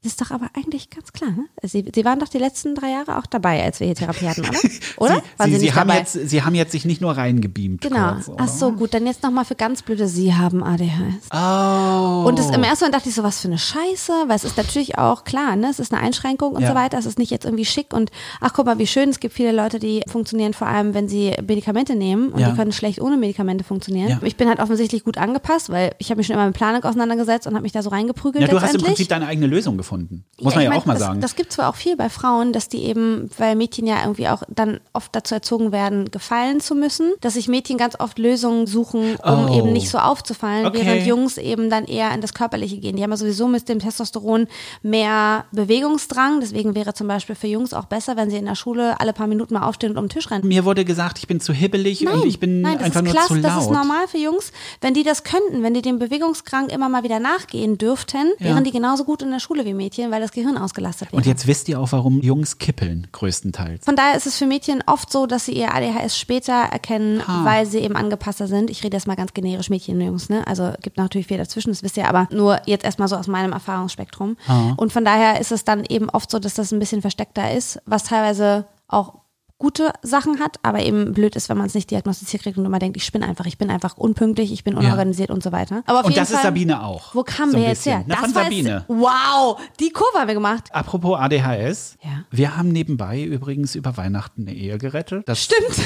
Das 0.04 0.12
ist 0.12 0.20
doch 0.20 0.30
aber 0.30 0.48
eigentlich 0.54 0.90
ganz 0.90 1.12
klar, 1.12 1.30
ne? 1.30 1.46
Sie, 1.64 1.84
sie 1.92 2.04
waren 2.04 2.20
doch 2.20 2.28
die 2.28 2.38
letzten 2.38 2.76
drei 2.76 2.90
Jahre 2.90 3.18
auch 3.18 3.26
dabei, 3.26 3.64
als 3.64 3.80
wir 3.80 3.86
hier 3.88 3.96
Therapie 3.96 4.28
hatten, 4.28 4.42
oder? 4.42 4.58
Oder? 4.98 5.14
Sie, 5.16 5.38
waren 5.38 5.50
Sie, 5.52 5.58
sie, 5.58 5.72
haben 5.72 5.88
dabei? 5.88 5.98
jetzt, 6.00 6.12
Sie 6.12 6.42
haben 6.42 6.54
jetzt 6.54 6.72
sich 6.72 6.84
nicht 6.84 7.00
nur 7.00 7.16
reingebeamt. 7.16 7.80
Genau. 7.80 8.12
Kurz? 8.14 8.30
Ach 8.38 8.48
so, 8.48 8.72
gut. 8.72 8.94
Dann 8.94 9.06
jetzt 9.06 9.22
nochmal 9.24 9.44
für 9.44 9.54
ganz 9.56 9.82
blöde, 9.82 10.06
Sie 10.08 10.34
haben 10.34 10.62
ADHS. 10.62 11.28
Oh. 11.32 12.28
Und 12.28 12.38
das, 12.38 12.50
im 12.50 12.62
ersten 12.62 12.84
Moment 12.84 12.94
dachte 12.94 13.08
ich 13.08 13.14
so, 13.14 13.22
was 13.24 13.40
für 13.40 13.48
eine 13.48 13.58
Scheiße, 13.58 14.12
weil 14.28 14.36
es 14.36 14.44
ist 14.44 14.56
natürlich 14.56 14.98
auch 14.98 15.24
klar, 15.24 15.56
ne, 15.56 15.68
es 15.68 15.80
ist 15.80 15.92
eine 15.92 16.00
Einschränkung 16.02 16.52
und 16.54 16.62
Ja. 16.62 16.68
so 16.68 16.74
weiter, 16.74 16.96
es 16.98 17.06
ist 17.06 17.18
nicht 17.18 17.30
jetzt 17.30 17.44
irgendwie 17.44 17.64
schick 17.64 17.92
und 17.92 18.10
ach 18.40 18.52
guck 18.54 18.66
mal, 18.66 18.78
wie 18.78 18.86
schön, 18.86 19.08
es 19.08 19.18
gibt 19.20 19.34
viele 19.34 19.50
Leute, 19.52 19.78
die 19.80 20.02
funktionieren 20.06 20.54
vor 20.54 20.68
allem, 20.68 20.94
wenn 20.94 21.08
sie 21.08 21.32
Medikamente 21.46 21.96
nehmen 21.96 22.28
und 22.30 22.40
Ja. 22.40 22.50
die 22.50 22.56
können 22.56 22.72
schlecht 22.72 23.00
ohne 23.00 23.16
Medikamente 23.16 23.64
funktionieren. 23.64 24.08
Ja. 24.10 24.20
Ich 24.22 24.36
bin 24.36 24.48
halt 24.48 24.60
offensichtlich 24.60 25.02
gut 25.04 25.18
angepasst, 25.18 25.70
weil 25.70 25.94
ich 25.98 26.10
habe 26.10 26.18
mich 26.18 26.26
schon 26.28 26.34
immer 26.34 26.46
mit 26.46 26.54
Planung 26.54 26.84
auseinandergesetzt 26.84 27.46
und 27.48 27.54
habe 27.54 27.62
mich 27.62 27.72
da 27.72 27.82
so 27.82 27.90
reingeprügelt 27.90 28.42
ja, 28.42 28.48
du 28.48 28.60
hast 28.60 28.74
im. 28.74 28.82
Prinzip 28.82 29.08
deine 29.08 29.26
eigene 29.26 29.46
Lösung 29.48 29.76
gefunden. 29.76 29.87
Muss 29.90 30.54
man 30.54 30.64
ja, 30.64 30.70
mein, 30.70 30.78
auch 30.78 30.86
mal 30.86 30.92
das, 30.94 31.02
sagen. 31.02 31.20
Das 31.20 31.34
gibt 31.36 31.52
zwar 31.52 31.68
auch 31.68 31.74
viel 31.74 31.96
bei 31.96 32.08
Frauen, 32.10 32.52
dass 32.52 32.68
die 32.68 32.82
eben, 32.84 33.30
weil 33.38 33.56
Mädchen 33.56 33.86
ja 33.86 34.00
irgendwie 34.02 34.28
auch 34.28 34.42
dann 34.48 34.80
oft 34.92 35.14
dazu 35.16 35.34
erzogen 35.34 35.72
werden, 35.72 36.10
gefallen 36.10 36.60
zu 36.60 36.74
müssen, 36.74 37.12
dass 37.20 37.34
sich 37.34 37.48
Mädchen 37.48 37.78
ganz 37.78 37.98
oft 37.98 38.18
Lösungen 38.18 38.66
suchen, 38.66 39.16
um 39.16 39.46
Oh. 39.48 39.58
eben 39.58 39.72
nicht 39.72 39.88
so 39.90 39.98
aufzufallen, 39.98 40.66
Okay. 40.66 40.80
während 40.84 41.06
Jungs 41.06 41.38
eben 41.38 41.70
dann 41.70 41.84
eher 41.86 42.12
in 42.12 42.20
das 42.20 42.34
Körperliche 42.34 42.78
gehen. 42.78 42.96
Die 42.96 43.02
haben 43.02 43.10
ja 43.10 43.16
sowieso 43.16 43.48
mit 43.48 43.68
dem 43.68 43.78
Testosteron 43.78 44.46
mehr 44.82 45.44
Bewegungsdrang, 45.52 46.40
deswegen 46.40 46.74
wäre 46.74 46.94
zum 46.94 47.08
Beispiel 47.08 47.34
für 47.34 47.46
Jungs 47.46 47.72
auch 47.74 47.84
besser, 47.86 48.16
wenn 48.16 48.30
sie 48.30 48.36
in 48.36 48.44
der 48.46 48.54
Schule 48.54 49.00
alle 49.00 49.12
paar 49.12 49.26
Minuten 49.26 49.54
mal 49.54 49.66
aufstehen 49.66 49.92
und 49.92 49.98
um 49.98 50.04
den 50.04 50.10
Tisch 50.10 50.30
rennen. 50.30 50.46
Mir 50.46 50.64
wurde 50.64 50.84
gesagt, 50.84 51.18
ich 51.18 51.26
bin 51.26 51.40
zu 51.40 51.52
hibbelig 51.52 52.06
und 52.06 52.24
ich 52.24 52.40
bin 52.40 52.60
Nein, 52.62 52.78
einfach 52.78 53.02
nur 53.02 53.12
klasse, 53.12 53.28
zu 53.28 53.34
laut. 53.34 53.44
das 53.44 53.64
ist 53.64 53.70
normal 53.70 54.08
für 54.08 54.18
Jungs. 54.18 54.52
Wenn 54.80 54.94
die 54.94 55.02
das 55.02 55.24
könnten, 55.24 55.62
wenn 55.62 55.74
die 55.74 55.82
dem 55.82 55.98
Bewegungsdrang 55.98 56.68
immer 56.68 56.88
mal 56.88 57.02
wieder 57.02 57.20
nachgehen 57.20 57.78
dürften, 57.78 58.32
Ja. 58.38 58.46
wären 58.46 58.64
die 58.64 58.70
genauso 58.72 59.04
gut 59.04 59.22
in 59.22 59.30
der 59.30 59.40
Schule 59.40 59.64
wie 59.64 59.74
Mädchen, 59.78 60.10
weil 60.10 60.20
das 60.20 60.32
Gehirn 60.32 60.58
ausgelastet 60.58 61.08
wäre. 61.08 61.16
Und 61.16 61.24
jetzt 61.26 61.46
wisst 61.46 61.68
ihr 61.70 61.80
auch, 61.80 61.90
warum 61.92 62.20
Jungs 62.20 62.58
kippeln, 62.58 63.06
größtenteils. 63.12 63.86
Von 63.86 63.96
daher 63.96 64.14
ist 64.16 64.26
es 64.26 64.36
für 64.36 64.44
Mädchen 64.46 64.82
oft 64.86 65.10
so, 65.10 65.24
dass 65.26 65.46
sie 65.46 65.52
ihr 65.52 65.74
ADHS 65.74 66.18
später 66.18 66.52
erkennen, 66.52 67.22
Ah. 67.26 67.44
weil 67.46 67.64
sie 67.64 67.78
eben 67.78 67.96
angepasster 67.96 68.46
sind. 68.46 68.68
Ich 68.68 68.84
rede 68.84 68.96
jetzt 68.96 69.06
mal 69.06 69.16
ganz 69.16 69.32
generisch 69.32 69.70
Mädchen 69.70 69.96
und 69.98 70.06
Jungs, 70.06 70.28
ne? 70.28 70.46
Also 70.46 70.72
gibt 70.82 70.98
natürlich 70.98 71.26
viel 71.28 71.38
dazwischen, 71.38 71.70
das 71.70 71.82
wisst 71.82 71.96
ihr, 71.96 72.08
aber 72.08 72.28
nur 72.30 72.60
jetzt 72.66 72.84
erstmal 72.84 73.08
so 73.08 73.16
aus 73.16 73.26
meinem 73.28 73.52
Erfahrungsspektrum. 73.52 74.36
Ah. 74.46 74.72
Und 74.76 74.92
von 74.92 75.04
daher 75.04 75.40
ist 75.40 75.52
es 75.52 75.64
dann 75.64 75.84
eben 75.88 76.10
oft 76.10 76.30
so, 76.30 76.38
dass 76.38 76.54
das 76.54 76.72
ein 76.72 76.78
bisschen 76.78 77.00
versteckter 77.00 77.52
ist, 77.52 77.80
was 77.86 78.04
teilweise 78.04 78.66
auch 78.88 79.14
gute 79.58 79.92
Sachen 80.02 80.38
hat, 80.40 80.58
aber 80.62 80.80
eben 80.80 81.12
blöd 81.12 81.34
ist, 81.34 81.48
wenn 81.48 81.56
man 81.58 81.66
es 81.66 81.74
nicht 81.74 81.90
diagnostiziert 81.90 82.44
kriegt 82.44 82.58
und 82.58 82.64
immer 82.64 82.78
denkt, 82.78 82.96
ich 82.96 83.04
spinne 83.04 83.26
einfach, 83.26 83.46
ich 83.46 83.58
bin 83.58 83.70
einfach 83.70 83.96
unpünktlich, 83.96 84.52
ich 84.52 84.62
bin 84.64 84.76
unorganisiert 84.76 85.30
und 85.30 85.42
so 85.42 85.50
weiter. 85.50 85.82
Aber 85.86 86.00
auf 86.00 86.06
Und 86.06 86.16
das 86.16 86.30
ist 86.30 86.36
Fall, 86.36 86.44
Sabine 86.44 86.84
auch. 86.84 87.14
Wo 87.14 87.24
kamen 87.24 87.52
So 87.52 87.58
wir 87.58 87.68
jetzt 87.68 87.84
her? 87.84 88.04
Na, 88.06 88.14
das 88.14 88.24
von 88.24 88.34
Sabine. 88.34 88.84
Jetzt, 88.88 88.88
wow, 88.88 89.60
die 89.80 89.90
Kurve 89.90 90.18
haben 90.18 90.28
wir 90.28 90.34
gemacht. 90.34 90.68
Apropos 90.72 91.18
ADHS. 91.18 91.96
Ja. 92.02 92.24
Wir 92.30 92.56
haben 92.56 92.68
nebenbei 92.68 93.22
übrigens 93.22 93.74
über 93.74 93.96
Weihnachten 93.96 94.42
eine 94.42 94.54
Ehe 94.54 94.78
gerettet. 94.78 95.28
Das 95.28 95.42
Stimmt. 95.42 95.74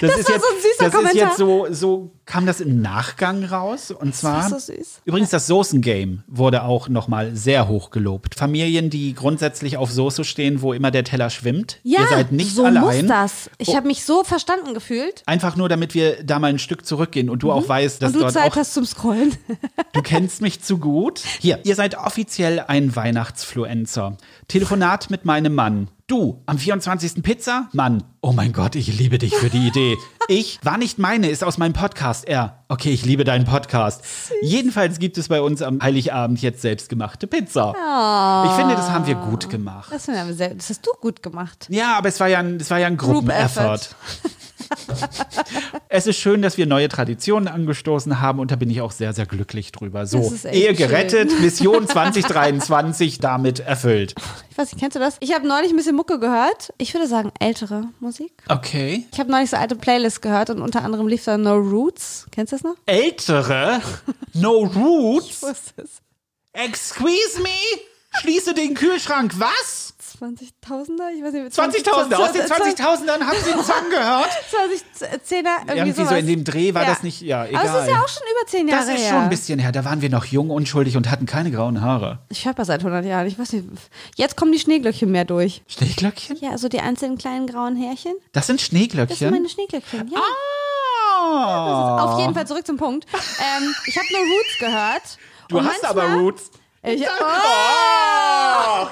Das, 0.00 0.10
Das 0.12 0.20
ist 0.20 0.28
war 0.28 0.34
jetzt, 0.36 0.44
so 0.44 0.54
ein 0.54 0.62
süßer 0.62 0.74
das 0.78 0.86
ist 0.86 0.92
Kommentar. 0.94 1.28
jetzt 1.28 1.36
so, 1.38 1.66
so 1.70 2.10
kam 2.26 2.46
das 2.46 2.60
im 2.60 2.80
Nachgang 2.82 3.44
raus. 3.44 3.90
Und 3.90 4.14
zwar, 4.14 4.48
so 4.48 4.58
süß. 4.58 5.00
übrigens 5.04 5.30
das 5.30 5.46
Soßen-Game 5.46 6.22
wurde 6.26 6.62
auch 6.64 6.88
nochmal 6.88 7.34
sehr 7.34 7.68
hoch 7.68 7.90
gelobt. 7.90 8.34
Familien, 8.34 8.90
die 8.90 9.14
grundsätzlich 9.14 9.76
auf 9.76 9.90
Soße 9.90 10.24
stehen, 10.24 10.62
wo 10.62 10.72
immer 10.72 10.90
der 10.90 11.04
Teller 11.04 11.30
schwimmt. 11.30 11.80
Ja, 11.82 12.00
Ihr 12.00 12.06
seid 12.08 12.32
nicht 12.32 12.54
so 12.54 12.64
allein. 12.64 12.82
muss 12.84 13.06
das. 13.06 13.50
Ich 13.58 13.68
Oh. 13.68 13.76
habe 13.76 13.86
mich 13.86 14.04
so 14.04 14.24
verstanden 14.24 14.74
gefühlt. 14.74 15.22
Einfach 15.26 15.56
nur, 15.56 15.68
damit 15.68 15.94
wir 15.94 16.22
da 16.22 16.38
mal 16.38 16.48
ein 16.48 16.58
Stück 16.58 16.84
zurückgehen 16.84 17.30
und 17.30 17.42
du 17.42 17.50
auch 17.50 17.68
weißt, 17.68 18.02
dass 18.02 18.10
Mhm. 18.12 18.16
Und 18.16 18.20
du 18.20 18.24
dort 18.24 18.34
Zeit 18.34 18.52
auch 18.52 18.56
hast 18.56 18.74
zum 18.74 18.84
Scrollen. 18.84 19.34
Du 19.92 20.02
kennst 20.02 20.42
mich 20.42 20.62
zu 20.62 20.78
gut. 20.78 21.22
Hier, 21.40 21.60
ihr 21.64 21.74
seid 21.74 21.96
offiziell 21.96 22.60
ein 22.60 22.94
Weihnachtsfluencer. 22.94 24.16
Telefonat 24.48 25.10
mit 25.10 25.24
meinem 25.24 25.54
Mann. 25.54 25.88
Du, 26.08 26.42
am 26.46 26.56
24. 26.56 27.22
Pizza? 27.22 27.68
Mann, 27.74 28.02
oh 28.22 28.32
mein 28.32 28.54
Gott, 28.54 28.76
ich 28.76 28.98
liebe 28.98 29.18
dich 29.18 29.36
für 29.36 29.50
die 29.50 29.66
Idee. 29.68 29.94
Ich, 30.30 30.58
war 30.62 30.76
nicht 30.76 30.98
meine, 30.98 31.30
ist 31.30 31.42
aus 31.42 31.56
meinem 31.56 31.72
Podcast. 31.72 32.26
Er, 32.28 32.62
okay, 32.68 32.90
ich 32.90 33.02
liebe 33.06 33.24
deinen 33.24 33.46
Podcast. 33.46 34.02
Jedenfalls 34.42 34.98
gibt 34.98 35.16
es 35.16 35.28
bei 35.28 35.40
uns 35.40 35.62
am 35.62 35.80
Heiligabend 35.80 36.42
jetzt 36.42 36.60
selbstgemachte 36.60 37.26
Pizza. 37.26 37.70
Ich 38.44 38.52
finde, 38.52 38.74
das 38.74 38.90
haben 38.90 39.06
wir 39.06 39.14
gut 39.14 39.48
gemacht. 39.48 39.90
Das, 39.90 40.06
wir 40.06 40.34
sehr- 40.34 40.54
das 40.54 40.68
hast 40.68 40.86
du 40.86 40.90
gut 41.00 41.22
gemacht. 41.22 41.66
Ja, 41.70 41.96
aber 41.96 42.10
es 42.10 42.20
war 42.20 42.28
ja 42.28 42.40
ein, 42.40 42.56
es 42.56 42.70
war 42.70 42.78
ja 42.78 42.88
ein 42.88 42.98
Group 42.98 43.24
Gruppeneffort. 43.24 43.80
effort. 43.80 43.96
es 45.88 46.06
ist 46.06 46.18
schön, 46.18 46.42
dass 46.42 46.56
wir 46.56 46.66
neue 46.66 46.88
Traditionen 46.88 47.48
angestoßen 47.48 48.20
haben 48.20 48.38
und 48.38 48.50
da 48.50 48.56
bin 48.56 48.70
ich 48.70 48.80
auch 48.80 48.92
sehr, 48.92 49.12
sehr 49.12 49.26
glücklich 49.26 49.72
drüber. 49.72 50.06
So, 50.06 50.32
Ehe 50.50 50.68
schön. 50.68 50.76
gerettet, 50.76 51.40
Mission 51.40 51.86
2023 51.86 53.18
damit 53.18 53.60
erfüllt. 53.60 54.14
Ich 54.50 54.58
weiß 54.58 54.72
nicht, 54.72 54.80
kennst 54.80 54.96
du 54.96 55.00
das? 55.00 55.16
Ich 55.20 55.34
habe 55.34 55.46
neulich 55.46 55.70
ein 55.70 55.76
bisschen 55.76 55.96
Mucke 55.96 56.18
gehört. 56.18 56.72
Ich 56.78 56.94
würde 56.94 57.06
sagen 57.06 57.32
ältere 57.40 57.84
Musik. 58.00 58.32
Okay. 58.48 59.06
Ich 59.12 59.20
habe 59.20 59.30
neulich 59.30 59.50
so 59.50 59.56
alte 59.56 59.76
Playlists 59.76 60.20
gehört 60.20 60.50
und 60.50 60.60
unter 60.62 60.82
anderem 60.82 61.08
lief 61.08 61.24
da 61.24 61.38
No 61.38 61.56
Roots. 61.56 62.26
Kennst 62.30 62.52
du 62.52 62.56
das 62.56 62.64
noch? 62.64 62.74
Ältere? 62.86 63.80
No 64.34 64.64
Roots? 64.64 65.42
Was 65.42 65.50
ist 65.50 65.72
das? 65.76 65.88
Excuse 66.52 67.40
me? 67.42 67.48
Schließe 68.20 68.54
den 68.54 68.74
Kühlschrank. 68.74 69.32
Was? 69.38 69.87
20.000er? 70.20 71.10
Ich 71.16 71.22
weiß 71.22 71.32
nicht. 71.32 71.56
20.000. 71.56 72.14
Aus 72.14 72.32
den 72.32 72.42
20.000ern 72.42 73.20
haben 73.20 73.36
Sie 73.44 73.52
einen 73.52 73.62
Song 73.64 73.74
gehört? 73.90 74.28
2010er, 74.50 75.44
irgendwie, 75.68 75.76
Irgendwie 75.76 75.92
sowas. 75.92 76.08
so 76.10 76.14
in 76.16 76.26
dem 76.26 76.44
Dreh 76.44 76.74
war 76.74 76.82
Ja. 76.82 76.88
das 76.88 77.02
nicht, 77.02 77.20
ja, 77.22 77.42
Aber 77.42 77.48
es 77.52 77.62
ist 77.62 77.68
egal. 77.70 77.88
ja 77.90 78.00
auch 78.02 78.08
schon 78.08 78.22
über 78.30 78.46
10 78.50 78.68
Jahre 78.68 78.80
Das 78.86 78.94
ist 78.94 79.00
her. 79.02 79.10
schon 79.10 79.18
ein 79.22 79.28
bisschen 79.30 79.58
her. 79.58 79.70
Da 79.72 79.84
waren 79.84 80.00
wir 80.02 80.10
noch 80.10 80.24
jung, 80.24 80.50
unschuldig 80.50 80.96
und 80.96 81.10
hatten 81.10 81.26
keine 81.26 81.50
grauen 81.50 81.80
Haare. 81.80 82.18
Ich 82.30 82.44
höre 82.46 82.64
seit 82.64 82.80
100 82.80 83.04
Jahren. 83.04 83.26
Ich 83.26 83.38
weiß 83.38 83.52
nicht. 83.52 83.64
Jetzt 84.16 84.36
kommen 84.36 84.52
die 84.52 84.58
Schneeglöckchen 84.58 85.10
mehr 85.10 85.24
durch. 85.24 85.62
Schneeglöckchen? 85.68 86.36
Ja, 86.40 86.50
also 86.50 86.68
die 86.68 86.80
einzelnen 86.80 87.18
kleinen 87.18 87.46
grauen 87.46 87.76
Härchen. 87.76 88.14
Das 88.32 88.46
sind 88.46 88.60
Das 88.60 88.66
Schneeglöckchen. 88.66 89.16
sind 89.16 89.30
meine 89.30 89.48
Schneeglöckchen. 89.48 90.08
Ja. 90.12 90.18
Ah. 90.20 92.04
Auf 92.04 92.20
jeden 92.20 92.34
Fall 92.34 92.46
zurück 92.46 92.66
zum 92.66 92.76
Punkt. 92.76 93.06
Ähm, 93.12 93.74
ich 93.86 93.96
habe 93.96 94.06
nur 94.12 94.20
Roots 94.22 94.58
gehört. 94.58 95.02
Du 95.48 95.58
hast 95.62 95.82
manchmal- 95.82 96.06
aber 96.08 96.14
Roots. 96.20 96.50
Ich, 96.82 97.02
oh, 97.02 97.06
Oh. 98.84 98.88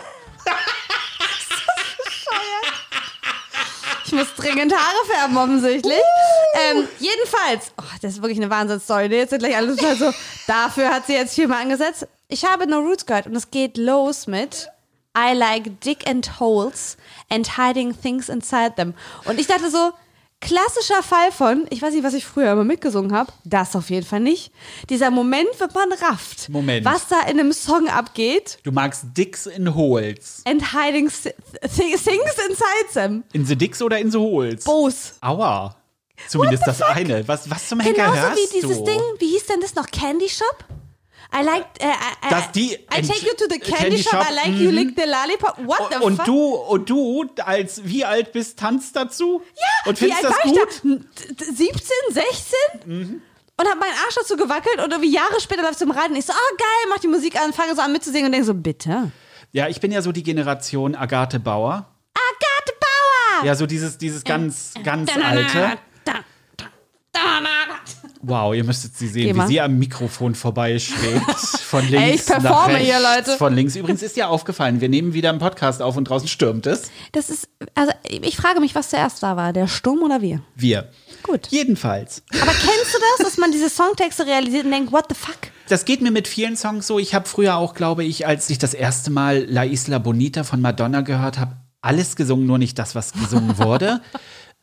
Ich 4.06 4.12
muss 4.12 4.34
dringend 4.36 4.72
Haare 4.72 5.06
färben, 5.06 5.36
offensichtlich. 5.36 6.00
Ähm, 6.54 6.86
jedenfalls, 6.98 7.72
oh, 7.76 7.96
das 8.00 8.12
ist 8.12 8.22
wirklich 8.22 8.38
eine 8.38 8.50
Wahnsinnsstory. 8.50 9.06
Jetzt 9.06 9.30
sind 9.30 9.40
gleich 9.40 9.56
alle 9.56 9.74
total 9.74 9.96
so, 9.96 10.12
dafür 10.46 10.90
hat 10.90 11.06
sie 11.06 11.14
jetzt 11.14 11.34
viermal 11.34 11.62
angesetzt. 11.62 12.06
Ich 12.28 12.44
habe 12.44 12.66
No 12.66 12.78
Roots 12.78 13.06
gehört 13.06 13.26
und 13.26 13.34
es 13.34 13.50
geht 13.50 13.76
los 13.76 14.26
mit 14.26 14.68
I 15.18 15.32
like 15.34 15.80
dick 15.80 16.08
and 16.08 16.38
holes 16.38 16.96
and 17.30 17.56
hiding 17.56 18.00
things 18.00 18.28
inside 18.28 18.74
them. 18.76 18.94
Und 19.24 19.40
ich 19.40 19.46
dachte 19.46 19.70
so, 19.70 19.92
klassischer 20.40 21.02
Fall 21.02 21.32
von, 21.32 21.66
ich 21.70 21.82
weiß 21.82 21.94
nicht, 21.94 22.04
was 22.04 22.14
ich 22.14 22.24
früher 22.24 22.52
immer 22.52 22.64
mitgesungen 22.64 23.12
habe, 23.12 23.32
das 23.44 23.74
auf 23.74 23.90
jeden 23.90 24.06
Fall 24.06 24.20
nicht. 24.20 24.52
Dieser 24.90 25.10
Moment, 25.10 25.48
wenn 25.58 25.70
man 25.74 25.92
rafft, 25.98 26.48
Moment. 26.48 26.84
was 26.84 27.08
da 27.08 27.20
in 27.22 27.40
einem 27.40 27.52
Song 27.52 27.88
abgeht 27.88 28.58
Du 28.62 28.70
magst 28.72 29.04
Dicks 29.16 29.46
in 29.46 29.74
Holes. 29.74 30.42
and 30.46 30.72
hiding 30.72 31.08
th 31.08 31.34
th 31.62 31.76
things 31.76 32.34
inside 32.48 32.92
them. 32.94 33.24
In 33.32 33.44
the 33.46 33.56
Dicks 33.56 33.80
oder 33.82 33.98
in 33.98 34.10
the 34.10 34.18
Holes? 34.18 34.64
Bose. 34.64 35.12
Aua. 35.20 35.74
Zumindest 36.28 36.66
das 36.66 36.80
eine. 36.82 37.26
Was, 37.28 37.50
was 37.50 37.68
zum 37.68 37.80
Henker 37.80 38.04
Genauso 38.04 38.20
hörst 38.22 38.36
wie 38.54 38.60
dieses 38.60 38.78
du? 38.78 38.84
Ding, 38.84 39.00
wie 39.18 39.26
hieß 39.28 39.46
denn 39.46 39.60
das 39.60 39.74
noch? 39.74 39.86
Candy 39.90 40.28
Shop? 40.28 40.64
I 41.34 41.42
like, 41.42 41.66
äh, 41.80 41.86
I, 41.86 42.30
Dass 42.30 42.52
die 42.52 42.72
I 42.74 43.02
take 43.02 43.26
you 43.26 43.34
to 43.36 43.44
the 43.50 43.58
Candy 43.58 43.72
candy, 43.76 44.02
shop, 44.02 44.12
Shop, 44.22 44.26
I 44.30 44.34
like 44.34 44.58
you 44.58 44.70
mhm. 44.70 44.76
lick 44.76 44.96
the 44.96 45.04
lollipop. 45.06 45.58
What 45.66 45.92
the 45.92 46.04
Und 46.04 46.16
fuck? 46.16 46.24
du, 46.26 46.54
und 46.54 46.88
du, 46.90 47.26
als 47.44 47.84
wie 47.84 48.04
alt 48.04 48.32
bist, 48.32 48.58
tanzt 48.58 48.94
dazu? 48.96 49.42
ja, 49.54 49.90
Und 49.90 50.00
wie 50.00 50.12
alt 50.12 50.24
das 50.24 50.32
war 50.32 50.42
gut? 50.42 50.52
ich 50.70 50.80
da? 50.82 50.88
N- 50.88 51.08
d- 51.38 51.44
17, 51.44 51.90
16? 52.10 53.22
Und 53.58 53.68
hab 53.68 53.78
meinen 53.80 53.94
Arsch 54.04 54.14
dazu 54.16 54.36
gewackelt 54.36 54.76
und 54.84 54.90
irgendwie 54.92 55.12
Jahre 55.12 55.40
später 55.40 55.62
läuft 55.62 55.80
im 55.80 55.90
Radio 55.90 56.10
und 56.10 56.16
ich 56.16 56.26
so, 56.26 56.32
ah 56.32 56.56
geil, 56.58 56.90
mach 56.90 56.98
die 56.98 57.08
Musik 57.08 57.40
an, 57.40 57.52
fange 57.52 57.74
so 57.74 57.80
an 57.80 57.90
mitzusingen 57.92 58.26
und 58.26 58.32
denke 58.32 58.46
so, 58.46 58.54
bitte. 58.54 59.10
Ja, 59.52 59.68
ich 59.68 59.80
bin 59.80 59.90
ja 59.92 60.02
so 60.02 60.12
die 60.12 60.22
Generation 60.22 60.94
Agathe 60.94 61.40
Bauer. 61.40 61.86
Agathe 62.14 62.72
Bauer! 62.78 63.46
Ja, 63.46 63.54
so 63.54 63.66
dieses, 63.66 63.96
dieses 63.98 64.24
ganz, 64.24 64.74
ganz 64.84 65.10
alte. 65.16 65.78
Wow, 68.28 68.54
ihr 68.54 68.64
müsstet 68.64 68.96
sie 68.96 69.06
sehen, 69.06 69.36
wie 69.36 69.46
sie 69.46 69.60
am 69.60 69.78
Mikrofon 69.78 70.34
vorbeischwebt. 70.34 71.30
Von 71.36 71.86
links 71.88 72.02
Ey, 72.02 72.14
ich 72.14 72.28
nach 72.28 72.42
performe 72.42 72.74
rechts. 72.74 72.86
hier, 72.88 72.98
Leute. 73.00 73.38
Von 73.38 73.54
links. 73.54 73.76
Übrigens 73.76 74.02
ist 74.02 74.16
dir 74.16 74.28
aufgefallen, 74.28 74.80
wir 74.80 74.88
nehmen 74.88 75.14
wieder 75.14 75.30
einen 75.30 75.38
Podcast 75.38 75.80
auf 75.80 75.96
und 75.96 76.08
draußen 76.08 76.26
stürmt 76.26 76.66
es. 76.66 76.90
Das 77.12 77.30
ist, 77.30 77.48
also 77.74 77.92
ich 78.08 78.36
frage 78.36 78.58
mich, 78.58 78.74
was 78.74 78.90
zuerst 78.90 79.22
da 79.22 79.36
war, 79.36 79.52
der 79.52 79.68
Sturm 79.68 80.02
oder 80.02 80.22
wir? 80.22 80.42
Wir. 80.56 80.90
Gut. 81.22 81.46
Jedenfalls. 81.50 82.24
Aber 82.32 82.50
kennst 82.50 82.94
du 82.94 82.98
das, 83.16 83.26
dass 83.26 83.38
man 83.38 83.52
diese 83.52 83.70
Songtexte 83.70 84.26
realisiert 84.26 84.64
und 84.64 84.72
denkt, 84.72 84.90
what 84.92 85.04
the 85.08 85.14
fuck? 85.14 85.38
Das 85.68 85.84
geht 85.84 86.02
mir 86.02 86.10
mit 86.10 86.26
vielen 86.26 86.56
Songs 86.56 86.86
so. 86.88 86.98
Ich 86.98 87.14
habe 87.14 87.28
früher 87.28 87.56
auch, 87.56 87.74
glaube 87.74 88.02
ich, 88.02 88.26
als 88.26 88.50
ich 88.50 88.58
das 88.58 88.74
erste 88.74 89.10
Mal 89.10 89.44
La 89.48 89.64
Isla 89.64 89.98
Bonita 89.98 90.42
von 90.42 90.60
Madonna 90.60 91.02
gehört 91.02 91.38
habe, 91.38 91.56
alles 91.80 92.16
gesungen, 92.16 92.46
nur 92.46 92.58
nicht 92.58 92.78
das, 92.78 92.96
was 92.96 93.12
gesungen 93.12 93.58
wurde. 93.58 94.00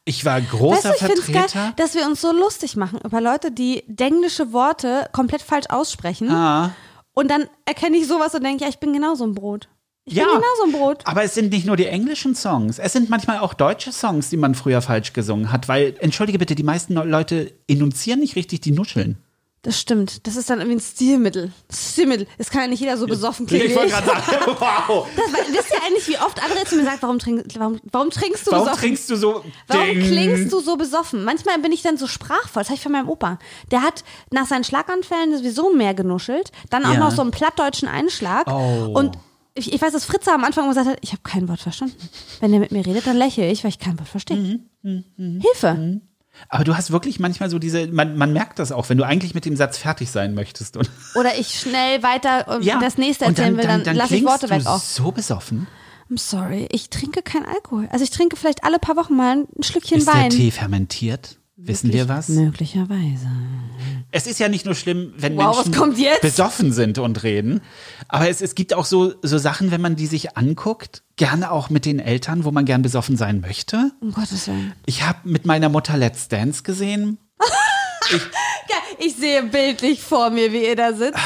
Ich 0.06 0.26
war 0.26 0.40
Weißt 0.42 0.52
du, 0.52 0.58
großer 0.58 0.92
ich 0.96 1.00
finde 1.00 1.14
es 1.22 1.28
geil, 1.28 1.36
Vertreter. 1.48 1.74
dass 1.78 1.96
wir 1.96 2.06
uns 2.06 2.20
so 2.22 2.32
lustig 2.34 2.76
machen 2.76 3.00
über 3.04 3.22
Leute, 3.22 3.52
die 3.52 3.84
englische 3.98 4.52
Worte 4.52 5.08
komplett 5.14 5.42
falsch 5.42 5.68
aussprechen. 5.70 6.30
Ah. 6.30 6.72
Und 7.14 7.30
dann 7.32 7.48
erkenne 7.66 7.96
ich 7.98 8.08
sowas 8.08 8.34
und 8.36 8.44
denke, 8.44 8.64
ja, 8.64 8.70
ich 8.70 8.80
bin 8.80 8.92
genauso 8.92 9.24
ein 9.24 9.34
Brot. 9.34 9.70
Ich 10.06 10.16
Ja. 10.16 10.26
bin 10.26 10.34
genauso 10.42 10.64
ein 10.66 10.72
Brot. 10.74 11.04
Aber 11.06 11.24
es 11.24 11.34
sind 11.36 11.54
nicht 11.54 11.66
nur 11.66 11.78
die 11.78 11.86
englischen 11.86 12.36
Songs, 12.36 12.80
es 12.80 12.92
sind 12.92 13.10
manchmal 13.10 13.40
auch 13.40 13.54
deutsche 13.54 13.94
Songs, 13.94 14.30
die 14.30 14.36
man 14.36 14.56
früher 14.56 14.82
falsch 14.82 15.14
gesungen 15.14 15.52
hat, 15.54 15.70
weil, 15.70 15.96
entschuldige 16.00 16.38
bitte, 16.40 16.56
die 16.56 16.64
meisten 16.64 16.96
Leute 16.96 17.54
enunzieren 17.68 18.20
nicht 18.20 18.36
richtig 18.36 18.60
die 18.60 18.72
Nuscheln. 18.72 19.18
Das 19.66 19.80
stimmt. 19.80 20.28
Das 20.28 20.36
ist 20.36 20.50
dann 20.50 20.60
irgendwie 20.60 20.76
ein 20.78 20.82
Stilmittel. 20.82 21.54
Stilmittel. 21.74 22.28
Es 22.38 22.50
kann 22.50 22.64
ja 22.64 22.68
nicht 22.68 22.82
jeder 22.82 22.98
so 22.98 23.08
besoffen 23.08 23.46
klingen. 23.48 23.68
Ich 23.68 23.76
wollte 23.76 23.92
gerade 23.92 24.08
sagen, 24.08 24.22
wow. 24.60 25.08
Das, 25.16 25.26
weil- 25.34 25.54
wisst 25.58 25.72
ihr 25.72 25.82
eigentlich, 25.84 26.08
wie 26.10 26.18
oft 26.18 26.38
André 26.44 26.66
zu 26.68 26.76
mir 26.76 26.84
sagt, 26.84 27.02
warum, 27.02 27.18
trink, 27.18 27.46
warum, 27.58 27.80
warum 27.92 28.10
trinkst 28.10 28.46
du 28.46 28.52
Warum 28.52 28.66
besoffen? 28.66 28.82
trinkst 28.82 29.10
du 29.10 29.16
so 29.16 29.46
Warum 29.68 29.86
Ding? 29.86 30.02
klingst 30.02 30.52
du 30.52 30.60
so 30.60 30.76
besoffen? 30.76 31.24
Manchmal 31.24 31.60
bin 31.60 31.72
ich 31.72 31.82
dann 31.82 31.98
so 31.98 32.08
sprachvoll. 32.08 32.62
Das 32.62 32.68
habe 32.68 32.76
ich 32.76 32.84
von 32.84 32.92
meinem 32.92 33.08
Opa. 33.08 33.40
Der 33.72 33.82
hat 33.84 34.04
nach 34.32 34.48
seinen 34.48 34.66
Schlaganfällen 34.66 35.38
sowieso 35.38 35.74
mehr 35.74 35.94
genuschelt. 35.94 36.52
Dann 36.70 36.86
auch 36.86 36.94
Ja. 36.96 37.00
noch 37.00 37.12
so 37.12 37.22
einen 37.22 37.32
plattdeutschen 37.32 37.88
Einschlag. 37.88 38.48
Oh. 38.48 38.92
Und 38.94 39.18
ich, 39.56 39.72
ich 39.72 39.82
weiß, 39.82 39.94
dass 39.94 40.04
Fritze 40.04 40.34
am 40.34 40.44
Anfang 40.44 40.66
immer 40.66 40.74
gesagt 40.74 40.90
hat, 40.90 40.98
ich 41.02 41.12
habe 41.14 41.22
kein 41.24 41.48
Wort 41.48 41.62
verstanden. 41.62 41.96
Wenn 42.42 42.52
der 42.52 42.60
mit 42.60 42.74
mir 42.74 42.86
redet, 42.86 43.08
dann 43.08 43.16
lächle 43.16 43.50
ich, 43.50 43.64
weil 43.64 43.70
ich 43.70 43.80
kein 43.80 43.98
Wort 43.98 44.10
verstehe. 44.10 44.60
Mhm, 44.82 45.42
Hilfe. 45.42 46.02
Aber 46.50 46.64
du 46.64 46.76
hast 46.76 46.92
wirklich 46.92 47.20
manchmal 47.20 47.50
so 47.50 47.60
diese, 47.60 47.88
man, 47.88 48.18
man 48.18 48.34
merkt 48.34 48.60
das 48.60 48.72
auch, 48.72 48.90
wenn 48.90 48.98
du 48.98 49.06
eigentlich 49.06 49.34
mit 49.34 49.46
dem 49.46 49.56
Satz 49.56 49.78
fertig 49.78 50.12
sein 50.12 50.34
möchtest. 50.34 50.78
Und, 50.78 50.90
Oder 51.16 51.38
ich 51.38 51.60
schnell 51.60 52.04
weiter 52.04 52.48
und 52.48 52.66
das 52.66 52.98
nächste 52.98 53.26
erzählen 53.26 53.58
will, 53.58 53.66
dann, 53.66 53.84
lasse 53.96 54.16
ich 54.16 54.26
Worte 54.26 54.50
weg 54.50 54.64
du 54.64 54.70
auch. 54.70 54.80
so 54.80 55.12
besoffen. 55.12 55.68
I'm 56.12 56.20
sorry, 56.20 56.68
ich 56.72 56.90
trinke 56.90 57.22
kein 57.22 57.46
Alkohol. 57.46 57.88
Also 57.92 58.04
ich 58.04 58.12
trinke 58.12 58.36
vielleicht 58.36 58.64
alle 58.64 58.78
paar 58.78 58.96
Wochen 58.98 59.16
mal 59.16 59.38
ein 59.38 59.64
Schlückchen 59.64 60.00
Ist 60.00 60.08
Wein. 60.08 60.30
der 60.30 60.38
Tee 60.38 60.52
fermentiert? 60.52 61.38
Wissen 61.56 61.94
wir 61.94 62.10
was? 62.10 62.30
Möglicherweise. 62.30 63.28
Es 64.12 64.26
ist 64.26 64.40
ja 64.40 64.50
nicht 64.50 64.66
nur 64.66 64.74
schlimm, 64.74 65.14
wenn 65.18 65.38
Wow, 65.38 65.66
Menschen 65.66 65.96
besoffen 66.22 66.72
sind 66.72 66.98
und 66.98 67.22
reden. 67.22 67.62
Aber 68.08 68.28
es, 68.28 68.42
es 68.42 68.56
gibt 68.56 68.74
auch 68.74 68.86
so, 68.86 69.14
so 69.22 69.38
Sachen, 69.38 69.70
wenn 69.70 69.82
man 69.82 69.96
die 69.96 70.08
sich 70.08 70.36
anguckt, 70.36 71.04
gerne 71.16 71.52
auch 71.52 71.70
mit 71.70 71.86
den 71.86 72.00
Eltern, 72.00 72.44
wo 72.44 72.52
man 72.52 72.66
gern 72.66 72.82
besoffen 72.82 73.18
sein 73.18 73.40
möchte. 73.40 73.92
Um 74.02 74.12
Gottes 74.14 74.48
Willen. 74.48 74.74
Ich 74.88 75.04
habe 75.04 75.20
mit 75.26 75.46
meiner 75.46 75.70
Mutter 75.70 75.96
Let's 75.96 76.28
Dance 76.28 76.64
gesehen. 76.64 77.20
Geil. 78.10 78.20
Ich 79.00 79.16
sehe 79.16 79.44
bildlich 79.44 80.02
vor 80.02 80.32
mir, 80.32 80.52
wie 80.52 80.66
ihr 80.66 80.76
da 80.76 80.94
sitzt. 80.94 81.20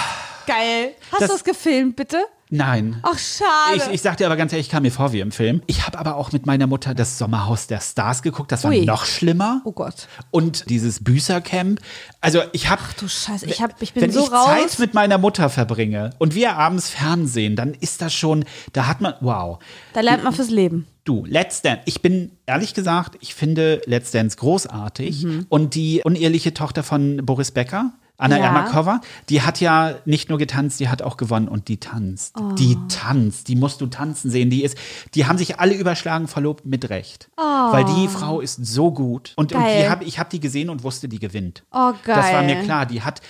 Geil. 0.45 0.93
Hast 1.11 1.21
du 1.21 1.27
das 1.27 1.43
gefilmt, 1.45 1.95
bitte? 1.95 2.17
Nein. 2.49 2.97
Ach, 3.03 3.17
schade. 3.17 3.75
Ich, 3.75 3.95
ich 3.95 4.01
sag 4.01 4.17
dir 4.17 4.25
aber 4.25 4.38
ganz 4.38 4.53
ehrlich, 4.53 4.67
ich 4.67 4.71
kam 4.71 4.83
mir 4.83 4.91
vor 4.91 5.12
wie 5.12 5.19
im 5.19 5.31
Film. 5.31 5.62
Ich 5.67 5.86
habe 5.86 5.99
aber 5.99 6.15
auch 6.15 6.31
mit 6.31 6.45
meiner 6.45 6.65
Mutter 6.67 6.93
das 6.93 7.17
Sommerhaus 7.17 7.67
der 7.67 7.81
Stars 7.81 8.21
geguckt. 8.21 8.51
Das 8.51 8.63
war 8.63 8.71
Ui. 8.71 8.86
noch 8.86 9.05
schlimmer. 9.05 9.62
oh 9.65 9.73
Gott. 9.73 10.07
Und 10.31 10.69
dieses 10.69 11.03
Büßercamp. 11.03 11.81
Also 12.21 12.41
ich 12.53 12.69
habe. 12.69 12.81
Du 12.99 13.07
Scheiße, 13.07 13.45
ich, 13.47 13.62
hab, 13.62 13.81
ich 13.81 13.93
bin 13.93 14.03
Wenn 14.03 14.12
so 14.12 14.23
ich 14.23 14.31
raus. 14.31 14.45
Zeit 14.45 14.79
mit 14.79 14.93
meiner 14.93 15.17
Mutter 15.17 15.49
verbringe 15.49 16.12
und 16.19 16.36
wir 16.36 16.55
abends 16.55 16.89
Fernsehen, 16.89 17.55
dann 17.55 17.73
ist 17.73 18.01
das 18.01 18.13
schon, 18.13 18.45
da 18.73 18.88
hat 18.88 19.01
man, 19.01 19.15
wow. 19.19 19.60
da 19.93 20.01
lernt 20.01 20.23
man 20.23 20.33
fürs 20.33 20.49
Leben. 20.49 20.88
Du, 21.03 21.25
Let's 21.25 21.62
Dance. 21.62 21.81
Ich 21.86 22.01
bin 22.01 22.31
ehrlich 22.45 22.73
gesagt, 22.73 23.17
ich 23.21 23.33
finde 23.33 23.81
Let's 23.86 24.12
Dance 24.12 24.36
großartig. 24.38 25.23
Mhm. 25.23 25.45
Und 25.47 25.75
die 25.75 26.01
uneheliche 26.03 26.53
Tochter 26.53 26.83
von 26.83 27.25
Boris 27.25 27.51
Becker, 27.51 27.93
Anna 28.17 28.38
Ja. 28.38 28.45
Ermakova, 28.45 28.99
die 29.30 29.43
hat 29.43 29.60
ja 29.62 29.95
nicht 30.06 30.30
nur 30.30 30.39
getanzt, 30.39 30.80
die 30.80 30.89
hat 30.89 31.01
auch 31.03 31.17
gewonnen 31.17 31.47
und 31.47 31.67
die 31.67 31.77
tanzt. 31.80 32.36
Die 32.58 32.75
Oh. 32.75 32.88
tanzt, 32.89 33.47
die 33.47 33.56
musst 33.56 33.80
du 33.80 33.86
tanzen 33.88 34.32
sehen. 34.32 34.49
Die 34.49 34.63
ist, 34.63 34.75
die 35.13 35.27
haben 35.27 35.38
sich 35.38 35.60
alle 35.60 35.75
überschlagen, 35.75 36.27
verlobt 36.27 36.65
mit 36.65 36.89
Recht. 36.89 37.30
Weil 37.38 37.86
die 37.86 38.08
Frau 38.08 38.39
ist 38.41 38.65
so 38.65 38.91
gut. 38.91 39.34
Und, 39.36 39.53
und 39.53 39.62
Oh. 39.62 39.65
Die 39.67 39.88
hab, 39.89 40.01
ich 40.01 40.17
habe 40.19 40.30
die 40.32 40.39
gesehen 40.39 40.69
und 40.69 40.84
wusste, 40.84 41.08
die 41.08 41.19
gewinnt. 41.19 41.63
Oh, 41.71 41.91
geil. 42.03 42.15
Das 42.15 42.34
war 42.34 42.41
mir 42.43 42.63
klar. 42.63 42.86
Die 42.88 43.01
hat, 43.03 43.21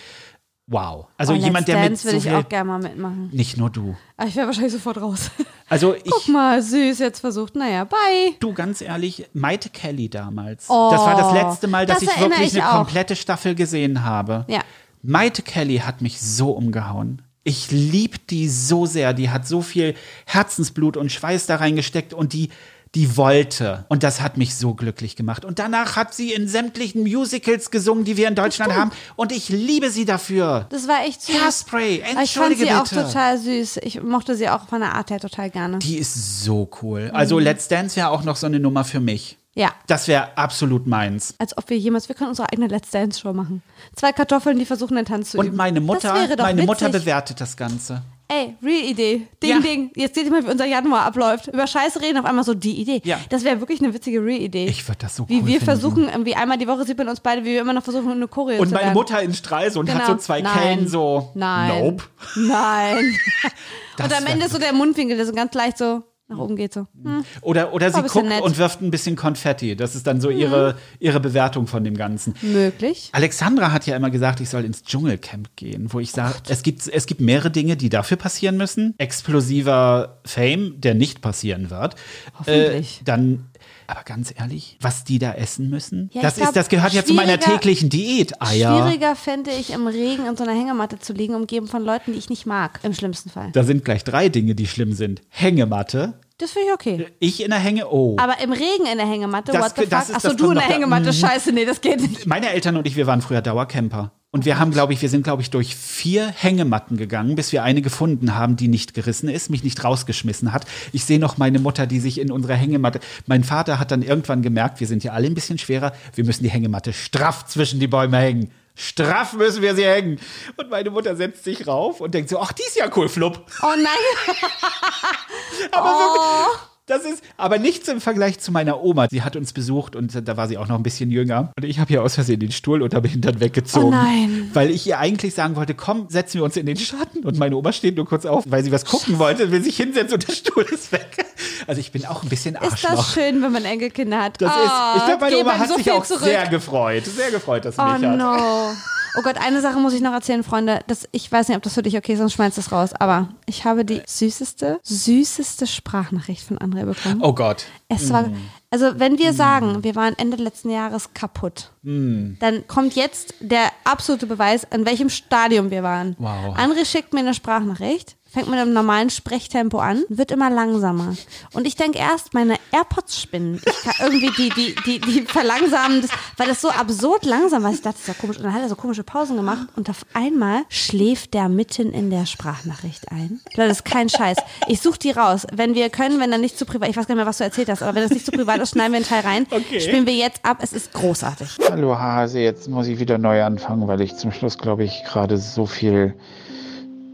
wow. 0.68 1.08
Also 1.18 1.34
oh, 1.34 1.36
jemand, 1.36 1.68
Let's 1.68 1.80
der 1.80 1.80
mit 1.82 1.90
Dance 1.92 2.10
so 2.12 2.18
ich 2.18 2.32
auch 2.32 2.48
gerne 2.48 2.68
mal 2.70 2.80
mitmachen. 2.80 3.30
nicht 3.32 3.58
nur 3.58 3.70
du. 3.70 3.96
Aber 4.16 4.28
ich 4.28 4.36
wäre 4.36 4.48
wahrscheinlich 4.48 4.74
sofort 4.74 5.02
raus. 5.02 5.32
Also 5.70 5.96
ich, 5.96 6.10
Guck 6.10 6.30
mal, 6.30 6.62
süß, 6.62 7.00
jetzt 7.00 7.20
versucht. 7.20 7.58
Naja, 7.58 7.84
bye. 7.84 7.98
Du, 8.40 8.54
ganz 8.54 8.80
ehrlich, 8.80 9.26
Maite 9.34 9.68
Kelly 9.70 10.08
damals. 10.08 10.68
Oh, 10.70 10.88
das 10.90 11.02
war 11.02 11.18
das 11.18 11.34
letzte 11.34 11.68
Mal, 11.68 11.86
dass 11.86 12.00
das 12.00 12.16
ich 12.16 12.22
wirklich 12.22 12.54
ich 12.54 12.62
eine 12.62 12.72
auch. 12.72 12.78
komplette 12.78 13.18
Staffel 13.18 13.54
gesehen 13.54 14.06
habe. 14.06 14.46
Ja. 14.48 14.62
Maite 15.04 15.42
Kelly 15.42 15.80
hat 15.80 16.02
mich 16.02 16.22
so 16.22 16.52
umgehauen. 16.52 17.22
Ich 17.44 17.70
lieb 17.70 18.28
die 18.28 18.48
so 18.48 18.86
sehr. 18.86 19.14
Die 19.14 19.30
hat 19.30 19.46
so 19.46 19.62
viel 19.62 19.94
Herzensblut 20.26 20.96
und 20.96 21.12
Schweiß 21.12 21.48
da 21.48 21.58
reingesteckt 21.58 22.14
und 22.14 22.32
die, 22.32 22.50
die 22.98 23.16
wollte. 23.16 23.86
Und 23.90 24.02
das 24.02 24.22
hat 24.22 24.38
mich 24.38 24.56
so 24.56 24.74
glücklich 24.74 25.16
gemacht. 25.16 25.46
Und 25.46 25.60
danach 25.60 25.96
hat 25.96 26.16
sie 26.16 26.34
in 26.34 26.48
sämtlichen 26.48 27.04
Musicals 27.04 27.70
gesungen, 27.70 28.06
die 28.06 28.18
wir 28.18 28.28
in 28.28 28.34
Deutschland 28.34 28.74
haben. 28.74 28.92
Und 29.16 29.32
ich 29.32 29.50
liebe 29.50 29.92
sie 29.92 30.04
dafür. 30.04 30.66
Das 30.70 30.88
war 30.88 31.06
echt 31.06 31.22
süß. 31.22 31.40
Hairspray, 31.40 32.02
Aber 32.02 32.24
ich 32.24 32.34
fand 32.34 32.52
entschuldige 32.52 32.66
sie 32.66 32.72
auch 32.72 32.90
bitte. 32.90 33.04
total 33.04 33.38
süß. 33.38 33.78
Ich 33.84 34.02
mochte 34.02 34.36
sie 34.36 34.50
auch 34.50 34.68
von 34.68 34.82
der 34.82 34.96
Art 34.96 35.12
her 35.12 35.20
total 35.20 35.52
gerne. 35.52 35.78
Die 35.78 35.98
ist 36.00 36.44
so 36.44 36.68
cool. 36.82 37.12
Also 37.14 37.38
Let's 37.38 37.68
Dance 37.68 37.96
wäre 37.98 38.10
auch 38.10 38.24
noch 38.24 38.36
so 38.36 38.48
eine 38.48 38.60
Nummer 38.60 38.84
für 38.84 39.00
mich. 39.00 39.38
Ja. 39.54 39.72
Das 39.86 40.08
wäre 40.08 40.36
absolut 40.36 40.88
meins. 40.88 41.36
Als 41.38 41.56
ob 41.56 41.70
wir 41.70 41.78
jemals, 41.78 42.10
wir 42.10 42.16
können 42.16 42.30
unsere 42.30 42.52
eigene 42.52 42.68
Let's 42.68 42.90
Dance 42.90 43.20
Show 43.20 43.32
machen. 43.34 43.62
Zwei 43.96 44.12
Kartoffeln, 44.12 44.58
die 44.58 44.66
versuchen 44.66 44.96
den 44.96 45.06
Tanz 45.06 45.32
zu 45.32 45.38
üben. 45.38 45.50
Und 45.50 45.56
meine 45.56 45.82
Mutter, 45.82 46.16
meine 46.38 46.64
Mutter 46.64 46.88
witzig. 46.88 47.02
bewertet 47.02 47.42
das 47.42 47.56
Ganze. 47.56 48.02
Ey, 48.30 48.56
real 48.62 48.84
Idee. 48.90 49.28
Ding, 49.42 49.50
Ja. 49.52 49.60
ding. 49.60 49.90
Jetzt 49.96 50.16
seht 50.16 50.26
ihr 50.26 50.32
mal, 50.32 50.46
wie 50.46 50.50
unser 50.52 50.66
Januar 50.66 51.06
abläuft. 51.06 51.48
Über 51.48 51.66
Scheiße 51.66 52.02
reden, 52.02 52.18
auf 52.18 52.26
einmal 52.26 52.44
so 52.44 52.54
die 52.54 52.74
Idee. 52.82 53.02
Ja. 53.06 53.18
Das 53.30 53.46
wäre 53.46 53.62
wirklich 53.62 53.82
eine 53.82 53.94
witzige 53.94 54.22
real 54.22 54.42
Idee. 54.42 54.66
Ich 54.66 54.86
würde 54.86 55.00
das 55.00 55.16
so 55.16 55.30
Wie 55.30 55.36
cool 55.38 55.46
wir 55.46 55.52
finden. 55.60 55.66
versuchen, 55.66 56.10
irgendwie 56.10 56.36
einmal 56.36 56.58
die 56.58 56.68
Woche 56.68 56.84
sieht 56.86 56.98
man 56.98 57.08
uns 57.08 57.22
beide, 57.22 57.44
wie 57.46 57.52
wir 57.54 57.62
immer 57.62 57.72
noch 57.72 57.84
versuchen, 57.84 58.12
eine 58.12 58.28
Choreo 58.28 58.60
Und 58.62 58.68
zu 58.68 58.74
meine 58.74 58.88
lernen. 58.88 58.96
Mutter 58.98 59.22
in 59.22 59.34
Stralsund 59.34 59.90
hat 59.90 60.02
Genau. 60.06 60.18
so 60.18 60.24
zwei 60.24 60.42
Nein. 60.42 60.54
Kellen 60.60 60.88
so. 60.90 61.32
Nein. 61.36 61.84
Nope. 61.86 62.04
Nein. 62.36 63.18
Und 64.04 64.14
am 64.14 64.26
Ende 64.26 64.50
so 64.50 64.58
der 64.60 64.74
Mundwinkel, 64.74 65.16
der 65.16 65.26
so 65.26 65.32
ganz 65.32 65.54
leicht 65.54 65.78
so 65.78 66.04
nach 66.30 66.38
oben 66.38 66.56
geht. 66.56 66.74
So. 66.74 66.88
Hm. 67.04 67.24
Oder, 67.42 67.74
oder 67.74 67.92
sie 67.92 68.02
guckt 68.02 68.26
nett. 68.26 68.40
Mhm. 68.40 68.46
und 68.46 68.58
wirft 68.58 68.82
ein 68.82 68.92
bisschen 68.92 69.16
Konfetti. 69.16 69.76
Das 69.76 69.96
ist 69.96 70.08
dann 70.08 70.20
so 70.20 70.30
ihre, 70.30 70.78
ihre 71.00 71.20
Bewertung 71.20 71.68
von 71.68 71.84
dem 71.84 71.96
Ganzen. 71.96 72.36
Möglich. 72.42 73.10
Alexandra 73.14 73.72
hat 73.72 73.88
ja 73.88 73.96
immer 73.96 74.10
gesagt, 74.10 74.42
ich 74.42 74.50
soll 74.50 74.66
ins 74.66 74.84
Dschungelcamp 74.84 75.56
gehen, 75.56 75.92
wo 75.94 76.00
ich 76.00 76.12
sage, 76.12 76.36
es 76.50 76.64
gibt, 76.64 76.88
es 76.88 77.06
gibt 77.06 77.22
mehrere 77.22 77.52
Dinge, 77.52 77.78
die 77.78 77.90
dafür 77.90 78.18
passieren 78.18 78.58
müssen. 78.58 78.94
Explosiver 78.98 80.20
Fame, 80.26 80.80
der 80.82 80.96
nicht 80.96 81.22
passieren 81.22 81.70
wird. 81.70 81.96
Hoffentlich. 82.38 83.02
Äh, 83.02 83.04
dann, 83.06 83.46
aber 83.88 84.04
ganz 84.04 84.34
ehrlich, 84.38 84.78
was 84.82 85.04
die 85.04 85.18
da 85.20 85.34
essen 85.34 85.70
müssen, 85.70 86.10
Ja, 86.14 86.22
das, 86.22 86.36
glaub, 86.36 86.50
ist, 86.50 86.56
das 86.56 86.70
gehört 86.70 86.94
ja 86.94 87.04
zu 87.06 87.14
meiner 87.14 87.40
täglichen 87.40 87.90
Diät. 87.90 88.42
Eier. 88.42 88.82
Schwieriger 88.84 89.16
fände 89.16 89.52
ich, 89.52 89.72
im 89.72 89.88
Regen 89.88 90.26
in 90.28 90.36
so 90.38 90.44
einer 90.44 90.54
Hängematte 90.54 91.00
zu 91.00 91.14
liegen, 91.14 91.36
umgeben 91.36 91.68
von 91.68 91.84
Leuten, 91.84 92.14
die 92.14 92.20
ich 92.20 92.30
nicht 92.30 92.46
mag. 92.46 92.80
Im 92.84 92.94
schlimmsten 92.94 93.30
Fall. 93.30 93.50
Da 93.54 93.64
sind 93.64 93.84
gleich 93.86 94.04
drei 94.04 94.30
Dinge, 94.30 94.56
die 94.56 94.68
schlimm 94.68 94.94
sind. 94.94 95.22
Hängematte. 95.30 96.14
Das 96.40 96.52
finde 96.52 96.68
ich 96.68 96.74
okay. 96.74 97.08
Ich 97.20 97.42
in 97.44 97.50
der 97.50 97.60
Hänge, 97.60 97.90
oh. 97.92 98.16
Aber 98.20 98.40
im 98.42 98.52
Regen 98.52 98.86
in 98.92 98.98
der 98.98 99.08
Hängematte, 99.08 99.52
Das- 99.54 99.62
what 99.64 99.74
the 99.78 99.88
das 99.90 100.08
fuck? 100.08 100.18
ist- 100.18 100.26
Achso, 100.26 100.38
du 100.38 100.50
in 100.50 100.54
der 100.56 100.62
noch 100.64 100.68
da- 100.68 100.74
Hängematte, 100.76 101.08
Mhm. 101.08 101.14
scheiße, 101.14 101.52
nee, 101.52 101.66
das 101.66 101.82
geht 101.82 102.00
nicht. 102.02 102.28
Meine 102.28 102.50
Eltern 102.52 102.78
und 102.78 102.86
ich, 102.86 102.96
wir 102.96 103.08
waren 103.08 103.22
früher 103.22 103.42
Dauercamper. 103.42 104.12
Und 104.32 104.44
wir 104.46 104.60
haben, 104.60 104.72
glaube 104.72 104.92
ich, 104.94 105.02
wir 105.02 105.10
sind, 105.10 105.24
glaube 105.24 105.42
ich, 105.42 105.50
durch 105.52 105.74
vier 105.76 106.28
Hängematten 106.28 106.98
gegangen, 106.98 107.36
bis 107.36 107.54
wir 107.54 107.64
eine 107.64 107.82
gefunden 107.82 108.36
haben, 108.36 108.58
die 108.58 108.68
nicht 108.68 108.94
gerissen 108.94 109.30
ist, 109.30 109.50
mich 109.50 109.64
nicht 109.64 109.82
rausgeschmissen 109.84 110.52
hat. 110.52 110.66
Ich 110.92 111.06
sehe 111.06 111.18
noch 111.18 111.38
meine 111.38 111.60
Mutter, 111.60 111.88
die 111.88 112.00
sich 112.02 112.20
in 112.20 112.32
unserer 112.32 112.56
Hängematte. 112.56 113.00
Mein 113.26 113.44
Vater 113.46 113.80
hat 113.80 113.92
dann 113.92 114.02
irgendwann 114.04 114.42
gemerkt, 114.42 114.80
wir 114.82 114.88
sind 114.88 115.04
ja 115.04 115.14
alle 115.14 115.28
ein 115.28 115.34
bisschen 115.34 115.58
schwerer, 115.58 115.94
wir 116.14 116.26
müssen 116.26 116.44
die 116.44 116.50
Hängematte 116.50 116.92
straff 116.92 117.46
zwischen 117.46 117.80
die 117.80 117.88
Bäume 117.88 118.18
hängen. 118.18 118.52
Straff 118.76 119.34
müssen 119.34 119.62
wir 119.64 119.74
sie 119.76 119.86
hängen. 119.86 120.20
Und 120.58 120.70
meine 120.70 120.92
Mutter 120.92 121.16
setzt 121.16 121.44
sich 121.46 121.66
rauf 121.66 122.00
und 122.02 122.14
denkt 122.14 122.30
so, 122.30 122.40
ach, 122.40 122.52
die 122.52 122.62
ist 122.62 122.76
ja 122.76 122.90
cool, 122.96 123.10
Flupp. 123.10 123.44
Oh 123.64 123.74
nein. 123.76 124.36
Aber 125.72 125.90
Oh. 125.90 126.00
wirklich, 126.00 126.62
das 126.88 127.04
ist 127.04 127.24
aber 127.38 127.60
nichts 127.60 127.88
im 127.90 128.02
Vergleich 128.02 128.40
zu 128.40 128.52
meiner 128.52 128.82
Oma. 128.82 129.08
Sie 129.12 129.22
hat 129.22 129.36
uns 129.36 129.54
besucht 129.54 129.96
und 129.96 130.28
da 130.28 130.38
war 130.38 130.48
sie 130.48 130.58
auch 130.58 130.68
noch 130.68 130.78
ein 130.78 130.84
bisschen 130.84 131.12
jünger. 131.12 131.52
Und 131.58 131.66
ich 131.66 131.80
habe 131.80 131.92
ihr 131.94 132.02
aus 132.02 132.16
Versehen 132.16 132.40
den 132.40 132.52
Stuhl 132.52 132.82
unterm 132.82 133.04
Hintern 133.04 133.40
weggezogen. 133.40 133.88
Oh 133.88 133.92
nein. 133.92 134.50
Weil 134.54 134.70
ich 134.72 134.88
ihr 134.88 134.98
eigentlich 135.00 135.34
sagen 135.36 135.56
wollte, 135.56 135.74
komm, 135.76 136.08
setzen 136.10 136.36
wir 136.40 136.44
uns 136.46 136.56
in 136.58 136.66
den 136.66 136.78
Schatten. 136.78 137.26
Und 137.26 137.38
meine 137.38 137.56
Oma 137.58 137.72
steht 137.74 137.96
nur 137.98 138.06
kurz 138.06 138.26
auf, 138.26 138.46
weil 138.48 138.64
sie 138.64 138.72
was 138.72 138.86
gucken 138.86 139.20
wollte, 139.20 139.52
will 139.52 139.62
sich 139.62 139.78
hinsetzen 139.78 140.14
und 140.16 140.28
der 140.28 140.34
Stuhl 140.34 140.64
ist 140.72 140.92
weg. 140.92 141.26
Also 141.68 141.82
ich 141.82 141.92
bin 141.92 142.06
auch 142.06 142.24
ein 142.24 142.30
bisschen 142.30 142.56
Ist 142.56 142.62
Arschloch. 142.64 142.92
das 142.96 143.14
schön, 143.14 143.42
wenn 143.42 143.52
man 143.52 143.66
Enkelkinder 143.66 144.22
hat? 144.24 144.42
Das 144.42 144.52
oh, 144.52 144.66
ist, 144.66 144.98
ich 145.02 145.06
glaube, 145.06 145.22
meine 145.22 145.36
gib 145.36 145.46
Oma 145.46 145.60
hat 145.60 145.68
so 145.70 145.76
sich 145.76 145.92
auch 145.92 146.06
zurück. 146.06 146.24
sehr 146.24 146.48
gefreut. 146.48 147.06
Sehr 147.06 147.32
gefreut, 147.32 147.66
dass 147.66 147.76
sie 147.76 147.82
Oh 147.82 147.86
mich 147.98 148.06
hat. 148.08 148.18
no. 148.18 148.72
Oh 149.18 149.24
Gott, 149.24 149.38
eine 149.38 149.62
Sache 149.62 149.80
muss 149.80 149.94
ich 149.94 150.02
noch 150.02 150.14
erzählen, 150.14 150.44
Freunde. 150.44 150.82
Das, 150.86 151.08
ich 151.12 151.32
weiß 151.32 151.48
nicht, 151.48 151.58
ob 151.58 151.64
das 151.64 151.74
für 151.74 151.82
dich 151.82 151.98
okay 151.98 152.14
ist, 152.14 152.20
sonst 152.20 152.34
schmeißt 152.34 152.58
es 152.58 152.72
raus. 152.72 152.94
Aber 152.94 153.30
ich 153.48 153.66
habe 153.66 153.84
die 153.84 154.02
süßeste, 154.06 154.80
süßeste 154.84 155.66
Sprachnachricht 155.66 156.44
von 156.46 156.60
André 156.60 156.86
bekommen. 156.86 157.22
Oh 157.24 157.34
Gott. 157.34 157.66
Es 157.90 158.12
war, 158.14 158.30
also 158.70 159.00
wenn 159.00 159.18
wir 159.18 159.34
sagen, 159.34 159.84
wir 159.84 159.96
waren 159.96 160.14
Ende 160.18 160.38
letzten 160.38 160.70
Jahres 160.70 161.14
kaputt, 161.14 161.72
dann 161.82 162.68
kommt 162.68 162.96
jetzt 162.96 163.34
der 163.40 163.72
absolute 163.86 164.28
Beweis, 164.28 164.70
an 164.72 164.86
welchem 164.86 165.10
Stadium 165.10 165.72
wir 165.72 165.84
waren. 165.84 166.16
Wow. 166.20 166.56
André 166.58 166.86
schickt 166.86 167.14
mir 167.14 167.22
eine 167.22 167.34
Sprachnachricht, 167.34 168.17
fängt 168.38 168.52
mit 168.52 168.60
einem 168.60 168.74
normalen 168.74 169.10
Sprechtempo 169.10 169.80
an, 169.80 170.04
wird 170.10 170.30
immer 170.30 170.52
langsamer. 170.52 171.16
Und 171.54 171.66
ich 171.66 171.76
denke 171.76 171.98
erst, 171.98 172.36
meine 172.36 172.58
AirPods 172.72 173.20
spinnen. 173.20 173.60
Ich 173.66 173.82
kann 173.82 173.96
irgendwie 174.00 174.30
die, 174.38 174.50
die, 174.50 174.76
die, 174.86 175.00
die 175.00 175.22
verlangsamen, 175.22 176.04
das, 176.04 176.12
weil 176.38 176.48
das 176.48 176.62
so 176.62 176.70
absurd 176.70 177.26
langsam 177.26 177.64
war. 177.64 177.72
Ich 177.72 177.82
dachte, 177.82 177.98
das 177.98 178.02
ist 178.02 178.08
ja 178.10 178.14
komisch. 178.14 178.38
Und 178.38 178.44
dann 178.44 178.54
hat 178.54 178.62
er 178.62 178.70
so 178.70 178.76
komische 178.76 179.04
Pausen 179.04 179.38
gemacht 179.38 179.70
und 179.76 179.90
auf 179.90 180.06
einmal 180.14 180.62
schläft 180.70 181.34
der 181.34 181.50
mitten 181.50 181.92
in 181.94 182.12
der 182.12 182.28
Sprachnachricht 182.28 183.12
ein. 183.12 183.40
Das 183.56 183.72
ist 183.72 183.86
kein 183.86 184.08
Scheiß. 184.08 184.38
Ich 184.68 184.82
suche 184.82 185.00
die 185.00 185.10
raus. 185.10 185.48
Wenn 185.52 185.74
wir 185.74 185.90
können, 185.90 186.20
wenn 186.20 186.30
dann 186.30 186.42
nicht 186.42 186.60
zu 186.60 186.66
privat, 186.66 186.90
ich 186.90 186.96
weiß 186.96 187.08
gar 187.08 187.16
nicht 187.16 187.24
mehr, 187.24 187.26
was 187.26 187.40
du 187.40 187.44
erzählt 187.44 187.70
hast, 187.70 187.82
aber 187.82 187.96
wenn 187.96 188.04
das 188.04 188.12
nicht 188.12 188.26
zu 188.26 188.32
privat 188.32 188.60
ist, 188.60 188.70
schneiden 188.70 188.92
wir 188.92 188.98
einen 188.98 189.06
Teil 189.06 189.22
rein. 189.22 189.48
Okay. 189.50 189.80
Spielen 189.80 190.06
wir 190.06 190.14
jetzt 190.14 190.46
ab. 190.46 190.60
Es 190.62 190.74
ist 190.74 190.94
großartig. 190.94 191.58
Hallo 191.72 191.98
Hase, 191.98 192.40
jetzt 192.40 192.70
muss 192.70 192.86
ich 192.86 193.00
wieder 193.00 193.18
neu 193.18 193.44
anfangen, 193.44 193.88
weil 193.88 194.02
ich 194.02 194.16
zum 194.16 194.32
Schluss, 194.32 194.60
glaube 194.60 194.84
ich, 194.84 195.04
gerade 195.06 195.40
so 195.40 195.66
viel, 195.66 196.14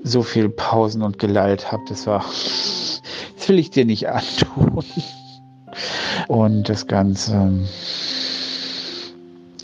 so 0.04 0.22
viel 0.22 0.50
Pausen 0.50 1.02
und 1.02 1.20
gelallt 1.20 1.72
habe. 1.72 1.84
Das 1.90 2.06
war, 2.06 2.20
das 2.20 3.50
will 3.50 3.60
ich 3.60 3.72
dir 3.72 3.86
nicht 3.86 4.08
antun. 4.10 4.84
Und 6.28 6.70
das 6.70 6.88
Ganze, 6.88 7.52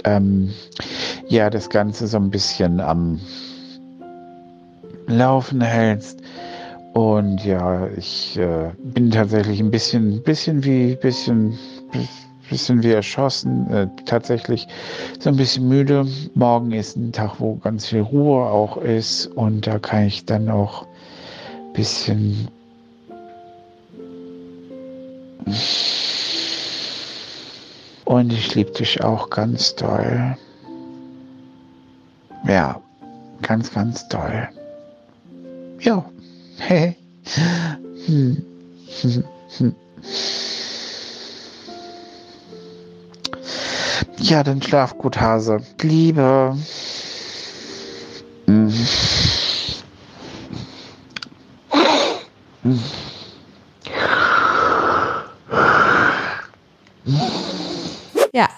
ähm, 0.03 0.53
ja, 1.27 1.49
das 1.49 1.69
Ganze 1.69 2.07
so 2.07 2.17
ein 2.17 2.31
bisschen 2.31 2.79
am 2.79 3.19
Laufen 5.07 5.61
hältst. 5.61 6.21
Und 6.93 7.45
ja, 7.45 7.87
ich 7.97 8.37
äh, 8.37 8.71
bin 8.83 9.11
tatsächlich 9.11 9.59
ein 9.59 9.71
bisschen, 9.71 10.23
bisschen 10.23 10.63
wie, 10.63 10.95
bisschen, 10.95 11.57
bisschen 12.49 12.83
wie 12.83 12.91
erschossen. 12.91 13.71
Äh, 13.71 13.87
tatsächlich 14.05 14.67
so 15.19 15.29
ein 15.29 15.35
bisschen 15.35 15.67
müde. 15.67 16.05
Morgen 16.35 16.71
ist 16.71 16.95
ein 16.95 17.11
Tag, 17.11 17.39
wo 17.39 17.55
ganz 17.55 17.87
viel 17.87 18.01
Ruhe 18.01 18.45
auch 18.45 18.77
ist. 18.77 19.27
Und 19.27 19.67
da 19.67 19.79
kann 19.79 20.05
ich 20.05 20.25
dann 20.25 20.49
auch 20.49 20.83
ein 20.83 21.73
bisschen 21.73 22.49
Und 28.09 28.33
ich 28.33 28.55
liebe 28.55 28.71
dich 28.71 29.03
auch 29.03 29.29
ganz 29.29 29.75
doll. 29.75 30.35
Ja, 32.47 32.81
ganz, 33.43 33.71
ganz 33.71 34.07
doll. 34.07 34.49
Ja. 35.79 36.03
Hey. 36.57 36.97
Hm. 38.07 38.43
Ja, 44.21 44.43
dann 44.43 44.61
schlaf 44.61 44.97
gut, 44.97 45.19
Hase. 45.19 45.61
Liebe. 45.81 46.57
Ja. 58.33 58.49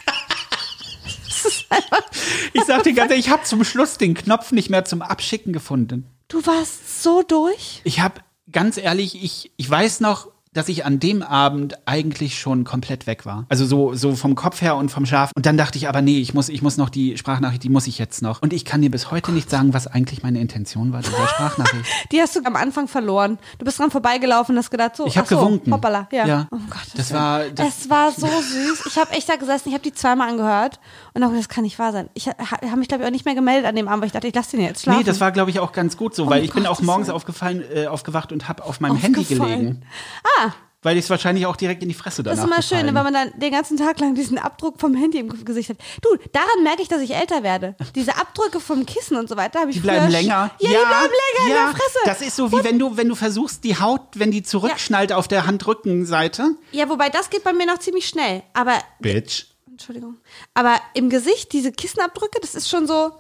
Ich 2.54 2.64
sag 2.66 2.84
dir 2.84 2.94
ganz 2.94 3.12
ehrlich, 3.12 3.28
ich 3.28 3.32
habe 3.32 3.44
zum 3.44 3.64
Schluss 3.64 3.98
den 3.98 4.14
Knopf 4.14 4.52
nicht 4.52 4.70
mehr 4.70 4.84
zum 4.86 5.02
Abschicken 5.02 5.54
gefunden. 5.54 6.08
Du 6.28 6.46
warst 6.46 7.04
so 7.04 7.24
durch. 7.24 7.82
Ich 7.84 8.00
habe, 8.00 8.22
ganz 8.52 8.78
ehrlich, 8.78 9.24
ich, 9.24 9.52
ich 9.58 9.70
weiß 9.70 10.00
noch, 10.02 10.28
dass 10.54 10.68
ich 10.68 10.84
an 10.86 11.00
dem 11.00 11.24
Abend 11.24 11.76
eigentlich 11.86 12.38
schon 12.38 12.66
komplett 12.66 13.08
weg 13.08 13.26
war. 13.26 13.46
Also 13.48 13.66
so, 13.66 13.94
so 13.94 14.16
vom 14.16 14.36
Kopf 14.36 14.62
her 14.62 14.76
und 14.76 14.90
vom 14.92 15.06
Schlaf. 15.06 15.32
Und 15.34 15.46
dann 15.46 15.56
dachte 15.56 15.78
ich 15.78 15.88
aber, 15.88 16.02
nee, 16.02 16.20
ich 16.20 16.34
muss, 16.34 16.50
ich 16.50 16.62
muss 16.62 16.76
noch 16.76 16.90
die 16.90 17.18
Sprachnachricht, 17.18 17.64
die 17.64 17.70
muss 17.70 17.88
ich 17.88 17.98
jetzt 17.98 18.22
noch. 18.22 18.42
Und 18.42 18.52
ich 18.52 18.66
kann 18.66 18.82
dir 18.82 18.92
bis 18.92 19.12
heute 19.12 19.32
nicht 19.32 19.50
sagen, 19.50 19.74
was 19.74 19.88
eigentlich 19.88 20.24
meine 20.24 20.42
Intention 20.42 20.92
war 20.92 21.02
dieser 21.02 21.26
Sprachnachricht. 21.28 21.86
Die 22.12 22.20
hast 22.20 22.36
du 22.36 22.42
am 22.44 22.58
Anfang 22.58 22.90
verloren. 22.90 23.38
Du 23.60 23.66
bist 23.66 23.80
dran 23.80 23.92
vorbeigelaufen 23.92 24.56
und 24.56 24.60
hast 24.60 24.72
gedacht, 24.72 24.98
so, 24.98 25.08
Ich 25.08 25.18
hab 25.18 25.26
so, 25.28 25.38
gewunken. 25.38 25.72
Hoppala. 25.74 26.10
Ja. 26.12 26.26
Ja. 26.28 26.48
Oh 26.52 26.58
Gott, 26.70 26.82
Das 26.96 27.14
war- 27.14 27.44
das- 27.50 27.80
es 27.84 27.90
war 27.90 28.12
so 28.12 28.28
süß. 28.28 28.88
Ich 28.88 28.98
habe 28.98 29.12
echt 29.12 29.30
da 29.30 29.38
gesessen, 29.38 29.70
ich 29.70 29.74
habe 29.74 29.84
die 29.84 29.94
zweimal 29.94 30.28
angehört 30.30 30.82
und 31.14 31.22
dachte, 31.22 31.38
das 31.38 31.48
kann 31.48 31.64
nicht 31.64 31.80
wahr 31.80 31.94
sein. 31.94 32.10
Ich 32.14 32.28
ha- 32.28 32.36
habe 32.38 32.76
mich, 32.76 32.90
glaube 32.90 33.04
ich, 33.04 33.08
auch 33.08 33.12
nicht 33.14 33.24
mehr 33.24 33.36
gemeldet 33.36 33.70
an 33.70 33.76
dem 33.78 33.88
Abend, 33.88 34.02
weil 34.02 34.08
ich 34.08 34.14
dachte, 34.14 34.28
ich 34.28 34.36
lasse 34.36 34.58
den 34.58 34.66
jetzt 34.66 34.82
schlafen. 34.84 35.00
Nee, 35.00 35.06
das 35.06 35.22
war, 35.22 35.32
glaube 35.32 35.50
ich, 35.50 35.60
auch 35.62 35.72
ganz 35.72 35.96
gut 35.96 36.14
so, 36.14 36.30
weil 36.30 36.40
Um 36.40 36.46
ich 36.46 36.52
bin 36.54 36.66
auch 36.66 36.82
morgens 36.82 37.10
aufgefallen, 37.10 37.64
äh, 37.74 37.88
aufgewacht 37.88 38.34
und 38.34 38.50
habe 38.50 38.66
auf 38.66 38.82
meinem 38.82 38.98
Handy 38.98 39.24
gelegen. 39.24 39.82
Ah, 40.24 40.41
Weil 40.84 40.98
ich 40.98 41.04
es 41.06 41.10
wahrscheinlich 41.12 41.46
auch 41.46 41.56
direkt 41.56 41.84
in 41.84 41.90
die 41.90 41.96
Fresse 41.96 42.24
danach 42.24 42.38
das 42.38 42.44
ist 42.44 42.52
immer 42.52 42.62
schön, 42.64 42.88
gefallen. 42.88 42.96
wenn 42.96 43.14
man 43.14 43.14
dann 43.32 43.40
den 43.40 43.52
ganzen 43.52 43.78
Tag 43.78 44.00
lang 44.00 44.16
diesen 44.16 44.40
Abdruck 44.40 44.80
vom 44.80 44.96
Handy 44.96 45.20
im 45.20 45.46
Gesicht 45.46 45.70
hat. 45.70 45.78
Du, 46.02 46.10
daran 46.32 46.64
merke 46.64 46.82
ich, 46.82 46.88
dass 46.88 47.02
ich 47.02 47.14
älter 47.14 47.44
werde. 47.44 47.76
Diese 47.94 48.18
Abdrücke 48.18 48.60
vom 48.60 48.86
Kissen 48.88 49.16
und 49.16 49.30
so 49.30 49.38
weiter 49.38 49.60
habe 49.60 49.70
ich 49.70 49.76
Die 49.76 49.82
bleiben 49.82 50.10
länger. 50.10 50.30
Ja, 50.30 50.52
die 50.60 50.66
bleiben 50.68 50.86
länger 50.88 51.48
in 51.48 51.50
der 51.50 51.68
Fresse. 51.76 52.00
Das 52.06 52.22
ist 52.22 52.36
so 52.36 52.52
wie 52.52 52.64
wenn 52.64 52.80
du, 52.80 52.98
wenn 52.98 53.10
du 53.10 53.16
versuchst, 53.16 53.64
die 53.64 53.80
Haut, 53.80 54.02
wenn 54.16 54.32
die 54.32 54.42
zurückschnallt 54.42 55.14
auf 55.14 55.28
der 55.28 55.46
Handrückenseite. 55.46 56.56
ja, 56.72 56.90
wobei 56.90 57.10
das 57.10 57.30
geht 57.30 57.44
bei 57.44 57.54
mir 57.54 57.68
noch 57.68 57.78
ziemlich 57.80 58.08
schnell. 58.08 58.42
Aber 58.54 58.80
Bitch. 59.00 59.46
Entschuldigung. 59.70 60.18
Aber 60.54 60.80
im 60.94 61.10
Gesicht, 61.10 61.54
diese 61.54 61.72
Kissenabdrücke, 61.72 62.40
das 62.42 62.56
ist 62.56 62.70
schon 62.70 62.88
so. 62.88 63.12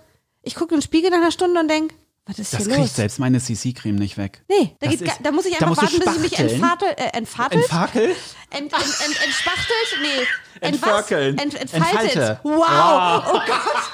Ich 0.43 0.55
gucke 0.55 0.73
in 0.73 0.79
den 0.79 0.83
Spiegel 0.83 1.11
nach 1.11 1.17
einer 1.17 1.31
Stunde 1.31 1.59
und 1.59 1.67
denke, 1.67 1.93
was 2.31 2.39
ist 2.39 2.53
Das 2.53 2.67
kriegt 2.67 2.95
selbst 2.95 3.19
meine 3.19 3.39
CC-Creme 3.39 3.95
nicht 3.97 4.17
weg. 4.17 4.41
Nee, 4.47 4.75
da, 4.79 4.87
geht, 4.87 5.01
ist- 5.01 5.19
da 5.21 5.31
muss 5.31 5.45
ich 5.45 5.53
einfach 5.61 5.81
warten, 5.81 5.99
bis 5.99 6.15
ich 6.15 6.21
mich 6.21 6.39
entfatel, 6.39 6.89
äh, 6.95 7.17
entfatelt? 7.17 7.61
Entfakel? 7.63 8.03
Ent, 8.53 8.73
ent, 8.73 8.83
ent, 8.83 9.23
entspachtelt? 9.25 9.97
Nee. 10.01 10.27
Ent. 10.59 11.41
Ent, 11.41 11.55
entfaltet. 11.55 12.15
Entfalte. 12.15 12.39
Wow. 12.43 12.57
Wow. 12.57 13.23
Oh 13.27 13.39
Gott. 13.47 13.91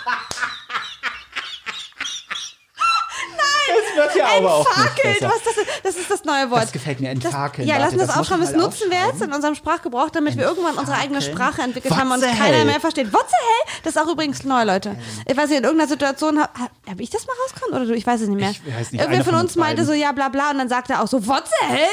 Wird 3.95 4.15
ja 4.15 4.25
aber 4.37 4.53
auch 4.53 4.67
nicht 4.67 4.77
Entfakelt. 4.77 5.19
besser. 5.19 5.29
Was 5.33 5.43
das, 5.43 5.57
ist, 5.57 5.67
das 5.83 5.95
ist 5.97 6.11
das 6.11 6.23
neue 6.23 6.51
Wort. 6.51 6.63
Das 6.63 6.71
gefällt 6.71 6.99
mir, 6.99 7.09
entfakeln. 7.09 7.67
Ja, 7.67 7.77
lassen 7.77 7.93
wir 7.93 8.05
das, 8.05 8.07
das 8.09 8.17
aufschreiben. 8.17 8.45
Das 8.45 8.53
mal 8.55 8.61
nutzen 8.61 8.91
wir 8.91 9.07
jetzt 9.07 9.21
in 9.21 9.33
unserem 9.33 9.55
Sprachgebrauch, 9.55 10.09
damit 10.09 10.37
wir 10.37 10.43
irgendwann 10.43 10.75
unsere 10.75 10.97
eigene. 10.97 11.21
Sprache 11.21 11.61
entwickelt 11.63 11.91
What 11.91 11.99
haben 11.99 12.11
und 12.11 12.21
keiner 12.21 12.63
mehr 12.65 12.79
versteht. 12.79 13.11
What 13.11 13.25
the 13.27 13.35
hell? 13.35 13.79
Das 13.83 13.95
ist 13.95 14.01
auch 14.01 14.07
übrigens 14.07 14.43
neu, 14.43 14.63
Leute. 14.63 14.95
Ich 15.25 15.35
weiß 15.35 15.49
nicht, 15.49 15.57
in 15.59 15.63
irgendeiner 15.63 15.89
Situation, 15.89 16.39
habe 16.87 16.91
hab 16.91 16.99
ich 17.01 17.09
das 17.09 17.27
mal 17.27 17.33
rausgekommen 17.43 17.75
oder 17.75 17.85
du? 17.85 17.93
Ich 17.95 18.05
weiß 18.05 18.21
es 18.21 18.27
nicht 18.29 18.39
mehr. 18.39 18.51
Ich 18.51 18.61
weiß 18.65 18.91
nicht, 18.91 19.01
Irgendwer 19.01 19.23
von 19.23 19.33
von 19.33 19.41
uns 19.41 19.51
uns 19.51 19.55
meinte 19.57 19.85
so, 19.85 19.93
ja, 19.93 20.11
bla 20.11 20.29
bla, 20.29 20.51
und 20.51 20.57
dann 20.57 20.69
sagte 20.69 20.93
er 20.93 21.03
auch 21.03 21.07
so, 21.07 21.25
what 21.27 21.43
the 21.47 21.65
hell? 21.67 21.87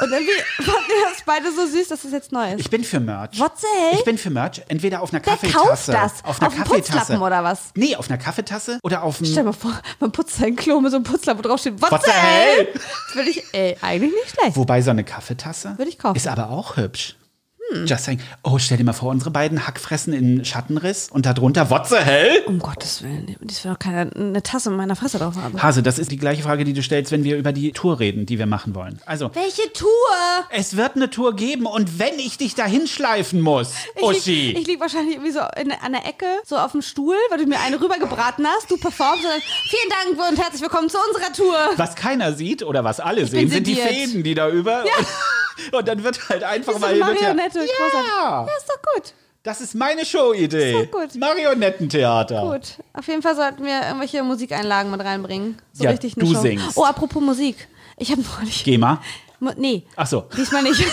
Und 0.00 0.12
irgendwie 0.12 0.32
fanden 0.62 0.88
wir 0.88 1.08
das 1.10 1.22
beide 1.24 1.52
so 1.52 1.66
süß, 1.66 1.88
dass 1.88 2.04
es 2.04 2.12
jetzt 2.12 2.32
neu 2.32 2.52
ist. 2.52 2.60
Ich 2.60 2.70
bin 2.70 2.84
für 2.84 3.00
Merch. 3.00 3.38
What 3.38 3.52
the 3.58 3.66
hell? 3.66 3.98
Ich 3.98 4.04
bin 4.04 4.18
für 4.18 4.30
Merch. 4.30 4.62
Entweder 4.68 5.02
auf 5.02 5.12
einer 5.12 5.24
Wer 5.24 5.32
Kaffeetasse. 5.32 5.66
kauft 5.68 5.88
das? 5.88 6.24
Auf 6.24 6.40
einer 6.40 6.48
Auf 6.48 6.56
Kaffeetasse. 6.56 6.92
Putzlappen 6.98 7.22
oder 7.22 7.44
was? 7.44 7.70
Nee, 7.74 7.96
auf 7.96 8.08
einer 8.08 8.18
Kaffeetasse 8.18 8.78
oder 8.82 9.02
auf 9.02 9.18
einem. 9.18 9.26
Stell 9.26 9.42
dir 9.42 9.50
mal 9.50 9.52
vor, 9.52 9.72
man 10.00 10.12
putzt 10.12 10.36
sein 10.36 10.56
Klo 10.56 10.80
mit 10.80 10.90
so 10.90 10.96
einem 10.98 11.04
Putzler, 11.04 11.36
wo 11.38 11.42
drauf 11.42 11.60
steht, 11.60 11.80
what, 11.80 11.90
What 11.90 12.04
the 12.04 12.10
the 12.10 12.16
hell? 12.16 12.68
Das 12.74 13.14
würde 13.16 13.30
ich, 13.30 13.42
ey, 13.52 13.76
eigentlich 13.80 14.12
nicht 14.12 14.30
schlecht. 14.38 14.56
Wobei 14.56 14.82
so 14.82 14.90
eine 14.90 15.04
Kaffeetasse 15.04 15.78
Würde 15.78 15.88
ich 15.90 15.98
kaufen. 15.98 16.16
Ist 16.16 16.28
aber 16.28 16.50
auch 16.50 16.76
hübsch. 16.76 17.16
Just 17.86 18.04
saying. 18.04 18.20
Oh, 18.42 18.58
stell 18.58 18.78
dir 18.78 18.84
mal 18.84 18.92
vor, 18.92 19.10
unsere 19.10 19.30
beiden 19.30 19.66
Hackfressen 19.66 20.12
in 20.12 20.44
Schattenriss 20.44 21.08
und 21.10 21.26
darunter 21.26 21.70
What 21.70 21.88
the 21.88 21.96
hell? 21.96 22.42
Um 22.46 22.58
Gottes 22.60 23.02
Willen, 23.02 23.34
das 23.40 23.64
will 23.64 23.72
doch 23.72 23.78
keiner 23.78 24.10
eine 24.14 24.42
Tasse 24.42 24.70
in 24.70 24.76
meiner 24.76 24.96
Fresse 24.96 25.18
drauf 25.18 25.34
haben. 25.36 25.60
Hase, 25.62 25.82
das 25.82 25.98
ist 25.98 26.10
die 26.10 26.16
gleiche 26.16 26.42
Frage, 26.42 26.64
die 26.64 26.72
du 26.72 26.82
stellst, 26.82 27.10
wenn 27.12 27.24
wir 27.24 27.36
über 27.36 27.52
die 27.52 27.72
Tour 27.72 27.98
reden, 28.00 28.26
die 28.26 28.38
wir 28.38 28.46
machen 28.46 28.74
wollen. 28.74 29.00
Also, 29.06 29.30
Welche 29.34 29.72
Tour? 29.72 29.88
es 30.50 30.76
wird 30.76 30.96
eine 30.96 31.10
Tour 31.10 31.34
geben 31.36 31.66
und 31.66 31.98
wenn 31.98 32.18
ich 32.18 32.38
dich 32.38 32.54
dahin 32.54 32.86
schleifen 32.86 33.40
muss, 33.40 33.72
Ich 33.96 34.02
Uschi. 34.02 34.46
lieg, 34.48 34.58
ich 34.60 34.66
lieg 34.66 34.80
wahrscheinlich 34.80 35.14
irgendwie 35.16 35.32
so 35.32 35.40
in, 35.60 35.72
an 35.72 35.92
der 35.92 36.06
Ecke, 36.06 36.26
so 36.44 36.56
auf 36.56 36.72
dem 36.72 36.82
Stuhl, 36.82 37.16
weil 37.30 37.38
du 37.38 37.46
mir 37.46 37.60
eine 37.60 37.80
rübergebraten 37.80 38.46
hast, 38.46 38.70
du 38.70 38.76
performst 38.76 39.24
und 39.24 39.30
dann, 39.30 39.40
vielen 39.40 40.16
Dank 40.18 40.30
und 40.30 40.38
herzlich 40.42 40.62
willkommen 40.62 40.88
zu 40.88 40.98
unserer 41.08 41.32
Tour. 41.32 41.56
was 41.76 41.94
keiner 41.96 42.32
sieht 42.34 42.62
oder 42.62 42.84
was 42.84 43.00
alle 43.00 43.22
bin 43.22 43.30
sehen, 43.30 43.50
sind 43.50 43.66
die. 43.66 43.74
Fäden, 43.74 44.22
die 44.22 44.34
da 44.34 44.48
über. 44.48 44.84
Und 45.72 45.88
dann 45.88 46.02
wird 46.02 46.28
halt 46.28 46.42
einfach 46.44 46.78
mal. 46.78 46.96
ja- 46.96 47.04
Marionette, 47.06 47.58
großartig. 47.58 48.10
Ja, 48.18 48.46
Ja, 48.46 48.56
ist 48.56 48.68
doch 48.68 48.80
gut. 48.94 49.12
das 49.42 49.60
ist 49.60 49.74
meine 49.74 50.04
Showidee. 50.04 50.72
Ist 50.82 50.92
doch 50.92 51.00
gut. 51.00 51.14
Marionettentheater. 51.16 52.40
Gut. 52.52 52.78
Auf 52.92 53.06
jeden 53.08 53.22
Fall 53.22 53.36
sollten 53.36 53.64
wir 53.64 53.82
irgendwelche 53.82 54.22
Musikeinlagen 54.22 54.90
mit 54.90 55.00
reinbringen. 55.02 55.58
So 55.72 55.84
Ja, 55.84 55.90
richtig 55.90 56.16
eine 56.16 56.24
du 56.26 56.34
Show. 56.34 56.40
singst. 56.40 56.76
Oh, 56.76 56.84
apropos 56.84 57.22
Musik. 57.22 57.68
Ich 57.96 58.10
habe 58.10 58.22
neulich. 58.38 58.64
Geh 58.64 58.78
mal. 58.78 58.98
Nee, 59.56 59.84
Ach 59.96 60.06
so, 60.06 60.22
diesmal 60.36 60.62
nicht. 60.62 60.82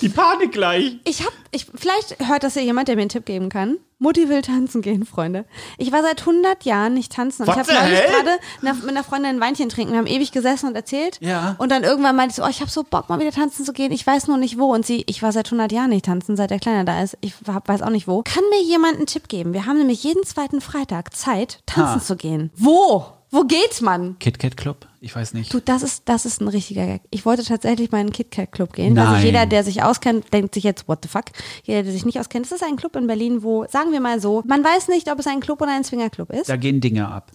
die 0.00 0.08
Panik 0.08 0.52
gleich. 0.52 0.96
Ich 1.04 1.24
hab, 1.24 1.32
ich, 1.50 1.66
vielleicht 1.74 2.16
hört 2.28 2.42
das 2.42 2.54
ja 2.54 2.62
jemand, 2.62 2.88
der 2.88 2.96
mir 2.96 3.02
einen 3.02 3.08
Tipp 3.08 3.26
geben 3.26 3.48
kann. 3.48 3.78
Mutti 3.98 4.28
will 4.28 4.42
tanzen 4.42 4.82
gehen, 4.82 5.06
Freunde. 5.06 5.44
Ich 5.78 5.92
war 5.92 6.02
seit 6.02 6.20
100 6.20 6.64
Jahren 6.64 6.94
nicht 6.94 7.12
tanzen. 7.12 7.42
Und 7.42 7.48
What 7.48 7.68
ich 7.68 7.72
habe 7.76 7.88
neulich 7.88 8.00
gerade 8.02 8.80
mit 8.82 8.90
einer 8.90 9.04
Freundin 9.04 9.36
ein 9.36 9.40
Weinchen 9.40 9.68
trinken. 9.68 9.92
Wir 9.92 9.98
haben 9.98 10.08
ewig 10.08 10.32
gesessen 10.32 10.66
und 10.66 10.74
erzählt. 10.74 11.18
Ja. 11.20 11.54
Und 11.58 11.70
dann 11.70 11.84
irgendwann 11.84 12.16
meinte 12.16 12.32
ich 12.32 12.36
so, 12.36 12.42
oh, 12.42 12.48
ich 12.48 12.60
habe 12.60 12.70
so 12.70 12.82
Bock, 12.82 13.08
mal 13.08 13.20
wieder 13.20 13.30
tanzen 13.30 13.64
zu 13.64 13.72
gehen. 13.72 13.92
Ich 13.92 14.04
weiß 14.04 14.26
nur 14.26 14.38
nicht 14.38 14.58
wo. 14.58 14.74
Und 14.74 14.84
sie, 14.84 15.04
ich 15.06 15.22
war 15.22 15.30
seit 15.30 15.46
100 15.46 15.70
Jahren 15.70 15.90
nicht 15.90 16.06
tanzen, 16.06 16.36
seit 16.36 16.50
der 16.50 16.58
Kleine 16.58 16.84
da 16.84 17.00
ist. 17.00 17.16
Ich 17.20 17.34
weiß 17.46 17.82
auch 17.82 17.90
nicht 17.90 18.08
wo. 18.08 18.22
Kann 18.24 18.42
mir 18.50 18.62
jemand 18.64 18.96
einen 18.96 19.06
Tipp 19.06 19.28
geben? 19.28 19.52
Wir 19.52 19.66
haben 19.66 19.78
nämlich 19.78 20.02
jeden 20.02 20.24
zweiten 20.24 20.60
Freitag 20.60 21.14
Zeit, 21.14 21.60
tanzen 21.66 22.00
Ha. 22.00 22.04
zu 22.04 22.16
gehen. 22.16 22.50
Wo? 22.56 23.06
Wo 23.30 23.44
geht's, 23.44 23.80
Mann? 23.80 24.16
KitKat 24.18 24.56
Club? 24.56 24.88
Ich 25.04 25.16
weiß 25.16 25.34
nicht. 25.34 25.52
Du, 25.52 25.58
das 25.58 25.82
ist, 25.82 26.08
das 26.08 26.24
ist 26.26 26.40
ein 26.40 26.46
richtiger 26.46 26.86
Gag. 26.86 27.02
Ich 27.10 27.26
wollte 27.26 27.42
tatsächlich 27.44 27.90
mal 27.90 28.00
in 28.00 28.06
den 28.06 28.12
KitKat 28.12 28.52
Club 28.52 28.72
gehen. 28.72 28.96
Also 28.96 29.14
Nein. 29.14 29.24
jeder, 29.24 29.46
der 29.46 29.64
sich 29.64 29.82
auskennt, 29.82 30.32
denkt 30.32 30.54
sich 30.54 30.62
jetzt, 30.62 30.86
what 30.86 31.00
the 31.02 31.08
fuck? 31.08 31.24
Jeder, 31.64 31.82
der 31.82 31.90
sich 31.90 32.04
nicht 32.04 32.20
auskennt, 32.20 32.46
es 32.46 32.52
ist 32.52 32.62
ein 32.62 32.76
Club 32.76 32.94
in 32.94 33.08
Berlin, 33.08 33.42
wo, 33.42 33.66
sagen 33.68 33.90
wir 33.90 33.98
mal 34.00 34.20
so, 34.20 34.44
man 34.46 34.62
weiß 34.62 34.86
nicht, 34.86 35.10
ob 35.10 35.18
es 35.18 35.26
ein 35.26 35.40
Club 35.40 35.60
oder 35.60 35.72
ein 35.72 35.82
Swingerclub 35.82 36.30
ist. 36.30 36.48
Da 36.48 36.54
gehen 36.54 36.80
Dinge 36.80 37.08
ab. 37.08 37.32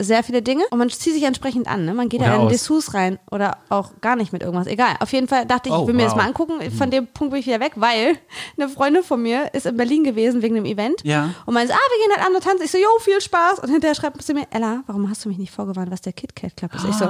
Sehr 0.00 0.22
viele 0.22 0.40
Dinge. 0.40 0.64
Und 0.70 0.78
man 0.78 0.88
zieht 0.88 1.12
sich 1.12 1.22
entsprechend 1.24 1.68
an. 1.68 1.84
Ne? 1.84 1.92
Man 1.92 2.08
geht 2.08 2.20
Oder 2.20 2.30
da 2.30 2.36
in 2.36 2.40
aus. 2.42 2.52
Dessous 2.52 2.94
rein 2.94 3.18
oder 3.30 3.58
auch 3.68 3.92
gar 4.00 4.16
nicht 4.16 4.32
mit 4.32 4.40
irgendwas. 4.42 4.66
Egal. 4.66 4.96
Auf 5.00 5.12
jeden 5.12 5.28
Fall 5.28 5.44
dachte 5.44 5.68
ich, 5.68 5.74
Oh, 5.74 5.82
ich 5.82 5.88
will 5.88 5.94
mir 5.94 6.04
das 6.04 6.12
wow. 6.12 6.22
mal 6.22 6.26
angucken. 6.26 6.70
Von 6.70 6.90
dem 6.90 7.06
Punkt 7.06 7.32
bin 7.32 7.40
ich 7.40 7.46
wieder 7.46 7.60
weg, 7.60 7.72
weil 7.76 8.16
eine 8.56 8.70
Freundin 8.70 9.02
von 9.02 9.20
mir 9.20 9.52
ist 9.52 9.66
in 9.66 9.76
Berlin 9.76 10.04
gewesen 10.04 10.40
wegen 10.40 10.54
dem 10.54 10.64
Event. 10.64 11.02
Ja. 11.04 11.34
Und 11.44 11.52
meinte, 11.52 11.74
ah, 11.74 11.76
wir 11.76 12.06
gehen 12.06 12.16
halt 12.16 12.26
an 12.26 12.34
und 12.34 12.42
tanzen. 12.42 12.64
Ich 12.64 12.70
so, 12.70 12.78
jo, 12.78 12.88
viel 13.00 13.20
Spaß. 13.20 13.58
Und 13.58 13.68
hinterher 13.68 13.94
schreibt 13.94 14.22
sie 14.22 14.32
mir, 14.32 14.46
Ella, 14.50 14.84
warum 14.86 15.10
hast 15.10 15.22
du 15.26 15.28
mich 15.28 15.36
nicht 15.36 15.52
vorgewarnt, 15.52 15.90
was 15.90 16.00
der 16.00 16.14
KitKat 16.14 16.56
Club 16.56 16.74
ist? 16.74 16.86
Ich 16.88 16.94
so, 16.94 17.09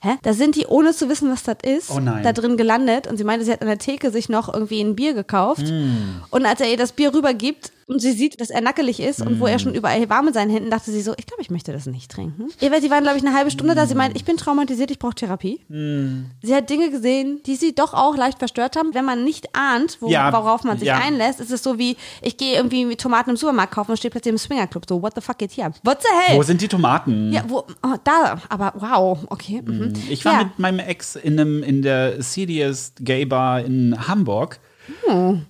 hä? 0.00 0.16
Da 0.22 0.32
sind 0.32 0.56
die, 0.56 0.66
ohne 0.66 0.92
zu 0.92 1.08
wissen, 1.08 1.30
was 1.30 1.42
das 1.42 1.56
ist. 1.64 1.90
Oh 1.90 2.00
da 2.00 2.32
drin 2.32 2.56
gelandet. 2.56 3.06
Und 3.06 3.16
sie 3.16 3.24
meinte, 3.24 3.44
sie 3.44 3.52
hat 3.52 3.60
an 3.62 3.68
der 3.68 3.78
Theke 3.78 4.10
sich 4.10 4.28
noch 4.28 4.52
irgendwie 4.52 4.80
ein 4.80 4.94
Bier 4.96 5.14
gekauft. 5.14 5.66
Hm. 5.68 6.22
Und 6.30 6.46
als 6.46 6.60
er 6.60 6.70
ihr 6.70 6.76
das 6.76 6.92
Bier 6.92 7.12
rübergibt 7.14 7.72
und 7.88 8.00
sie 8.00 8.10
sieht, 8.12 8.40
dass 8.40 8.50
er 8.50 8.60
nackelig 8.62 8.98
ist 9.00 9.20
und 9.20 9.28
Hm. 9.28 9.40
wo 9.40 9.46
er 9.46 9.58
schon 9.60 9.72
überall 9.74 10.08
war 10.10 10.22
mit 10.22 10.34
seinen 10.34 10.50
Händen, 10.50 10.70
dachte 10.70 10.90
sie 10.90 11.02
so, 11.02 11.12
ich 11.16 11.24
glaube, 11.26 11.40
ich 11.42 11.50
möchte 11.50 11.72
das 11.72 11.86
nicht 11.86 12.10
trinken. 12.10 12.48
Ja, 12.60 12.72
weil 12.72 12.82
sie 12.82 12.90
waren, 12.90 13.04
glaube 13.04 13.16
ich, 13.18 13.24
eine 13.24 13.34
halbe 13.36 13.50
Stunde 13.52 13.74
da. 13.76 13.84
Sie 13.86 13.90
Hm. 13.92 13.98
meint, 13.98 14.16
ich 14.16 14.24
bin 14.24 14.36
traumatisiert, 14.36 14.90
ich 14.90 14.98
brauche 14.98 15.14
Therapie. 15.14 15.60
Sie 16.42 16.54
hat 16.54 16.68
Dinge 16.68 16.90
gesehen, 16.90 17.40
die 17.46 17.54
sie 17.56 17.74
doch 17.74 17.94
auch 17.94 18.16
leicht 18.16 18.38
verstört 18.38 18.76
haben. 18.76 18.92
Wenn 18.94 19.04
man 19.04 19.24
nicht 19.24 19.54
ahnt, 19.54 19.98
wo, 20.00 20.08
Ja, 20.08 20.32
worauf 20.32 20.64
man 20.64 20.78
sich 20.78 20.88
ja. 20.88 20.98
einlässt, 20.98 21.40
ist 21.40 21.50
es 21.52 21.62
so 21.62 21.78
wie, 21.78 21.96
ich 22.22 22.36
gehe 22.36 22.56
irgendwie 22.56 22.96
Tomaten 22.96 23.30
im 23.30 23.36
Supermarkt 23.36 23.72
kaufen 23.74 23.92
und 23.92 23.96
stehe 23.96 24.10
plötzlich 24.10 24.32
im 24.32 24.38
Swingerclub. 24.38 24.84
So, 24.88 25.00
what 25.02 25.14
the 25.14 25.20
fuck 25.20 25.38
geht 25.38 25.52
hier? 25.52 25.66
ab? 25.66 25.74
What 25.84 26.02
the 26.02 26.08
hell? 26.26 26.38
Wo 26.38 26.42
sind 26.42 26.60
die 26.60 26.68
Tomaten? 26.68 27.32
ja, 27.32 27.44
wo, 27.46 27.58
oh, 27.82 27.94
da, 28.04 28.38
aber 28.48 28.72
wow, 28.76 29.18
okay. 29.30 29.62
Mhm. 29.64 29.85
Hm. 29.94 30.02
Ich 30.10 30.24
war 30.24 30.32
ja. 30.34 30.44
mit 30.44 30.58
meinem 30.58 30.78
Ex 30.80 31.16
in, 31.16 31.38
einem, 31.38 31.62
in 31.62 31.82
der 31.82 32.22
Seediest 32.22 32.96
Gay 33.00 33.24
Bar 33.24 33.60
in 33.62 33.96
Hamburg 34.08 34.58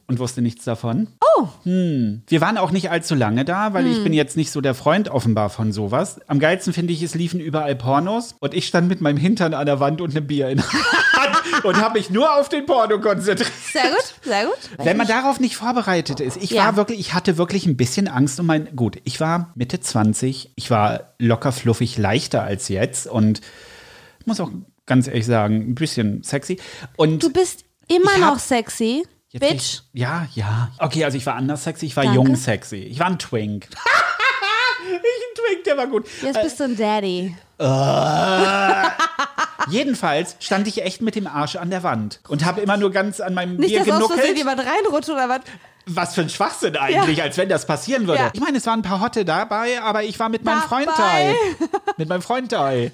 und 0.06 0.18
wusste 0.18 0.40
nichts 0.40 0.64
davon. 0.64 1.08
Oh, 1.38 1.48
Hm. 1.64 2.22
Wir 2.28 2.40
waren 2.40 2.56
auch 2.56 2.70
nicht 2.70 2.90
allzu 2.90 3.14
lange 3.14 3.44
da, 3.44 3.74
weil 3.74 3.84
Hm. 3.84 3.92
ich 3.92 4.02
bin 4.02 4.12
jetzt 4.14 4.36
nicht 4.36 4.50
so 4.50 4.60
der 4.62 4.74
Freund 4.74 5.10
offenbar 5.10 5.50
von 5.50 5.72
sowas. 5.72 6.18
Am 6.26 6.38
geilsten 6.38 6.72
finde 6.72 6.94
ich, 6.94 7.02
es 7.02 7.14
liefen 7.14 7.40
überall 7.40 7.76
Pornos 7.76 8.34
und 8.40 8.54
ich 8.54 8.66
stand 8.66 8.88
mit 8.88 9.02
meinem 9.02 9.18
Hintern 9.18 9.52
an 9.52 9.66
der 9.66 9.78
Wand 9.78 10.00
und 10.00 10.16
einem 10.16 10.26
Bier 10.26 10.48
in 10.48 10.56
der 10.58 10.72
Hand 10.72 11.64
und 11.64 11.76
habe 11.76 11.98
mich 11.98 12.08
nur 12.08 12.34
auf 12.38 12.48
den 12.48 12.64
Porno 12.64 12.98
konzentriert. 13.00 13.50
sehr 13.72 13.82
gut, 13.90 14.14
sehr 14.24 14.46
gut. 14.46 14.56
Wenn 14.86 14.96
man 14.96 15.06
darauf 15.06 15.38
nicht 15.38 15.56
vorbereitet 15.56 16.20
ist. 16.20 16.38
Ich 16.38 16.50
Ja. 16.50 16.64
war 16.64 16.76
wirklich, 16.76 16.98
ich 16.98 17.12
hatte 17.12 17.36
wirklich 17.36 17.66
ein 17.66 17.76
bisschen 17.76 18.08
Angst 18.08 18.40
um 18.40 18.46
mein, 18.46 18.74
gut, 18.74 18.96
ich 19.04 19.20
war 19.20 19.52
Mitte 19.54 19.78
20, 19.80 20.52
ich 20.56 20.70
war 20.70 21.12
locker 21.18 21.52
fluffig 21.52 21.98
leichter 21.98 22.42
als 22.42 22.68
jetzt 22.68 23.06
und 23.06 23.42
muss 24.26 24.40
auch 24.40 24.50
ganz 24.86 25.06
ehrlich 25.08 25.26
sagen, 25.26 25.56
ein 25.70 25.74
bisschen 25.74 26.22
sexy. 26.22 26.58
Und 26.96 27.22
Du 27.22 27.32
bist 27.32 27.64
immer 27.88 28.18
noch 28.18 28.38
sexy, 28.38 29.04
Bitch. 29.32 29.52
Ich, 29.52 29.82
ja, 29.92 30.26
ja. 30.34 30.70
Okay, 30.78 31.04
also 31.04 31.18
ich 31.18 31.26
war 31.26 31.34
anders 31.34 31.64
sexy, 31.64 31.86
ich 31.86 31.96
war 31.96 32.04
Danke. 32.04 32.16
jung 32.16 32.36
sexy. 32.36 32.76
Ich 32.76 32.98
war 33.00 33.06
ein 33.08 33.18
Twink. 33.18 33.68
ich 34.88 34.92
ein 34.94 35.34
Twink, 35.34 35.64
der 35.64 35.76
war 35.76 35.86
gut. 35.88 36.06
Jetzt 36.22 36.40
bist 36.42 36.58
du 36.60 36.64
ein 36.64 36.76
Daddy. 36.76 37.36
Jedenfalls 39.68 40.36
stand 40.40 40.68
ich 40.68 40.82
echt 40.82 41.02
mit 41.02 41.16
dem 41.16 41.26
Arsch 41.26 41.56
an 41.56 41.70
der 41.70 41.82
Wand 41.82 42.20
und 42.28 42.44
habe 42.44 42.60
immer 42.60 42.76
nur 42.76 42.92
ganz 42.92 43.20
an 43.20 43.34
meinem 43.34 43.56
Nicht, 43.56 43.70
Bier 43.70 43.80
dass 43.84 43.88
aus 43.90 44.06
Versehen 44.06 44.34
genuckelt. 44.34 44.38
jemand 44.38 44.60
reinrutscht 44.60 45.10
oder 45.10 45.28
was? 45.28 45.40
Was 45.88 46.14
für 46.14 46.22
ein 46.22 46.28
Schwachsinn 46.30 46.76
eigentlich, 46.76 47.18
Ja. 47.18 47.24
als 47.24 47.36
wenn 47.36 47.48
das 47.48 47.66
passieren 47.66 48.06
würde. 48.06 48.20
Ja. 48.20 48.30
Ich 48.32 48.40
meine, 48.40 48.58
es 48.58 48.66
waren 48.66 48.80
ein 48.80 48.82
paar 48.82 49.00
Hotte 49.00 49.24
dabei, 49.24 49.80
aber 49.82 50.02
ich 50.04 50.18
war 50.18 50.28
mit 50.28 50.44
meinem 50.44 50.62
Freund 50.62 50.86
Dabei. 50.86 51.02
Teil. 51.02 51.34
Mit 51.96 52.08
meinem 52.08 52.22
Freund 52.22 52.50
Teil. 52.50 52.92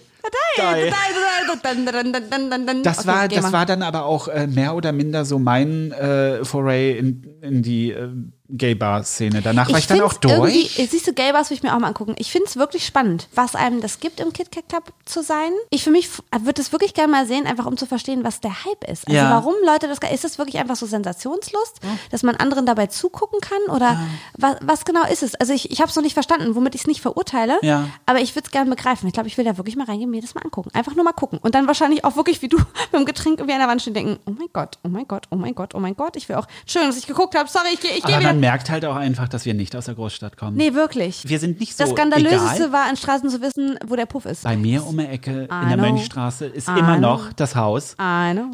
Das 2.83 3.07
war, 3.07 3.29
das 3.29 3.53
war 3.53 3.67
dann 3.67 3.83
aber 3.83 4.05
auch 4.05 4.29
äh, 4.29 4.47
mehr 4.47 4.75
oder 4.75 4.93
minder 4.93 5.25
so 5.25 5.39
mein 5.39 5.93
äh, 5.93 6.45
Foray 6.45 6.97
in, 6.99 7.25
in 7.41 7.63
die 7.63 7.91
äh, 7.91 8.09
Gay-Bar-Szene. 8.53 9.43
Danach 9.43 9.71
war 9.71 9.79
ich 9.79 9.87
dann 9.87 10.01
auch 10.03 10.15
durch. 10.15 10.71
Siehst 10.91 11.07
du, 11.07 11.13
Gay 11.13 11.33
Bars 11.33 11.51
will 11.51 11.57
ich 11.57 11.63
mir 11.63 11.75
auch 11.75 11.79
mal 11.79 11.89
angucken. 11.89 12.15
Ich 12.19 12.31
finde 12.31 12.47
es 12.49 12.57
wirklich 12.57 12.85
spannend, 12.87 13.29
was 13.35 13.55
einem 13.55 13.81
das 13.81 14.01
gibt, 14.01 14.21
im 14.21 14.33
Kit 14.33 14.53
Kat 14.53 14.69
Club 14.69 14.93
zu 15.05 15.23
sein. 15.23 15.51
Ich 15.71 15.85
für 15.85 15.91
mich 15.91 16.09
würde 16.41 16.61
es 16.61 16.73
wirklich 16.73 16.95
gerne 16.95 17.11
mal 17.11 17.27
sehen, 17.27 17.47
einfach 17.47 17.67
um 17.67 17.77
zu 17.77 17.87
verstehen, 17.87 18.25
was 18.25 18.41
der 18.41 18.65
Hype 18.65 18.89
ist. 18.89 19.07
Also 19.07 19.17
Ja. 19.17 19.31
warum 19.31 19.55
Leute 19.65 19.89
das, 19.89 19.99
ist 20.13 20.25
das 20.25 20.39
wirklich 20.39 20.59
einfach 20.59 20.77
so 20.77 20.87
Sensationslust, 20.87 21.81
dass 22.11 22.23
man 22.23 22.37
anderen 22.37 22.67
dabei 22.67 22.87
zugucken 22.87 23.41
kann 23.41 23.75
oder 23.75 23.99
was, 24.37 24.57
was 24.63 24.85
genau 24.85 25.05
ist 25.07 25.23
es? 25.23 25.35
Also 25.37 25.53
ich, 25.53 25.71
ich 25.71 25.81
habe 25.81 25.91
es 25.91 25.97
noch 25.97 26.03
nicht 26.03 26.15
verstanden, 26.15 26.55
womit 26.55 26.75
ich 26.75 26.83
es 26.83 26.87
nicht 26.87 27.01
verurteile, 27.01 27.59
Ja. 27.63 27.89
aber 28.07 28.21
ich 28.21 28.35
würde 28.35 28.47
es 28.47 28.51
gerne 28.53 28.71
begreifen. 28.71 29.07
Ich 29.07 29.13
glaube, 29.15 29.29
ich 29.29 29.39
will 29.39 29.45
da 29.45 29.57
wirklich 29.57 29.77
mal 29.77 29.87
reingehen, 29.87 30.11
mir 30.11 30.21
das 30.21 30.35
mal 30.35 30.43
angucken. 30.43 30.71
Einfach 30.75 30.95
nur 30.95 31.05
mal 31.05 31.13
gucken. 31.13 31.39
Und 31.43 31.55
dann 31.55 31.67
wahrscheinlich 31.67 32.05
auch 32.05 32.17
wirklich 32.17 32.43
wie 32.43 32.49
du 32.49 32.57
mit 32.93 33.01
dem 33.01 33.05
Getränk 33.05 33.39
irgendwie 33.39 33.55
an 33.55 33.61
der 33.61 33.69
Wand 33.69 33.83
stehen 33.83 33.95
denken, 33.95 34.19
oh 34.27 34.33
mein 34.39 34.49
Gott, 34.53 34.79
oh 34.85 34.89
mein 34.89 35.07
Gott, 35.09 35.27
oh 35.31 35.37
mein 35.37 35.55
Gott, 35.55 35.75
oh 35.75 35.81
mein 35.81 35.97
Gott, 35.97 36.17
ich 36.17 36.29
will 36.29 36.37
auch, 36.37 36.47
schön, 36.67 36.87
dass 36.87 36.97
ich 36.97 37.07
geguckt 37.07 37.35
habe, 37.37 37.49
sorry, 37.49 37.69
ich 37.75 37.81
gehe 37.81 37.93
ich 37.93 38.03
geh 38.03 38.19
wieder. 38.19 38.33
Merkt 38.43 38.71
halt 38.71 38.85
auch 38.85 38.97
einfach, 38.97 39.29
dass 39.29 39.45
wir 39.47 39.55
nicht 39.55 39.75
aus 39.77 39.85
der 39.85 39.95
Großstadt 39.95 40.37
kommen. 40.37 40.57
Nee, 40.57 40.75
wirklich. 40.75 41.23
Wir 41.29 41.39
sind 41.39 41.61
nicht 41.61 41.77
so 41.77 41.85
Das 41.85 41.93
Skandalöseste 41.93 42.57
egal. 42.65 42.73
war, 42.73 42.91
in 42.91 42.97
Straßen 42.97 43.31
zu 43.31 43.41
wissen, 43.41 43.79
wo 43.87 43.95
der 43.95 44.07
Puff 44.07 44.27
ist. 44.27 44.43
Bei 44.43 44.57
mir 44.57 44.85
um 44.85 44.99
die 44.99 45.07
Ecke 45.07 45.43
in 45.43 45.69
der 45.69 45.77
know. 45.79 45.87
Mönchstraße 45.87 46.47
ist 46.47 46.69
I 46.69 46.73
immer 46.79 46.99
know. 46.99 47.15
noch 47.15 47.33
das 47.33 47.55
Haus 47.55 47.97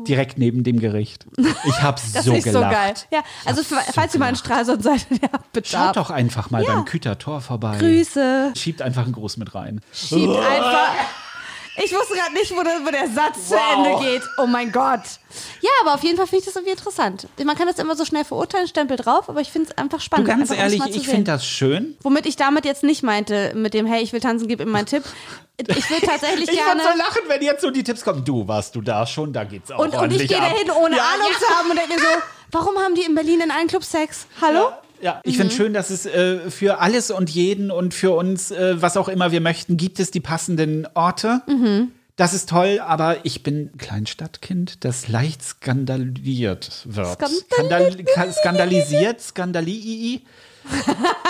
direkt 0.07 0.37
neben 0.39 0.63
dem 0.63 0.79
Gericht. 0.79 1.27
Ich 1.65 1.83
habe 1.83 1.99
Das 2.13 2.25
so 2.25 2.35
ist 2.35 2.45
gelacht. 2.45 2.65
so 2.71 2.77
geil. 2.79 2.95
Ja, 3.11 3.21
also 3.47 3.63
hab 3.63 3.85
so 3.87 3.93
falls 3.93 4.15
ihr 4.15 4.21
mal 4.21 4.29
in 4.29 4.35
gelacht. 4.35 4.45
Stralsund 4.45 4.83
seid, 4.83 5.07
ja, 5.23 5.29
bitte. 5.53 5.69
Schaut 5.71 5.97
doch 5.97 6.11
einfach 6.11 6.51
mal 6.51 6.63
Ja. 6.63 6.75
beim 6.75 6.85
Kütertor 6.85 7.41
vorbei. 7.41 7.77
Grüße. 7.79 8.53
Schiebt 8.57 8.83
einfach 8.83 9.05
einen 9.05 9.13
Gruß 9.13 9.39
mit 9.39 9.55
rein. 9.55 9.81
Schiebt 9.93 10.37
einfach. 10.37 10.91
Ich 11.85 11.93
wusste 11.93 12.15
gerade 12.15 12.33
nicht, 12.33 12.51
wo 12.57 12.63
der, 12.63 12.81
wo 12.85 12.91
der 12.91 13.09
Satz 13.09 13.49
zu 13.49 13.57
Ende 13.57 13.99
geht. 14.05 14.23
Oh 14.39 14.47
mein 14.47 14.73
Gott. 14.73 15.01
Ja, 15.61 15.71
aber 15.83 15.95
auf 15.95 16.03
jeden 16.03 16.17
Fall 16.17 16.27
finde 16.27 16.41
ich 16.41 16.45
das 16.47 16.57
irgendwie 16.57 16.73
interessant. 16.73 17.29
Man 17.45 17.57
kann 17.57 17.67
das 17.69 17.79
immer 17.79 17.95
so 17.95 18.05
schnell 18.05 18.25
verurteilen, 18.25 18.67
Stempel 18.67 18.97
drauf, 18.97 19.29
aber 19.29 19.41
ich 19.41 19.51
finde 19.53 19.71
es 19.71 19.79
einfach 19.79 19.99
Du 19.99 20.05
spannend. 20.05 20.27
ganz 20.29 20.51
einfach, 20.51 20.63
ehrlich, 20.65 20.83
ich 20.97 21.07
finde 21.07 21.25
das 21.25 21.47
schön. 21.47 21.97
Womit 22.03 22.27
ich 22.27 22.37
damit 22.37 22.65
jetzt 22.65 22.83
nicht 22.83 23.03
meinte, 23.03 23.53
mit 23.55 23.75
dem, 23.75 23.87
hey, 23.87 24.03
ich 24.03 24.13
will 24.13 24.21
tanzen, 24.21 24.49
gib 24.49 24.61
ihm 24.61 24.71
meinen 24.71 24.87
Tipp. 24.87 25.05
Ich 25.59 25.91
will 25.91 26.01
tatsächlich 26.01 26.49
Ich 26.51 26.57
gerne. 26.57 26.81
würde 26.83 26.93
so 26.93 26.99
lachen, 26.99 27.23
wenn 27.29 27.43
jetzt 27.43 27.63
so 27.63 27.71
die 27.71 27.83
Tipps 27.85 28.03
kommen. 28.05 28.25
Du, 28.25 28.47
warst 28.49 28.75
du 28.75 28.81
da 28.81 29.07
schon? 29.07 29.33
Da 29.33 29.45
geht's 29.45 29.71
auch 29.71 29.79
Und, 29.79 29.87
und 29.87 29.93
ich 29.95 29.99
ordentlich 30.01 30.29
gehe 30.29 30.39
ab. 30.41 30.51
dahin, 30.51 30.71
ohne 30.71 30.97
Ja, 30.97 31.03
Ahnung 31.15 31.29
ja. 31.33 31.39
zu 31.39 31.55
haben 31.59 31.71
und 31.71 31.77
denke 31.77 31.95
mir 31.95 32.01
so, 32.01 32.07
warum 32.53 32.77
haben 32.79 32.95
die 32.95 33.03
in 33.03 33.15
Berlin 33.15 33.41
in 33.41 33.51
allen 33.51 33.67
Clubs 33.69 33.91
Sex? 33.91 34.27
Hallo? 34.41 34.71
Ja, 34.71 34.83
ich 35.25 35.35
Mhm. 35.37 35.41
finde 35.41 35.55
schön, 35.55 35.73
dass 35.75 35.91
es 35.91 36.07
äh, 36.07 36.51
für 36.51 36.79
alles 36.81 37.11
und 37.11 37.31
jeden 37.31 37.71
und 37.71 37.95
für 37.95 38.13
uns, 38.17 38.51
äh, 38.51 38.81
was 38.81 38.97
auch 38.97 39.09
immer 39.09 39.31
wir 39.33 39.41
möchten, 39.41 39.77
gibt 39.77 40.01
es 40.01 40.11
die 40.11 40.21
passenden 40.21 40.87
Orte. 40.95 41.43
Mhm. 41.47 41.93
Das 42.17 42.35
ist 42.35 42.49
toll, 42.49 42.81
aber 42.85 43.25
ich 43.25 43.45
bin 43.45 43.71
Kleinstadtkind, 43.79 44.85
das 44.85 45.07
leicht 45.07 45.41
skandaliert 45.45 46.83
wird. 46.85 47.19
Skandal 47.53 47.97
ka- 48.15 48.33
skandalisiert, 48.33 49.21
skandalii. 49.21 50.23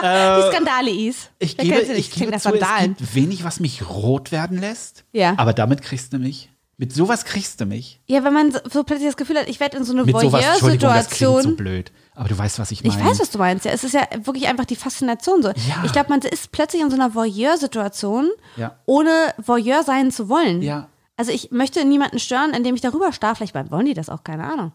Die 0.03 0.43
Skandale-Is. 0.51 1.31
Ich 1.39 1.57
gebe, 1.57 1.81
ich 1.81 2.11
gebe 2.11 2.37
zu, 2.39 2.53
es 2.55 2.61
gibt 2.83 3.15
wenig, 3.15 3.45
was 3.45 3.61
mich 3.61 3.89
rot 3.89 4.33
werden 4.33 4.59
lässt. 4.59 5.05
Ja. 5.13 5.35
Aber 5.37 5.53
damit 5.53 5.83
kriegst 5.83 6.13
du 6.13 6.19
mich. 6.19 6.51
Mit 6.81 6.93
sowas 6.95 7.25
kriegst 7.25 7.61
du 7.61 7.67
mich. 7.67 8.01
Ja, 8.07 8.23
wenn 8.23 8.33
man 8.33 8.53
so 8.53 8.85
plötzlich 8.85 9.09
das 9.09 9.17
Gefühl 9.17 9.37
hat, 9.37 9.49
ich 9.49 9.59
werde 9.59 9.77
in 9.77 9.85
so 9.85 9.93
eine 9.93 10.05
klingt 10.05 10.21
so 10.21 10.31
Voyeur-Situation. 10.33 11.57
blöd. 11.57 11.91
Aber 12.15 12.29
du 12.29 12.39
weißt, 12.39 12.61
was 12.61 12.71
ich 12.71 12.85
meine. 12.85 12.97
ich 12.97 13.05
weiß, 13.05 13.19
was 13.19 13.31
du 13.31 13.39
meinst. 13.39 13.65
Ja, 13.65 13.73
es 13.73 13.83
ist 13.83 13.95
ja 13.95 14.07
wirklich 14.23 14.47
einfach 14.47 14.65
die 14.65 14.77
Faszination 14.77 15.43
so. 15.43 15.49
Ja. 15.49 15.83
Ich 15.85 15.93
glaube, 15.93 16.11
man 16.11 16.21
ist 16.21 16.53
plötzlich 16.53 16.81
in 16.81 16.89
so 16.91 16.95
einer 16.97 17.15
Voyeur-Situation, 17.17 18.29
Ja. 18.57 18.77
ohne 18.87 19.11
Voyeur 19.45 19.83
sein 19.83 20.13
zu 20.13 20.29
wollen. 20.29 20.63
Ja. 20.63 20.89
Also 21.17 21.33
ich 21.33 21.51
möchte 21.51 21.85
niemanden 21.85 22.21
stören, 22.21 22.55
indem 22.55 22.77
ich 22.77 22.81
darüber 22.81 23.13
starr. 23.13 23.35
Vielleicht 23.35 23.57
wollen 23.73 23.87
die 23.87 23.95
das 23.95 24.09
auch, 24.09 24.23
keine 24.23 24.45
Ahnung. 24.45 24.71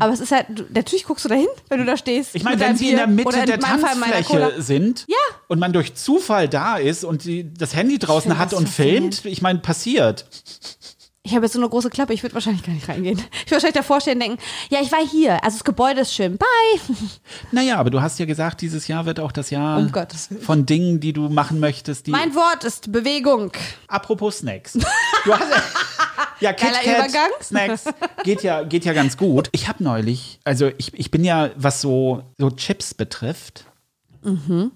Aber 0.00 0.10
es 0.10 0.20
ist 0.20 0.32
halt, 0.32 0.46
du, 0.48 0.64
natürlich 0.72 1.04
guckst 1.04 1.26
du 1.26 1.28
dahin, 1.28 1.48
wenn 1.68 1.80
du 1.80 1.84
da 1.84 1.98
stehst. 1.98 2.34
Ich 2.34 2.44
meine, 2.44 2.58
wenn 2.60 2.76
sie 2.78 2.88
in 2.92 2.96
der 2.96 3.06
Mitte 3.06 3.44
der 3.44 3.56
in 3.56 3.60
Cola. 3.60 3.76
Tanzfläche 3.78 4.62
sind 4.62 5.04
Ja. 5.06 5.16
und 5.48 5.58
man 5.58 5.74
durch 5.74 5.94
Zufall 5.94 6.48
da 6.48 6.78
ist 6.78 7.04
und 7.04 7.24
die, 7.24 7.52
das 7.52 7.74
Handy 7.76 7.98
draußen 7.98 8.38
hat 8.38 8.54
und 8.54 8.70
filmt, 8.70 9.26
ich 9.26 9.42
meine, 9.42 9.58
passiert. 9.58 10.24
Ich 11.24 11.36
habe 11.36 11.46
jetzt 11.46 11.52
so 11.52 11.60
eine 11.60 11.68
große 11.68 11.88
Klappe, 11.88 12.12
ich 12.12 12.24
würde 12.24 12.34
wahrscheinlich 12.34 12.64
gar 12.64 12.72
nicht 12.72 12.88
reingehen. 12.88 13.16
Ich 13.16 13.42
würde 13.46 13.52
wahrscheinlich 13.52 13.76
davor 13.76 14.00
stehen 14.00 14.14
und 14.14 14.20
denken, 14.20 14.38
ja, 14.70 14.80
ich 14.82 14.90
war 14.90 14.98
hier. 15.06 15.34
Also 15.44 15.58
das 15.58 15.64
Gebäude 15.64 16.00
ist 16.00 16.12
schön. 16.12 16.36
Bye. 16.36 16.96
Naja, 17.52 17.76
aber 17.76 17.90
du 17.90 18.00
hast 18.00 18.18
ja 18.18 18.26
gesagt, 18.26 18.60
dieses 18.60 18.88
Jahr 18.88 19.06
wird 19.06 19.20
auch 19.20 19.30
das 19.30 19.50
Jahr 19.50 19.78
Um 19.78 19.92
von 20.40 20.66
Dingen, 20.66 20.98
die 20.98 21.12
du 21.12 21.28
machen 21.28 21.60
möchtest. 21.60 22.06
Die, 22.08 22.10
Mein 22.10 22.34
Wort 22.34 22.64
ist 22.64 22.90
Bewegung. 22.90 23.52
apropos 23.86 24.38
Snacks. 24.38 24.72
Du 24.72 25.32
hast 25.32 25.48
ja 26.40 26.52
Geiler 26.52 26.78
KitKat, 26.78 26.98
Übergang. 26.98 27.30
Snacks 27.40 27.84
geht 28.24 28.42
ja, 28.42 28.64
geht 28.64 28.84
ja 28.84 28.92
ganz 28.92 29.16
gut. 29.16 29.48
Ich 29.52 29.68
habe 29.68 29.84
neulich, 29.84 30.40
also 30.42 30.70
ich, 30.76 30.92
ich 30.98 31.12
bin 31.12 31.24
ja, 31.24 31.50
was 31.54 31.80
so, 31.80 32.22
so 32.38 32.50
Chips 32.50 32.94
betrifft, 32.94 33.66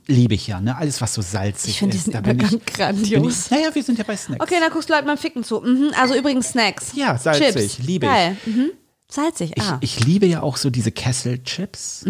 liebe 0.07 0.35
ich 0.35 0.47
ja, 0.47 0.61
ne? 0.61 0.77
Alles, 0.77 1.01
was 1.01 1.15
so 1.15 1.23
salzig 1.23 1.67
Mhm. 1.67 1.71
Ich 1.71 1.79
finde 1.79 1.97
ist. 1.97 2.07
diesen 2.07 2.13
da 2.13 2.21
bin 2.21 2.39
Übergang 2.39 2.61
ich, 2.67 2.75
grandios. 2.75 3.47
Ich, 3.47 3.51
naja, 3.51 3.75
wir 3.75 3.83
sind 3.83 3.99
ja 3.99 4.05
bei 4.05 4.17
Snacks. 4.17 4.43
Okay, 4.43 4.57
dann 4.61 4.71
guckst 4.73 4.89
du 4.89 4.95
Leute 4.95 5.07
beim 5.07 5.19
Ficken 5.19 5.45
zu. 5.45 5.61
Mhm, 5.61 5.93
also 6.01 6.15
übrigens 6.15 6.49
Snacks. 6.49 6.93
Ja, 6.95 7.17
salzig, 7.19 7.53
Chips. 7.53 7.79
liebe 7.79 8.07
ich. 8.07 8.13
Geil. 8.13 8.37
Mhm. 8.47 8.71
Salzig, 9.09 9.53
Ich, 9.55 9.63
ah. 9.63 9.79
ich 9.83 10.05
liebe 10.05 10.27
ja 10.27 10.43
auch 10.43 10.57
so 10.57 10.69
diese 10.69 10.91
Kesselchips. 10.91 12.05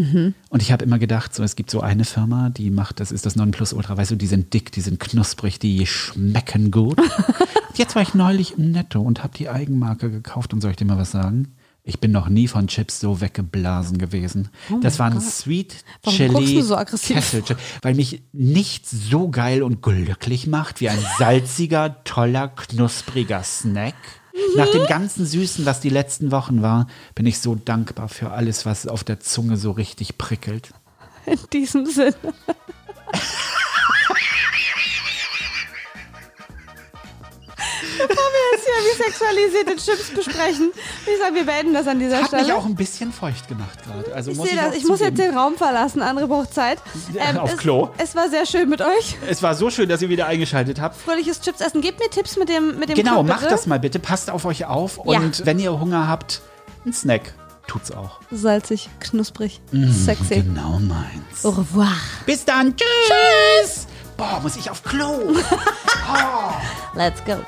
Und 0.49 0.63
ich 0.63 0.73
habe 0.73 0.83
immer 0.83 0.99
gedacht, 0.99 1.35
so 1.35 1.43
es 1.43 1.55
gibt 1.55 1.71
so 1.71 1.83
eine 1.83 2.07
Firma, 2.07 2.49
die 2.49 2.71
macht, 2.71 3.01
das 3.01 3.13
ist 3.13 3.27
das 3.27 3.37
Nonplusultra, 3.37 3.99
weißt 3.99 4.13
du, 4.13 4.17
die 4.17 4.27
sind 4.27 4.55
dick, 4.55 4.73
die 4.73 4.81
sind 4.81 4.99
knusprig, 4.99 5.59
die 5.59 5.87
schmecken 5.87 6.71
gut. 6.71 6.99
Jetzt 7.75 7.95
war 7.97 8.03
ich 8.03 8.15
neulich 8.15 8.57
im 8.57 8.71
Netto 8.73 9.03
und 9.03 9.23
habe 9.23 9.37
die 9.37 9.51
Eigenmarke 9.51 10.11
gekauft 10.11 10.55
und 10.55 10.63
soll 10.63 10.71
ich 10.71 10.79
dir 10.79 10.87
mal 10.87 10.97
was 10.97 11.11
sagen? 11.11 11.55
Ich 11.89 12.01
bin 12.01 12.11
noch 12.11 12.29
nie 12.29 12.49
von 12.49 12.67
Chips 12.67 12.99
so 12.99 13.21
weggeblasen 13.21 13.97
gewesen. 13.97 14.49
das 14.83 14.99
waren 14.99 15.21
Sweet 15.21 15.85
Oh 16.05 16.11
Warum 16.11 16.45
Chili 16.45 16.61
so? 16.63 16.77
Kesselchips, 16.77 17.63
weil 17.81 17.95
mich 17.95 18.25
nichts 18.33 18.91
so 18.91 19.29
geil 19.29 19.63
und 19.63 19.83
glücklich 19.83 20.49
macht 20.49 20.81
wie 20.81 20.89
ein 20.89 20.99
salziger, 21.17 22.03
toller, 22.03 22.49
knuspriger 22.49 23.45
Snack. 23.45 23.95
Nach 24.57 24.69
dem 24.69 24.85
ganzen 24.87 25.25
Süßen, 25.27 25.65
was 25.65 25.79
die 25.79 25.89
letzten 25.89 26.33
Wochen 26.33 26.61
war, 26.61 26.89
bin 27.15 27.25
ich 27.25 27.39
so 27.39 27.55
dankbar 27.55 28.09
für 28.09 28.33
alles, 28.33 28.67
was 28.67 28.89
auf 28.89 29.05
der 29.05 29.21
Zunge 29.21 29.57
so 29.57 29.71
richtig 29.71 30.19
prickelt. 30.19 30.75
In 31.25 31.39
diesem 31.53 31.87
Sinne. 31.87 32.17
Bevor 37.97 38.09
wir 38.09 38.53
jetzt 38.53 38.65
hier 38.67 38.75
wie 38.93 39.03
sexualisierte 39.05 39.77
Chips 39.77 40.11
besprechen, 40.15 40.73
ich 41.07 41.19
sagen, 41.21 41.35
wir 41.35 41.45
beenden 41.45 41.75
das 41.75 41.87
an 41.87 41.99
dieser 41.99 42.17
Hat 42.23 42.33
mich 42.33 42.43
Stelle. 42.43 42.57
auch 42.57 42.67
ein 42.67 42.75
bisschen 42.75 43.13
feucht 43.13 43.49
gemacht 43.49 43.79
gerade. 43.85 44.15
Also 44.15 44.31
ich 44.31 44.37
muss 44.37 44.49
ich, 44.51 44.57
das. 44.57 44.75
Ich 44.77 44.85
muss 44.87 45.01
jetzt 45.01 45.19
den 45.19 45.37
Raum 45.37 45.57
verlassen. 45.57 46.03
Andere 46.03 46.29
braucht 46.29 46.53
Zeit. 46.55 46.79
Ähm, 47.17 47.39
Auf 47.39 47.53
es, 47.53 47.59
Klo. 47.59 47.91
Es 47.99 48.15
war 48.15 48.29
sehr 48.29 48.47
schön 48.47 48.69
mit 48.69 48.81
euch. 48.83 49.17
Es 49.29 49.43
war 49.43 49.55
so 49.55 49.71
schön, 49.71 49.89
dass 49.89 50.03
ihr 50.03 50.09
wieder 50.09 50.27
eingeschaltet 50.27 50.81
habt. 50.81 50.97
Fröhliches 51.01 51.41
Chips 51.41 51.61
essen. 51.61 51.81
Gebt 51.81 51.99
mir 52.01 52.11
Tipps 52.11 52.37
mit 52.37 52.49
dem 52.49 52.79
mit 52.79 52.89
dem 52.89 52.95
Genau, 52.97 53.17
Code, 53.17 53.29
macht 53.29 53.51
das 53.51 53.67
mal 53.67 53.79
bitte. 53.81 53.99
Passt 53.99 54.31
auf 54.31 54.45
euch 54.45 54.65
auf. 54.67 54.99
Ja. 55.07 55.19
Und 55.21 55.45
wenn 55.47 55.59
ihr 55.59 55.79
Hunger 55.79 56.09
habt, 56.09 56.41
ein 56.85 56.93
Snack. 56.93 57.35
Tut's 57.67 57.91
auch. 57.91 58.21
Salzig, 58.31 58.89
knusprig, 59.01 59.61
Mm, 59.73 59.91
sexy. 59.91 60.37
Genau 60.37 60.79
meins. 60.79 61.45
Au 61.45 61.51
revoir. 61.51 61.91
Bis 62.25 62.45
dann. 62.45 62.75
Tschüss. 62.77 63.89
Boah, 64.17 64.41
muss 64.43 64.57
ich 64.57 64.71
auf 64.71 64.83
Klo. 64.83 65.21
Let's 66.95 67.23
go. 67.25 67.33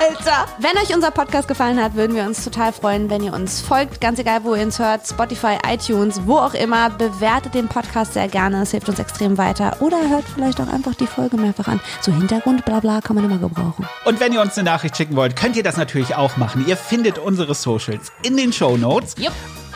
Alter. 0.00 0.46
Wenn 0.58 0.76
euch 0.78 0.94
unser 0.94 1.10
Podcast 1.10 1.48
gefallen 1.48 1.82
hat, 1.82 1.94
würden 1.94 2.14
wir 2.14 2.22
uns 2.22 2.44
total 2.44 2.72
freuen, 2.72 3.10
wenn 3.10 3.22
ihr 3.22 3.32
uns 3.32 3.60
folgt. 3.60 4.00
Ganz 4.00 4.18
egal, 4.18 4.44
wo 4.44 4.54
ihr 4.54 4.62
uns 4.62 4.78
hört. 4.78 5.06
Spotify, 5.06 5.58
iTunes, 5.66 6.20
wo 6.24 6.36
auch 6.36 6.54
immer. 6.54 6.88
Bewertet 6.90 7.54
den 7.54 7.68
Podcast 7.68 8.14
sehr 8.14 8.28
gerne. 8.28 8.62
Es 8.62 8.70
hilft 8.70 8.88
uns 8.88 8.98
extrem 8.98 9.36
weiter. 9.38 9.76
Oder 9.80 9.98
hört 10.08 10.24
vielleicht 10.32 10.60
auch 10.60 10.68
einfach 10.68 10.94
die 10.94 11.06
Folge 11.06 11.36
mehrfach 11.36 11.68
an. 11.68 11.80
So 12.00 12.12
Hintergrund, 12.12 12.64
bla 12.64 12.80
bla, 12.80 13.00
kann 13.00 13.16
man 13.16 13.24
immer 13.24 13.38
gebrauchen. 13.38 13.88
Und 14.04 14.20
wenn 14.20 14.32
ihr 14.32 14.40
uns 14.40 14.56
eine 14.56 14.70
Nachricht 14.70 14.96
schicken 14.96 15.16
wollt, 15.16 15.36
könnt 15.36 15.56
ihr 15.56 15.62
das 15.64 15.76
natürlich 15.76 16.14
auch 16.14 16.36
machen. 16.36 16.64
Ihr 16.66 16.76
findet 16.76 17.18
unsere 17.18 17.54
Socials 17.54 18.12
in 18.22 18.36
den 18.36 18.52
Show 18.52 18.76
Notes. 18.76 19.14
Jupp. 19.18 19.32